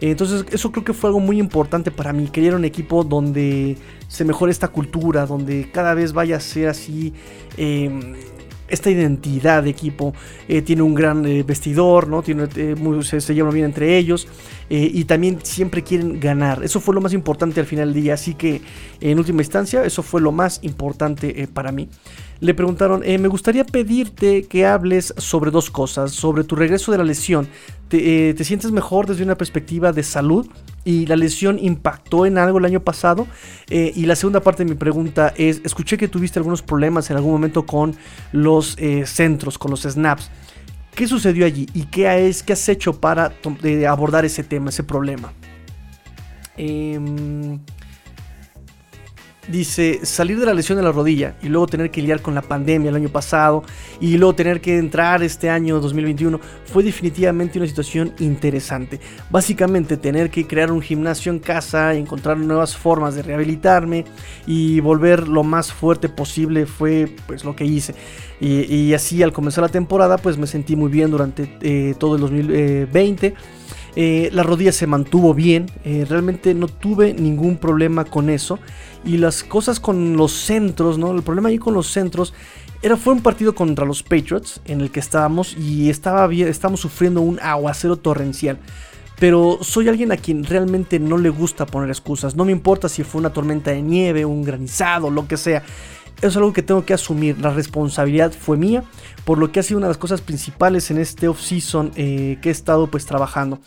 Entonces 0.00 0.44
eso 0.50 0.72
creo 0.72 0.84
que 0.84 0.92
fue 0.92 1.08
algo 1.08 1.20
muy 1.20 1.38
importante 1.38 1.90
para 1.90 2.12
mí, 2.12 2.28
quería 2.28 2.54
un 2.54 2.64
equipo 2.64 3.04
donde 3.04 3.76
se 4.08 4.24
mejore 4.24 4.52
esta 4.52 4.68
cultura, 4.68 5.26
donde 5.26 5.70
cada 5.72 5.94
vez 5.94 6.12
vaya 6.12 6.36
a 6.36 6.40
ser 6.40 6.68
así 6.68 7.12
em, 7.56 8.14
esta 8.68 8.90
identidad 8.90 9.62
de 9.62 9.70
equipo. 9.70 10.14
Eh, 10.48 10.62
tiene 10.62 10.82
un 10.82 10.94
gran 10.94 11.24
eh, 11.26 11.42
vestidor, 11.42 12.08
¿no? 12.08 12.22
Tiene, 12.22 12.48
eh, 12.56 12.74
se, 13.02 13.34
llevan 13.34 13.52
bien 13.52 13.66
entre 13.66 13.96
ellos. 13.96 14.26
y 14.70 15.04
también 15.04 15.38
siempre 15.42 15.82
quieren 15.82 16.18
ganar. 16.20 16.64
Eso 16.64 16.80
fue 16.80 16.94
lo 16.94 17.00
más 17.00 17.12
importante 17.12 17.60
al 17.60 17.66
final 17.66 17.92
del 17.92 18.02
día. 18.02 18.14
Así 18.14 18.34
que 18.34 18.62
en 19.00 19.18
última 19.18 19.42
instancia, 19.42 19.84
eso 19.84 20.02
fue 20.02 20.20
lo 20.20 20.32
más 20.32 20.60
importante 20.62 21.48
para 21.52 21.70
mí. 21.70 21.88
Le 22.40 22.54
preguntaron, 22.54 23.00
me 23.00 23.28
gustaría 23.28 23.64
pedirte 23.64 24.44
que 24.44 24.66
hables 24.66 25.14
sobre 25.16 25.50
dos 25.50 25.70
cosas. 25.70 26.12
Sobre 26.12 26.44
tu 26.44 26.56
regreso 26.56 26.92
de 26.92 26.98
la 26.98 27.04
lesión. 27.04 27.48
¿Te, 27.88 28.34
te 28.34 28.44
sientes 28.44 28.70
mejor 28.72 29.06
desde 29.06 29.22
una 29.22 29.36
perspectiva 29.36 29.92
de 29.92 30.02
salud? 30.02 30.46
y 30.84 31.06
la 31.06 31.16
lesión 31.16 31.58
impactó 31.58 32.26
en 32.26 32.38
algo 32.38 32.58
el 32.58 32.64
año 32.64 32.80
pasado. 32.80 33.26
Eh, 33.70 33.92
y 33.94 34.06
la 34.06 34.16
segunda 34.16 34.40
parte 34.40 34.64
de 34.64 34.70
mi 34.70 34.76
pregunta 34.76 35.32
es, 35.36 35.60
escuché 35.64 35.96
que 35.96 36.08
tuviste 36.08 36.38
algunos 36.38 36.62
problemas 36.62 37.10
en 37.10 37.16
algún 37.16 37.32
momento 37.32 37.64
con 37.66 37.96
los 38.32 38.76
eh, 38.78 39.06
centros, 39.06 39.58
con 39.58 39.70
los 39.70 39.82
snaps. 39.82 40.30
¿Qué 40.94 41.08
sucedió 41.08 41.44
allí 41.44 41.66
y 41.74 41.86
qué, 41.86 42.28
es, 42.28 42.42
qué 42.42 42.52
has 42.52 42.68
hecho 42.68 43.00
para 43.00 43.32
abordar 43.88 44.24
ese 44.24 44.44
tema, 44.44 44.70
ese 44.70 44.84
problema? 44.84 45.32
Eh, 46.56 47.00
Dice, 49.48 50.00
salir 50.04 50.40
de 50.40 50.46
la 50.46 50.54
lesión 50.54 50.78
de 50.78 50.84
la 50.84 50.90
rodilla 50.90 51.34
y 51.42 51.48
luego 51.48 51.66
tener 51.66 51.90
que 51.90 52.00
lidiar 52.00 52.22
con 52.22 52.34
la 52.34 52.40
pandemia 52.40 52.88
el 52.88 52.96
año 52.96 53.10
pasado 53.10 53.62
y 54.00 54.16
luego 54.16 54.34
tener 54.34 54.62
que 54.62 54.78
entrar 54.78 55.22
este 55.22 55.50
año 55.50 55.80
2021 55.80 56.40
fue 56.64 56.82
definitivamente 56.82 57.58
una 57.58 57.68
situación 57.68 58.14
interesante. 58.20 59.00
Básicamente 59.30 59.98
tener 59.98 60.30
que 60.30 60.46
crear 60.46 60.72
un 60.72 60.80
gimnasio 60.80 61.30
en 61.30 61.40
casa, 61.40 61.92
encontrar 61.92 62.38
nuevas 62.38 62.74
formas 62.74 63.16
de 63.16 63.22
rehabilitarme 63.22 64.06
y 64.46 64.80
volver 64.80 65.28
lo 65.28 65.42
más 65.42 65.70
fuerte 65.72 66.08
posible 66.08 66.64
fue 66.64 67.14
pues 67.26 67.44
lo 67.44 67.54
que 67.54 67.66
hice. 67.66 67.94
Y, 68.40 68.92
así 68.94 69.22
al 69.22 69.32
comenzar 69.32 69.62
la 69.62 69.68
temporada 69.68 70.18
pues 70.18 70.38
me 70.38 70.46
sentí 70.46 70.74
muy 70.74 70.90
bien 70.90 71.10
durante 71.10 71.50
eh, 71.60 71.94
todo 71.98 72.14
el 72.14 72.22
2020. 72.22 73.34
Eh, 73.96 74.30
la 74.32 74.42
rodilla 74.42 74.72
se 74.72 74.86
mantuvo 74.88 75.34
bien, 75.34 75.70
eh, 75.84 76.04
realmente 76.08 76.52
no 76.54 76.66
tuve 76.66 77.14
ningún 77.14 77.56
problema 77.56 78.04
con 78.04 78.28
eso. 78.28 78.58
Y 79.04 79.18
las 79.18 79.44
cosas 79.44 79.80
con 79.80 80.16
los 80.16 80.32
centros, 80.32 80.98
¿no? 80.98 81.12
El 81.12 81.22
problema 81.22 81.50
ahí 81.50 81.58
con 81.58 81.74
los 81.74 81.86
centros 81.86 82.32
era, 82.82 82.96
fue 82.96 83.12
un 83.12 83.22
partido 83.22 83.54
contra 83.54 83.86
los 83.86 84.02
Patriots 84.02 84.60
en 84.64 84.80
el 84.80 84.90
que 84.90 85.00
estábamos 85.00 85.56
y 85.56 85.90
estaba 85.90 86.32
estábamos 86.32 86.80
sufriendo 86.80 87.20
un 87.20 87.38
aguacero 87.40 87.96
torrencial. 87.96 88.58
Pero 89.18 89.58
soy 89.62 89.88
alguien 89.88 90.10
a 90.10 90.16
quien 90.16 90.44
realmente 90.44 90.98
no 90.98 91.16
le 91.16 91.30
gusta 91.30 91.66
poner 91.66 91.88
excusas. 91.88 92.34
No 92.34 92.44
me 92.44 92.52
importa 92.52 92.88
si 92.88 93.04
fue 93.04 93.20
una 93.20 93.32
tormenta 93.32 93.70
de 93.70 93.80
nieve, 93.80 94.24
un 94.24 94.42
granizado, 94.42 95.10
lo 95.10 95.28
que 95.28 95.36
sea. 95.36 95.62
Eso 96.18 96.28
es 96.28 96.36
algo 96.36 96.52
que 96.52 96.62
tengo 96.62 96.84
que 96.84 96.94
asumir. 96.94 97.38
La 97.38 97.52
responsabilidad 97.52 98.32
fue 98.32 98.56
mía, 98.56 98.84
por 99.24 99.38
lo 99.38 99.52
que 99.52 99.60
ha 99.60 99.62
sido 99.62 99.78
una 99.78 99.88
de 99.88 99.90
las 99.90 99.98
cosas 99.98 100.20
principales 100.20 100.90
en 100.90 100.98
este 100.98 101.28
off-season 101.28 101.92
eh, 101.96 102.38
que 102.40 102.48
he 102.48 102.52
estado 102.52 102.86
pues 102.86 103.06
trabajando 103.06 103.60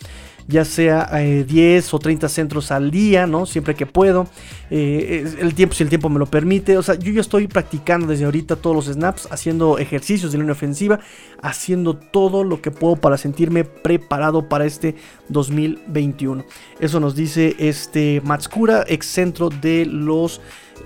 ya 0.47 0.63
sea 0.63 1.11
10 1.13 1.49
eh, 1.53 1.89
o 1.91 1.99
30 1.99 2.29
centros 2.29 2.71
al 2.71 2.89
día, 2.89 3.27
¿no? 3.27 3.45
Siempre 3.45 3.75
que 3.75 3.85
puedo. 3.85 4.27
Eh, 4.69 5.35
el 5.39 5.53
tiempo, 5.53 5.75
si 5.75 5.83
el 5.83 5.89
tiempo 5.89 6.09
me 6.09 6.19
lo 6.19 6.25
permite. 6.25 6.77
O 6.77 6.83
sea, 6.83 6.95
yo 6.95 7.11
ya 7.11 7.21
estoy 7.21 7.47
practicando 7.47 8.07
desde 8.07 8.25
ahorita 8.25 8.55
todos 8.55 8.75
los 8.75 8.85
snaps, 8.85 9.27
haciendo 9.29 9.77
ejercicios 9.77 10.31
de 10.31 10.37
línea 10.37 10.53
ofensiva, 10.53 10.99
haciendo 11.41 11.95
todo 11.95 12.43
lo 12.43 12.61
que 12.61 12.71
puedo 12.71 12.95
para 12.95 13.17
sentirme 13.17 13.65
preparado 13.65 14.47
para 14.47 14.65
este 14.65 14.95
2021. 15.27 16.45
Eso 16.79 16.99
nos 16.99 17.15
dice 17.15 17.55
este 17.59 18.21
Matskura, 18.23 18.85
ex 18.87 19.05
centro 19.05 19.49
de 19.49 19.85
los 19.85 20.39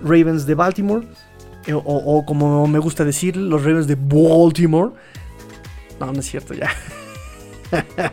Ravens 0.03 0.47
de 0.47 0.55
Baltimore. 0.55 1.07
Eh, 1.67 1.73
o, 1.73 2.25
como 2.25 2.67
me 2.67 2.79
gusta 2.79 3.05
decir, 3.05 3.37
los 3.37 3.63
Ravens 3.63 3.87
de 3.87 3.95
Baltimore. 3.95 4.91
No, 5.99 6.11
no 6.11 6.19
es 6.19 6.25
cierto 6.25 6.53
ya. 6.53 6.71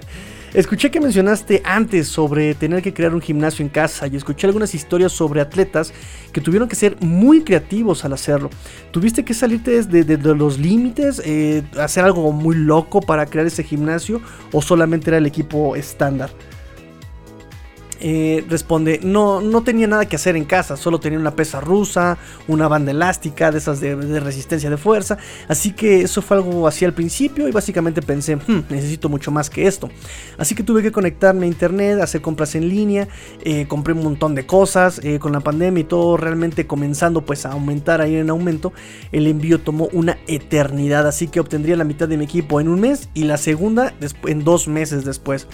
Escuché 0.54 0.90
que 0.90 0.98
mencionaste 0.98 1.60
antes 1.62 2.08
sobre 2.08 2.54
tener 2.54 2.82
que 2.82 2.94
crear 2.94 3.14
un 3.14 3.20
gimnasio 3.20 3.62
en 3.62 3.68
casa 3.68 4.06
y 4.06 4.16
escuché 4.16 4.46
algunas 4.46 4.74
historias 4.74 5.12
sobre 5.12 5.42
atletas 5.42 5.92
que 6.32 6.40
tuvieron 6.40 6.68
que 6.68 6.74
ser 6.74 6.96
muy 7.00 7.42
creativos 7.42 8.06
al 8.06 8.14
hacerlo. 8.14 8.48
¿Tuviste 8.90 9.26
que 9.26 9.34
salirte 9.34 9.82
de, 9.82 10.34
los 10.34 10.58
límites, 10.58 11.20
eh, 11.24 11.62
hacer 11.78 12.04
algo 12.04 12.32
muy 12.32 12.56
loco 12.56 13.02
para 13.02 13.26
crear 13.26 13.46
ese 13.46 13.62
gimnasio 13.62 14.22
o 14.50 14.62
solamente 14.62 15.10
era 15.10 15.18
el 15.18 15.26
equipo 15.26 15.76
estándar? 15.76 16.30
Eh, 18.00 18.44
responde, 18.48 19.00
no, 19.02 19.40
no 19.40 19.64
tenía 19.64 19.88
nada 19.88 20.06
que 20.06 20.14
hacer 20.14 20.36
en 20.36 20.44
casa, 20.44 20.76
solo 20.76 21.00
tenía 21.00 21.18
una 21.18 21.34
pesa 21.34 21.60
rusa, 21.60 22.16
una 22.46 22.68
banda 22.68 22.92
elástica, 22.92 23.50
de 23.50 23.58
esas 23.58 23.80
de, 23.80 24.20
resistencia 24.20 24.70
de 24.70 24.76
fuerza, 24.76 25.18
así 25.48 25.72
que 25.72 26.02
eso 26.02 26.22
fue 26.22 26.36
algo 26.36 26.68
así 26.68 26.84
al 26.84 26.94
principio 26.94 27.48
y 27.48 27.50
básicamente 27.50 28.00
pensé, 28.00 28.36
hmm, 28.36 28.66
necesito 28.68 29.08
mucho 29.08 29.32
más 29.32 29.50
que 29.50 29.66
esto. 29.66 29.90
Así 30.36 30.54
que 30.54 30.62
tuve 30.62 30.82
que 30.82 30.92
conectarme 30.92 31.46
a 31.46 31.48
internet, 31.48 32.00
hacer 32.00 32.20
compras 32.20 32.54
en 32.54 32.68
línea, 32.68 33.08
eh, 33.42 33.66
compré 33.66 33.94
un 33.94 34.04
montón 34.04 34.36
de 34.36 34.46
cosas, 34.46 35.00
eh, 35.02 35.18
con 35.18 35.32
la 35.32 35.40
pandemia 35.40 35.80
y 35.80 35.84
todo 35.84 36.16
realmente 36.16 36.68
comenzando 36.68 37.22
pues 37.22 37.46
a 37.46 37.52
aumentar 37.52 38.00
ahí 38.00 38.14
en 38.14 38.30
aumento, 38.30 38.72
el 39.10 39.26
envío 39.26 39.58
tomó 39.58 39.88
una 39.92 40.18
eternidad, 40.28 41.08
así 41.08 41.26
que 41.26 41.40
obtendría 41.40 41.74
la 41.74 41.84
mitad 41.84 42.08
de 42.08 42.16
mi 42.16 42.24
equipo 42.24 42.60
en 42.60 42.68
un 42.68 42.80
mes 42.80 43.08
y 43.14 43.24
la 43.24 43.38
segunda 43.38 43.92
en 44.24 44.44
dos 44.44 44.68
meses 44.68 45.04
después. 45.04 45.48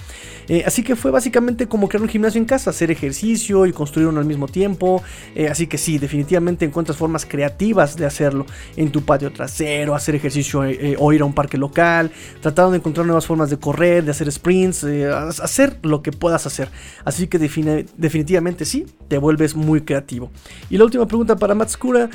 así 0.66 0.82
que 0.82 0.94
fue 0.94 1.10
básicamente 1.10 1.66
como 1.68 1.88
crear 1.88 2.02
un 2.02 2.08
gimnasio 2.08 2.33
en 2.36 2.44
casa, 2.44 2.70
hacer 2.70 2.90
ejercicio 2.90 3.66
y 3.66 3.72
construir 3.72 4.08
uno 4.08 4.20
al 4.20 4.26
mismo 4.26 4.48
tiempo. 4.48 5.02
Eh, 5.34 5.48
así 5.48 5.66
que 5.66 5.78
sí, 5.78 5.98
definitivamente 5.98 6.64
encuentras 6.64 6.96
formas 6.96 7.26
creativas 7.26 7.96
de 7.96 8.06
hacerlo 8.06 8.46
en 8.76 8.90
tu 8.90 9.02
patio 9.02 9.32
trasero, 9.32 9.94
hacer 9.94 10.14
ejercicio 10.14 10.64
eh, 10.64 10.78
eh, 10.80 10.96
o 10.98 11.12
ir 11.12 11.22
a 11.22 11.24
un 11.24 11.32
parque 11.32 11.58
local, 11.58 12.10
tratando 12.40 12.72
de 12.72 12.78
encontrar 12.78 13.06
nuevas 13.06 13.26
formas 13.26 13.50
de 13.50 13.58
correr, 13.58 14.04
de 14.04 14.10
hacer 14.10 14.30
sprints, 14.30 14.84
hacer 14.84 15.78
lo 15.82 16.02
que 16.02 16.12
puedas 16.12 16.46
hacer. 16.46 16.68
Así 17.04 17.26
que 17.26 17.38
definitivamente 17.38 18.64
sí, 18.64 18.86
te 19.08 19.18
vuelves 19.18 19.54
muy 19.54 19.82
creativo. 19.82 20.30
Y 20.70 20.78
la 20.78 20.84
última 20.84 21.06
pregunta 21.06 21.36
para 21.36 21.54
Matskura, 21.54 22.08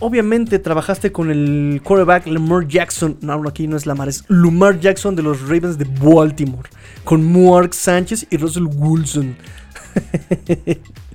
obviamente 0.00 0.58
trabajaste 0.58 1.12
con 1.12 1.30
el 1.30 1.80
quarterback 1.82 2.26
Lamar 2.26 2.66
Jackson, 2.66 3.16
no, 3.20 3.48
aquí 3.48 3.66
no 3.66 3.76
es 3.76 3.86
Lamar, 3.86 4.08
es 4.08 4.24
Lamar 4.28 4.80
Jackson 4.80 5.16
de 5.16 5.22
los 5.22 5.42
Ravens 5.42 5.78
de 5.78 5.84
Baltimore, 5.84 6.68
con 7.04 7.32
Mark 7.32 7.74
Sánchez 7.74 8.26
y 8.30 8.36
Russell 8.36 8.66
Wilson. 8.76 9.36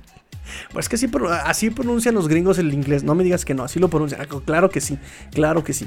Pues 0.72 0.88
que 0.88 0.96
así, 1.44 1.70
pronuncian 1.70 2.14
los 2.14 2.28
gringos 2.28 2.58
el 2.58 2.72
inglés. 2.72 3.04
No 3.04 3.14
me 3.14 3.24
digas 3.24 3.44
que 3.44 3.54
no, 3.54 3.64
así 3.64 3.78
lo 3.78 3.88
pronuncian. 3.88 4.20
Ah, 4.20 4.26
claro 4.44 4.70
que 4.70 4.80
sí, 4.80 4.98
claro 5.32 5.62
que 5.62 5.72
sí. 5.72 5.86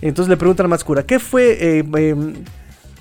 Entonces 0.00 0.28
le 0.28 0.36
preguntan 0.36 0.66
a 0.66 0.68
Mascura, 0.68 1.04
¿qué 1.04 1.18
fue... 1.18 1.78
Eh, 1.78 1.84
em, 1.96 2.34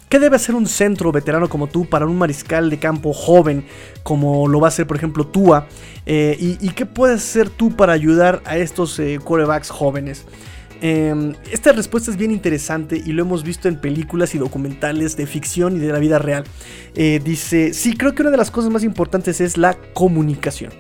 ¿Qué 0.10 0.20
debe 0.20 0.38
hacer 0.38 0.56
un 0.56 0.68
centro 0.68 1.12
veterano 1.12 1.50
como 1.50 1.68
tú 1.68 1.84
para 1.84 2.06
un 2.06 2.18
mariscal 2.18 2.70
de 2.70 2.80
campo 2.80 3.12
joven 3.12 3.66
como 4.04 4.48
lo 4.48 4.62
va 4.62 4.68
a 4.68 4.70
hacer 4.70 4.88
por 4.88 4.96
ejemplo 4.96 5.28
Tua? 5.28 5.68
Eh, 6.06 6.38
y, 6.40 6.70
qué 6.70 6.86
puedes 6.86 7.18
hacer 7.18 7.50
tú 7.50 7.76
para 7.76 7.92
ayudar 7.92 8.42
a 8.46 8.56
estos 8.56 8.98
eh, 9.00 9.20
quarterbacks 9.22 9.70
jóvenes? 9.70 10.24
Em, 10.82 11.34
esta 11.52 11.72
respuesta 11.72 12.12
es 12.12 12.18
bien 12.18 12.32
interesante 12.32 13.02
y 13.04 13.12
lo 13.12 13.24
hemos 13.24 13.44
visto 13.44 13.68
en 13.68 13.80
películas 13.80 14.36
y 14.36 14.38
documentales 14.38 15.18
de 15.18 15.26
ficción 15.26 15.78
y 15.78 15.80
de 15.80 15.92
la 15.92 16.00
vida 16.00 16.20
real. 16.20 16.44
Eh, 16.96 17.20
dice, 17.24 17.74
sí, 17.74 17.96
creo 17.96 18.14
que 18.14 18.22
una 18.22 18.32
de 18.32 18.38
las 18.38 18.52
cosas 18.52 18.72
más 18.72 18.84
importantes 18.84 19.42
es 19.42 19.58
la 19.58 19.76
comunicación 19.94 20.72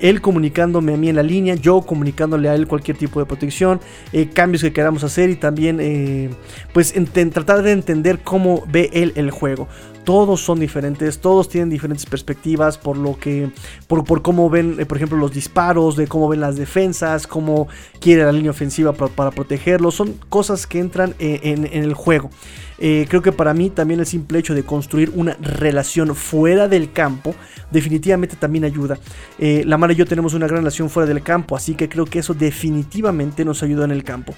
él 0.00 0.20
comunicándome 0.20 0.94
a 0.94 0.96
mí 0.96 1.08
en 1.08 1.16
la 1.16 1.22
línea, 1.22 1.54
yo 1.54 1.82
comunicándole 1.82 2.48
a 2.48 2.54
él 2.54 2.66
cualquier 2.66 2.96
tipo 2.96 3.20
de 3.20 3.26
protección, 3.26 3.80
eh, 4.12 4.28
cambios 4.28 4.62
que 4.62 4.72
queramos 4.72 5.04
hacer 5.04 5.30
y 5.30 5.36
también 5.36 5.78
eh, 5.80 6.30
pues 6.72 6.94
tratar 7.32 7.62
de 7.62 7.72
entender 7.72 8.20
cómo 8.20 8.64
ve 8.68 8.90
él 8.92 9.12
el 9.16 9.30
juego 9.30 9.68
todos 10.08 10.40
son 10.40 10.58
diferentes, 10.58 11.18
todos 11.18 11.50
tienen 11.50 11.68
diferentes 11.68 12.06
perspectivas 12.06 12.78
por 12.78 12.96
lo 12.96 13.18
que, 13.18 13.50
por, 13.88 14.22
cómo 14.22 14.48
ven, 14.48 14.76
eh, 14.78 14.86
por 14.86 14.96
ejemplo, 14.96 15.18
los 15.18 15.34
disparos, 15.34 15.96
de 15.96 16.06
cómo 16.06 16.30
ven 16.30 16.40
las 16.40 16.56
defensas, 16.56 17.26
cómo 17.26 17.68
quiere 18.00 18.24
la 18.24 18.32
línea 18.32 18.50
ofensiva 18.50 18.94
para, 18.94 19.30
protegerlos, 19.30 19.96
son 19.96 20.14
cosas 20.30 20.66
que 20.66 20.78
entran 20.78 21.14
eh, 21.18 21.40
en, 21.42 21.66
el 21.66 21.92
juego. 21.92 22.30
Eh, 22.78 23.04
creo 23.06 23.20
que 23.20 23.32
para 23.32 23.52
mí 23.52 23.68
también 23.68 24.00
el 24.00 24.06
simple 24.06 24.38
hecho 24.38 24.54
de 24.54 24.62
construir 24.62 25.12
una 25.14 25.36
relación 25.42 26.14
fuera 26.14 26.68
del 26.68 26.90
campo 26.90 27.34
definitivamente 27.70 28.34
también 28.36 28.64
ayuda. 28.64 28.98
la 29.38 29.76
Mara 29.76 29.92
y 29.92 29.96
yo 29.96 30.06
tenemos 30.06 30.32
una 30.32 30.46
gran 30.46 30.60
relación 30.60 30.88
fuera 30.88 31.06
del 31.06 31.22
campo, 31.22 31.54
así 31.54 31.74
que 31.74 31.90
creo 31.90 32.06
que 32.06 32.20
eso 32.20 32.32
definitivamente 32.32 33.44
nos 33.44 33.62
ayuda 33.62 33.84
en 33.84 33.90
el 33.90 34.04
campo. 34.04 34.34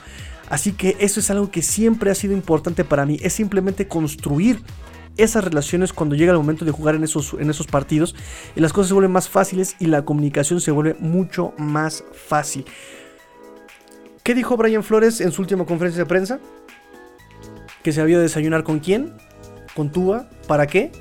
Así 0.49 0.73
que 0.73 0.97
eso 0.99 1.21
es 1.21 1.31
algo 1.31 1.49
que 1.53 1.63
siempre 1.63 2.11
ha 2.11 2.17
sido 2.17 2.35
importante 2.35 2.83
para 2.83 3.07
mí, 3.07 3.21
es 3.23 3.35
simplemente 3.35 3.87
construir 3.87 4.59
esas 5.17 5.45
relaciones 5.45 5.93
cuando 5.93 6.15
llega 6.15 6.33
el 6.33 6.39
momento 6.39 6.65
de 6.65 6.71
jugar 6.71 6.95
en 6.95 7.05
esos, 7.05 7.35
en 7.39 7.51
esos 7.51 7.67
partidos 7.67 8.15
y 8.57 8.61
las 8.61 8.73
cosas 8.73 8.89
se 8.89 8.95
vuelven 8.95 9.13
más 9.13 9.29
fáciles 9.29 9.77
y 9.79 9.87
la 9.87 10.05
comunicación 10.05 10.61
se 10.61 10.71
vuelve 10.71 10.95
mucho 10.99 11.53
más 11.59 12.05
fácil. 12.13 12.65
¿Qué 14.23 14.35
dijo 14.35 14.57
Brian 14.57 14.83
Flores 14.83 15.21
en 15.21 15.33
su 15.33 15.43
última 15.43 15.65
conferencia 15.65 16.03
de 16.03 16.09
prensa? 16.09 16.41
Que 17.83 17.93
se 17.93 18.01
había 18.01 18.17
de 18.17 18.25
desayunar 18.25 18.65
con 18.65 18.79
quién? 18.79 19.15
Con 19.75 19.91
Tua. 19.91 20.29
¿Para 20.47 20.67
qué? 20.67 20.93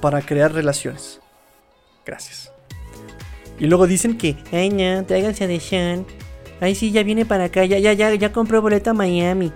Para 0.00 0.20
crear 0.20 0.52
relaciones. 0.52 1.20
Gracias. 2.04 2.52
Y 3.58 3.66
luego 3.66 3.86
dicen 3.86 4.18
que, 4.18 4.36
ay 4.52 4.70
no, 4.70 5.04
tráiganse 5.04 5.46
de 5.46 5.60
Sean. 5.60 6.06
Ay 6.60 6.74
sí, 6.74 6.90
ya 6.90 7.02
viene 7.02 7.24
para 7.24 7.44
acá, 7.44 7.64
ya, 7.64 7.78
ya, 7.78 7.92
ya, 7.92 8.14
ya 8.14 8.32
compró 8.32 8.60
boleto 8.62 8.90
a 8.90 8.94
Miami 8.94 9.52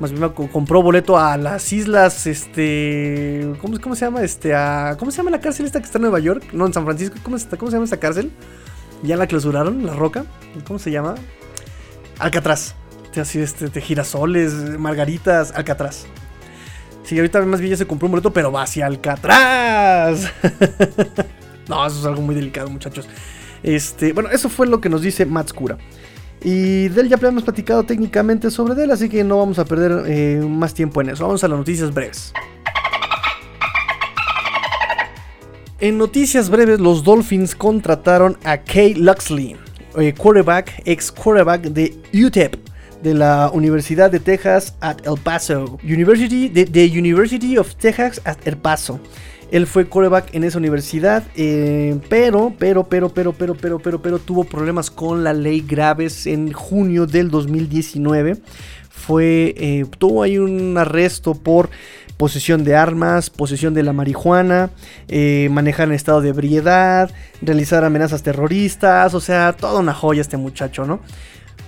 más 0.00 0.12
bien 0.12 0.28
compró 0.30 0.82
boleto 0.82 1.18
a 1.18 1.36
las 1.36 1.72
islas, 1.72 2.26
este, 2.26 3.52
¿cómo, 3.60 3.80
¿cómo, 3.80 3.94
se 3.94 4.04
llama? 4.04 4.22
Este, 4.22 4.52
¿cómo 4.98 5.10
se 5.10 5.18
llama 5.18 5.30
la 5.30 5.40
cárcel 5.40 5.66
esta 5.66 5.80
que 5.80 5.86
está 5.86 5.98
en 5.98 6.02
Nueva 6.02 6.20
York? 6.20 6.44
No, 6.52 6.66
en 6.66 6.72
San 6.72 6.84
Francisco, 6.84 7.16
¿cómo, 7.22 7.38
se 7.38 7.48
llama 7.48 7.84
esta 7.84 7.98
cárcel? 7.98 8.30
Ya 9.02 9.16
la 9.16 9.26
clausuraron, 9.26 9.84
la 9.84 9.94
roca, 9.94 10.24
¿cómo 10.66 10.78
se 10.78 10.90
llama? 10.90 11.14
Alcatraz, 12.18 12.74
así, 13.20 13.40
este, 13.40 13.68
de 13.68 13.80
girasoles, 13.80 14.52
margaritas, 14.78 15.52
Alcatraz. 15.52 16.06
Sí, 17.04 17.16
ahorita 17.16 17.40
más 17.42 17.60
bien 17.60 17.70
ya 17.70 17.76
se 17.76 17.86
compró 17.86 18.06
un 18.06 18.12
boleto, 18.12 18.32
pero 18.32 18.52
va 18.52 18.62
hacia 18.62 18.86
Alcatraz. 18.86 20.30
no, 21.68 21.86
eso 21.86 22.00
es 22.00 22.04
algo 22.04 22.22
muy 22.22 22.34
delicado, 22.34 22.68
muchachos. 22.68 23.08
Este, 23.62 24.12
bueno, 24.12 24.30
eso 24.30 24.48
fue 24.48 24.66
lo 24.66 24.80
que 24.80 24.88
nos 24.88 25.02
dice 25.02 25.26
Matskura. 25.26 25.78
Y 26.42 26.88
de 26.88 27.00
él 27.00 27.08
ya 27.08 27.18
hemos 27.20 27.42
platicado 27.42 27.82
técnicamente 27.84 28.50
sobre 28.50 28.82
él, 28.82 28.90
así 28.90 29.08
que 29.08 29.24
no 29.24 29.38
vamos 29.38 29.58
a 29.58 29.64
perder 29.64 30.04
eh, 30.06 30.40
más 30.46 30.72
tiempo 30.74 31.00
en 31.00 31.10
eso. 31.10 31.26
Vamos 31.26 31.42
a 31.42 31.48
las 31.48 31.58
noticias 31.58 31.92
breves. 31.92 32.32
En 35.80 35.96
noticias 35.96 36.50
breves, 36.50 36.80
los 36.80 37.04
Dolphins 37.04 37.54
contrataron 37.54 38.36
a 38.42 38.58
Kay 38.58 38.94
Luxley, 38.94 39.56
eh, 39.96 40.12
quarterback, 40.12 40.82
ex 40.84 41.12
quarterback 41.12 41.62
de 41.62 41.96
UTEP, 42.12 42.56
de 43.02 43.14
la 43.14 43.50
Universidad 43.52 44.10
de 44.10 44.18
Texas 44.18 44.74
at 44.80 44.96
El 45.06 45.16
Paso. 45.22 45.78
University, 45.84 46.48
de, 46.48 46.86
University 46.86 47.56
of 47.56 47.74
Texas 47.76 48.20
at 48.24 48.38
El 48.44 48.56
Paso. 48.56 48.98
Él 49.50 49.66
fue 49.66 49.88
coreback 49.88 50.34
en 50.34 50.44
esa 50.44 50.58
universidad, 50.58 51.24
eh, 51.34 51.98
pero, 52.08 52.52
pero, 52.58 52.84
pero, 52.84 53.08
pero, 53.08 53.32
pero, 53.32 53.54
pero, 53.54 53.78
pero, 53.78 54.02
pero 54.02 54.18
tuvo 54.18 54.44
problemas 54.44 54.90
con 54.90 55.24
la 55.24 55.32
ley 55.32 55.64
graves 55.66 56.26
en 56.26 56.52
junio 56.52 57.06
del 57.06 57.30
2019. 57.30 58.36
Fue, 58.90 59.54
eh, 59.56 59.86
tuvo 59.98 60.22
ahí 60.22 60.38
un 60.38 60.76
arresto 60.76 61.34
por 61.34 61.70
posesión 62.18 62.64
de 62.64 62.76
armas, 62.76 63.30
posesión 63.30 63.72
de 63.72 63.84
la 63.84 63.92
marihuana, 63.92 64.70
eh, 65.06 65.48
manejar 65.50 65.88
en 65.88 65.94
estado 65.94 66.20
de 66.20 66.30
ebriedad, 66.30 67.10
realizar 67.40 67.84
amenazas 67.84 68.22
terroristas, 68.22 69.14
o 69.14 69.20
sea, 69.20 69.54
toda 69.54 69.80
una 69.80 69.94
joya 69.94 70.20
este 70.20 70.36
muchacho, 70.36 70.84
¿no? 70.84 71.00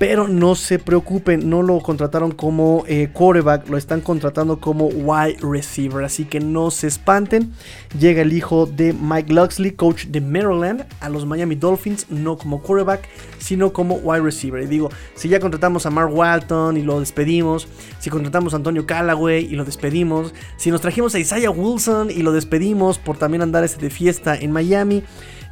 Pero 0.01 0.29
no 0.29 0.55
se 0.55 0.79
preocupen, 0.79 1.51
no 1.51 1.61
lo 1.61 1.79
contrataron 1.83 2.33
como 2.33 2.85
eh, 2.87 3.11
quarterback, 3.13 3.69
lo 3.69 3.77
están 3.77 4.01
contratando 4.01 4.59
como 4.59 4.87
wide 4.87 5.37
receiver. 5.43 6.03
Así 6.03 6.25
que 6.25 6.41
no 6.41 6.71
se 6.71 6.87
espanten. 6.87 7.53
Llega 7.99 8.23
el 8.23 8.33
hijo 8.33 8.65
de 8.65 8.95
Mike 8.95 9.31
Luxley, 9.31 9.73
coach 9.73 10.07
de 10.07 10.23
Maryland, 10.23 10.87
a 11.01 11.11
los 11.11 11.27
Miami 11.27 11.55
Dolphins, 11.55 12.07
no 12.09 12.39
como 12.39 12.63
quarterback, 12.63 13.07
sino 13.41 13.75
como 13.75 13.97
wide 13.97 14.23
receiver. 14.23 14.63
Y 14.63 14.69
digo, 14.69 14.89
si 15.15 15.29
ya 15.29 15.39
contratamos 15.39 15.85
a 15.85 15.91
Mark 15.91 16.15
Walton 16.15 16.79
y 16.79 16.83
lo 16.83 16.99
despedimos, 16.99 17.69
si 17.99 18.09
contratamos 18.09 18.55
a 18.55 18.57
Antonio 18.57 18.87
Callaway 18.87 19.45
y 19.45 19.55
lo 19.55 19.67
despedimos, 19.67 20.33
si 20.57 20.71
nos 20.71 20.81
trajimos 20.81 21.15
a 21.15 21.19
Isaiah 21.19 21.51
Wilson 21.51 22.11
y 22.11 22.23
lo 22.23 22.33
despedimos 22.33 22.97
por 22.97 23.19
también 23.19 23.43
andar 23.43 23.65
este 23.65 23.83
de 23.83 23.91
fiesta 23.91 24.35
en 24.35 24.51
Miami. 24.51 25.03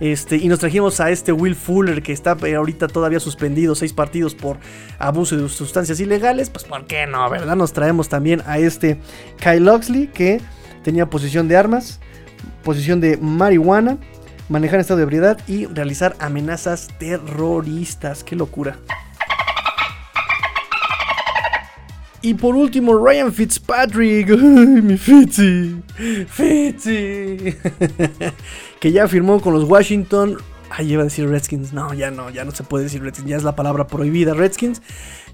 Este, 0.00 0.36
y 0.36 0.48
nos 0.48 0.60
trajimos 0.60 1.00
a 1.00 1.10
este 1.10 1.32
Will 1.32 1.56
Fuller 1.56 2.02
que 2.02 2.12
está 2.12 2.36
eh, 2.44 2.54
ahorita 2.54 2.86
todavía 2.86 3.18
suspendido 3.18 3.74
seis 3.74 3.92
partidos 3.92 4.34
por 4.34 4.58
abuso 4.98 5.36
de 5.36 5.48
sustancias 5.48 5.98
ilegales. 5.98 6.50
Pues 6.50 6.64
¿por 6.64 6.86
qué 6.86 7.06
no, 7.06 7.28
verdad? 7.28 7.56
Nos 7.56 7.72
traemos 7.72 8.08
también 8.08 8.42
a 8.46 8.58
este 8.58 9.00
Kyle 9.42 9.68
Oxley 9.68 10.06
que 10.08 10.40
tenía 10.84 11.10
posición 11.10 11.48
de 11.48 11.56
armas, 11.56 12.00
posición 12.62 13.00
de 13.00 13.16
marihuana, 13.16 13.98
manejar 14.48 14.78
estado 14.78 14.98
de 14.98 15.02
ebriedad 15.02 15.38
y 15.48 15.66
realizar 15.66 16.14
amenazas 16.20 16.88
terroristas. 16.98 18.22
¡Qué 18.22 18.36
locura! 18.36 18.78
Y 22.20 22.34
por 22.34 22.56
último, 22.56 22.94
Ryan 22.94 23.32
Fitzpatrick. 23.32 24.30
¡Ay, 24.32 24.82
mi 24.82 24.96
Fitzy! 24.96 25.82
¡Fitzy! 26.28 27.56
que 28.80 28.92
ya 28.92 29.08
firmó 29.08 29.40
con 29.40 29.54
los 29.54 29.64
Washington. 29.64 30.38
Ay, 30.70 30.92
iba 30.92 31.02
a 31.02 31.04
decir 31.04 31.28
Redskins. 31.28 31.72
No, 31.72 31.94
ya 31.94 32.10
no, 32.10 32.30
ya 32.30 32.44
no 32.44 32.50
se 32.50 32.62
puede 32.62 32.84
decir 32.84 33.02
Redskins. 33.02 33.28
Ya 33.28 33.36
es 33.36 33.42
la 33.42 33.56
palabra 33.56 33.86
prohibida. 33.86 34.34
Redskins, 34.34 34.82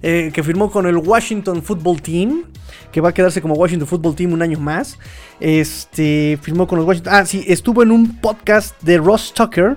eh, 0.03 0.31
que 0.33 0.43
firmó 0.43 0.71
con 0.71 0.87
el 0.87 0.97
Washington 0.97 1.63
Football 1.63 2.01
Team, 2.01 2.45
que 2.93 3.01
va 3.01 3.09
a 3.09 3.15
quedarse 3.15 3.43
como 3.43 3.55
Washington 3.55 3.89
Football 3.89 4.15
Team 4.15 4.33
un 4.33 4.43
año 4.43 4.61
más. 4.61 4.99
Este, 5.41 6.39
firmó 6.41 6.67
con 6.67 6.79
los 6.79 6.87
Washington. 6.87 7.15
Ah, 7.15 7.27
sí, 7.27 7.45
estuvo 7.49 7.83
en 7.83 7.91
un 7.91 8.21
podcast 8.21 8.81
de 8.83 8.99
Ross 8.99 9.33
Tucker. 9.35 9.77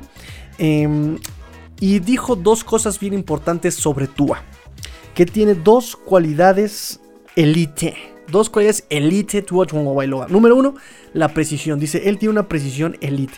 em, 0.60 1.20
y 1.80 2.00
dijo 2.00 2.36
dos 2.36 2.64
cosas 2.64 3.00
bien 3.00 3.14
importantes 3.14 3.76
sobre 3.76 4.08
Tua. 4.08 4.44
Que 5.14 5.26
tiene 5.26 5.54
dos 5.54 5.96
cualidades 5.96 7.00
elite. 7.36 8.17
Dos 8.30 8.50
cualidades 8.50 8.86
elite 8.90 9.42
Tua 9.42 9.66
Tagovailoa. 9.66 10.28
Número 10.28 10.56
uno, 10.56 10.76
la 11.14 11.30
precisión. 11.34 11.80
Dice, 11.80 12.10
él 12.10 12.18
tiene 12.18 12.32
una 12.32 12.48
precisión 12.48 12.98
elite. 13.02 13.36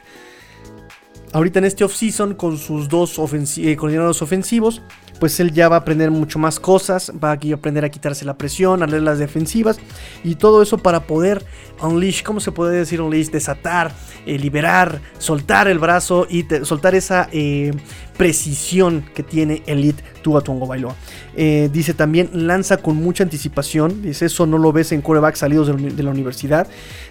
Ahorita 1.32 1.60
en 1.60 1.66
este 1.66 1.84
offseason 1.84 2.34
con 2.34 2.58
sus 2.58 2.90
dos 2.90 3.20
ofensi- 3.20 3.68
eh, 3.68 3.76
coordinadores 3.76 4.22
ofensivos, 4.24 4.82
pues 5.20 5.40
él 5.40 5.52
ya 5.52 5.70
va 5.70 5.78
a 5.78 5.80
aprender 5.80 6.12
mucho 6.12 6.40
más 6.40 6.60
cosas, 6.60 7.12
va 7.22 7.32
a 7.32 7.40
aprender 7.54 7.86
a 7.86 7.90
quitarse 7.90 8.26
la 8.26 8.38
presión, 8.38 8.84
a 8.84 8.88
leer 8.88 9.04
las 9.04 9.20
defensivas 9.20 9.80
y 10.24 10.36
todo 10.36 10.62
eso 10.62 10.78
para 10.78 11.02
poder 11.02 11.44
unleash, 11.82 12.24
¿cómo 12.24 12.40
se 12.40 12.52
puede 12.52 12.78
decir 12.78 13.02
unleash? 13.02 13.30
Desatar, 13.30 13.92
eh, 14.26 14.38
liberar, 14.38 15.02
soltar 15.18 15.68
el 15.68 15.80
brazo 15.80 16.28
y 16.30 16.46
soltar 16.64 16.96
esa 16.96 17.30
eh, 17.32 17.72
precisión 18.18 19.06
que 19.14 19.24
tiene 19.24 19.64
Elite 19.66 20.04
Tua 20.22 20.42
Tagovailoa. 20.42 20.96
Eh, 21.36 21.70
dice 21.72 21.94
también 21.94 22.30
lanza 22.34 22.78
con 22.78 22.98
mucha 22.98 23.24
anticipación, 23.24 24.02
dice 24.02 24.26
eso 24.26 24.46
no 24.46 24.58
lo 24.58 24.74
ves 24.74 24.92
en 24.92 25.02
corebacks 25.02 25.40
salidos 25.40 25.68
de 25.68 26.04
la 26.04 26.10
universidad. 26.12 26.68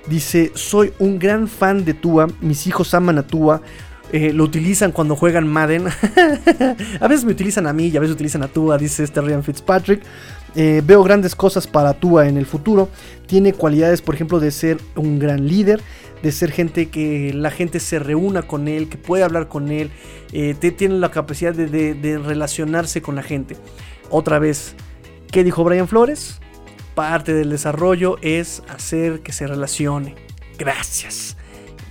Dice 0.06 0.52
soy 0.54 0.92
un 0.98 1.18
gran 1.18 1.48
fan 1.48 1.84
de 1.84 1.94
Tua, 1.94 2.28
mis 2.40 2.66
hijos 2.66 2.92
aman 2.94 3.18
a 3.18 3.26
Tua. 3.26 3.62
Eh, 4.12 4.32
lo 4.32 4.44
utilizan 4.44 4.92
cuando 4.92 5.16
juegan 5.16 5.46
Madden. 5.48 5.86
a 7.00 7.09
veces 7.09 7.24
me 7.24 7.32
utilizan 7.32 7.66
a 7.66 7.72
mí 7.72 7.86
y 7.88 7.96
a 7.96 8.00
veces 8.00 8.14
utilizan 8.14 8.42
a 8.42 8.48
Tua, 8.48 8.78
dice 8.78 9.04
este 9.04 9.20
Ryan 9.20 9.42
Fitzpatrick. 9.44 10.02
Eh, 10.54 10.82
veo 10.84 11.02
grandes 11.02 11.34
cosas 11.36 11.66
para 11.66 11.94
Tua 11.94 12.26
en 12.28 12.36
el 12.36 12.46
futuro. 12.46 12.88
Tiene 13.26 13.52
cualidades, 13.52 14.00
por 14.02 14.14
ejemplo, 14.14 14.40
de 14.40 14.50
ser 14.50 14.78
un 14.96 15.18
gran 15.18 15.46
líder, 15.46 15.80
de 16.22 16.32
ser 16.32 16.50
gente 16.50 16.88
que 16.88 17.32
la 17.34 17.50
gente 17.50 17.80
se 17.80 17.98
reúna 17.98 18.42
con 18.42 18.66
él, 18.66 18.88
que 18.88 18.96
puede 18.98 19.22
hablar 19.24 19.48
con 19.48 19.70
él. 19.70 19.90
eh, 20.32 20.54
tiene 20.76 20.98
la 20.98 21.11
capacidad 21.11 21.54
de- 21.54 21.94
de 21.94 22.18
relacionarse 22.18 23.00
con 23.00 23.14
la 23.14 23.22
gente. 23.22 23.56
Otra 24.11 24.38
vez, 24.38 24.74
¿qué 25.30 25.42
dijo 25.42 25.64
Brian 25.64 25.88
Flores? 25.88 26.40
Parte 26.94 27.32
del 27.32 27.48
desarrollo 27.48 28.16
es 28.20 28.62
hacer 28.68 29.20
que 29.20 29.32
se 29.32 29.46
relacione. 29.46 30.16
Gracias. 30.59 31.38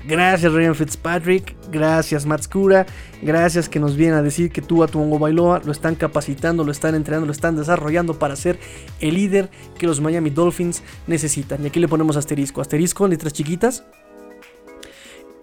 Gracias 0.07 0.53
Ryan 0.53 0.73
Fitzpatrick, 0.73 1.53
gracias 1.69 2.25
Matt 2.25 2.43
Scura, 2.43 2.85
gracias 3.21 3.67
que 3.67 3.77
nos 3.77 3.97
vienen 3.97 4.17
a 4.17 4.21
decir 4.21 4.53
que 4.53 4.61
tú 4.61 4.81
a 4.81 4.87
Tuongo 4.87 5.19
Bailoa 5.19 5.61
lo 5.65 5.71
están 5.73 5.95
capacitando, 5.95 6.63
lo 6.63 6.71
están 6.71 6.95
entrenando, 6.95 7.25
lo 7.25 7.33
están 7.33 7.57
desarrollando 7.57 8.17
para 8.17 8.37
ser 8.37 8.57
el 9.01 9.15
líder 9.15 9.49
que 9.77 9.85
los 9.85 9.99
Miami 9.99 10.29
Dolphins 10.29 10.81
necesitan. 11.07 11.61
Y 11.61 11.67
aquí 11.67 11.81
le 11.81 11.89
ponemos 11.89 12.15
asterisco, 12.15 12.61
asterisco, 12.61 13.05
letras 13.05 13.33
chiquitas. 13.33 13.83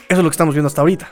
Eso 0.08 0.18
es 0.20 0.24
lo 0.24 0.30
que 0.30 0.34
estamos 0.34 0.54
viendo 0.54 0.68
hasta 0.68 0.80
ahorita. 0.80 1.10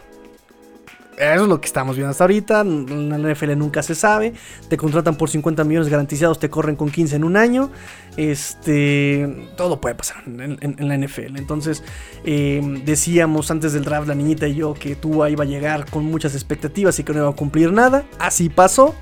Eso 1.23 1.43
es 1.45 1.49
lo 1.49 1.61
que 1.61 1.67
estamos 1.67 1.95
viendo 1.95 2.11
hasta 2.11 2.25
ahorita. 2.25 2.63
En 2.63 3.09
la 3.09 3.17
NFL 3.17 3.57
nunca 3.57 3.81
se 3.85 3.95
sabe. 3.95 4.35
Te 4.69 4.77
contratan 4.77 5.15
por 5.15 5.31
50 5.31 5.63
millones 5.63 5.89
garantizados, 5.89 6.41
te 6.41 6.51
corren 6.51 6.75
con 6.75 6.91
15 6.91 7.15
en 7.15 7.23
un 7.23 7.37
año. 7.37 7.71
Este. 8.17 9.49
Todo 9.57 9.81
puede 9.81 9.95
pasar 9.95 10.25
en, 10.27 10.77
la 10.89 10.99
NFL. 10.99 11.37
Entonces, 11.37 11.85
eh, 12.25 12.61
decíamos 12.85 13.53
antes 13.53 13.73
del 13.73 13.85
draft, 13.85 14.09
la 14.09 14.17
niñita 14.17 14.49
y 14.49 14.57
yo, 14.57 14.75
que 14.75 14.97
Tua 14.97 15.31
iba 15.31 15.45
a 15.45 15.47
llegar 15.47 15.89
con 15.89 16.05
muchas 16.05 16.35
expectativas 16.35 16.99
y 16.99 17.05
que 17.05 17.13
no 17.13 17.21
iba 17.21 17.29
a 17.29 17.37
cumplir 17.37 17.73
nada. 17.73 18.05
Así 18.19 18.49
pasó. 18.49 18.97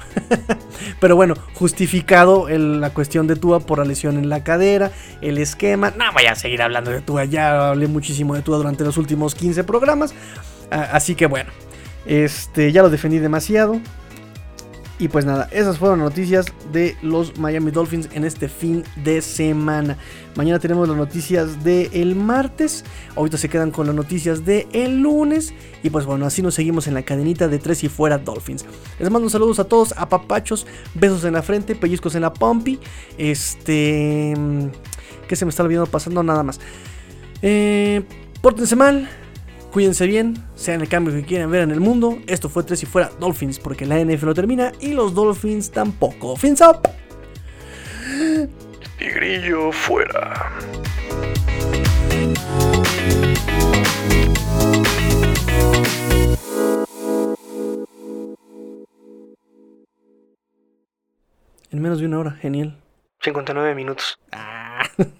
Pero 1.01 1.17
bueno, 1.17 1.35
justificado 1.55 2.49
la 2.51 2.91
cuestión 2.91 3.29
de 3.29 3.37
Tua 3.37 3.61
por 3.61 3.79
la 3.79 3.87
lesión 3.87 4.19
en 4.19 4.29
la 4.29 4.45
cadera, 4.45 4.91
el 5.23 5.39
esquema. 5.39 5.95
No 5.97 6.13
voy 6.13 6.27
a 6.27 6.35
seguir 6.35 6.61
hablando 6.61 6.91
de 6.91 7.01
Tua. 7.01 7.25
Ya 7.25 7.71
hablé 7.71 7.87
muchísimo 7.87 8.35
de 8.35 8.43
Tua 8.43 8.59
durante 8.59 8.85
los 8.85 8.99
últimos 8.99 9.35
15 9.35 9.65
programas. 9.65 10.15
Así 10.71 11.15
que 11.15 11.25
bueno. 11.25 11.51
Este, 12.07 12.73
ya 12.73 12.83
lo 12.83 12.91
defendí 12.91 13.19
demasiado. 13.19 13.81
Y 15.01 15.09
pues 15.09 15.25
nada, 15.25 15.49
esas 15.51 15.79
fueron 15.79 16.01
las 16.01 16.11
noticias 16.11 16.45
de 16.73 16.95
los 17.01 17.39
Miami 17.39 17.71
Dolphins 17.71 18.11
en 18.13 18.27
este 18.27 18.51
fin 18.51 18.85
de 19.03 19.23
semana. 19.23 19.97
Mañana 20.37 20.59
tenemos 20.59 20.87
las 20.87 20.97
noticias 20.99 21.65
del 21.65 22.15
martes. 22.15 22.85
Ahorita 23.17 23.39
se 23.39 23.49
quedan 23.49 23.71
con 23.71 23.87
las 23.87 23.97
noticias 23.97 24.45
del 24.45 25.01
lunes. 25.01 25.55
Y 25.83 25.89
pues 25.89 26.05
bueno, 26.05 26.27
así 26.27 26.43
nos 26.43 26.55
seguimos 26.55 26.87
en 26.87 26.93
la 26.93 27.03
cadenita 27.03 27.49
de 27.49 27.59
tres 27.59 27.83
y 27.83 27.89
fuera 27.89 28.19
Dolphins. 28.19 28.67
Les 28.99 29.11
mando 29.11 29.31
saludos 29.31 29.59
a 29.59 29.65
todos, 29.65 29.95
a 29.97 30.07
papachos, 30.07 30.67
besos 30.93 31.25
en 31.25 31.33
la 31.33 31.41
frente, 31.41 31.75
pellizcos 31.75 32.15
en 32.15 32.21
la 32.21 32.35
pompi. 32.35 32.79
Este. 33.17 34.35
¿Qué 35.27 35.35
se 35.35 35.47
me 35.47 35.49
está 35.49 35.63
olvidando 35.63 35.91
pasando? 35.91 36.23
Nada 36.23 36.43
más. 36.43 36.61
Eh, 37.41 38.03
pórtense 38.43 38.77
mal. 38.77 39.09
Cuídense 39.73 40.07
bien, 40.07 40.35
sean 40.57 40.81
el 40.81 40.89
cambio 40.89 41.15
que 41.15 41.23
quieran 41.23 41.51
ver 41.51 41.63
en 41.63 41.71
el 41.71 41.79
mundo. 41.79 42.19
Esto 42.27 42.49
fue 42.49 42.65
Tres 42.65 42.83
y 42.83 42.87
Fuera 42.87 43.11
Dolphins, 43.21 43.61
porque 43.61 43.87
la 43.87 44.05
NFL 44.05 44.27
no 44.27 44.35
termina 44.35 44.73
y 44.81 44.93
los 44.93 45.15
Dolphins 45.15 45.71
tampoco. 45.71 46.37
Fins 46.37 46.61
up. 46.61 46.89
Tigrillo 48.99 49.71
fuera. 49.71 50.59
En 61.71 61.81
menos 61.81 62.01
de 62.01 62.07
una 62.07 62.19
hora, 62.19 62.33
genial. 62.33 62.77
59 63.23 63.75
minutos. 63.77 64.19
Ah. 64.33 64.83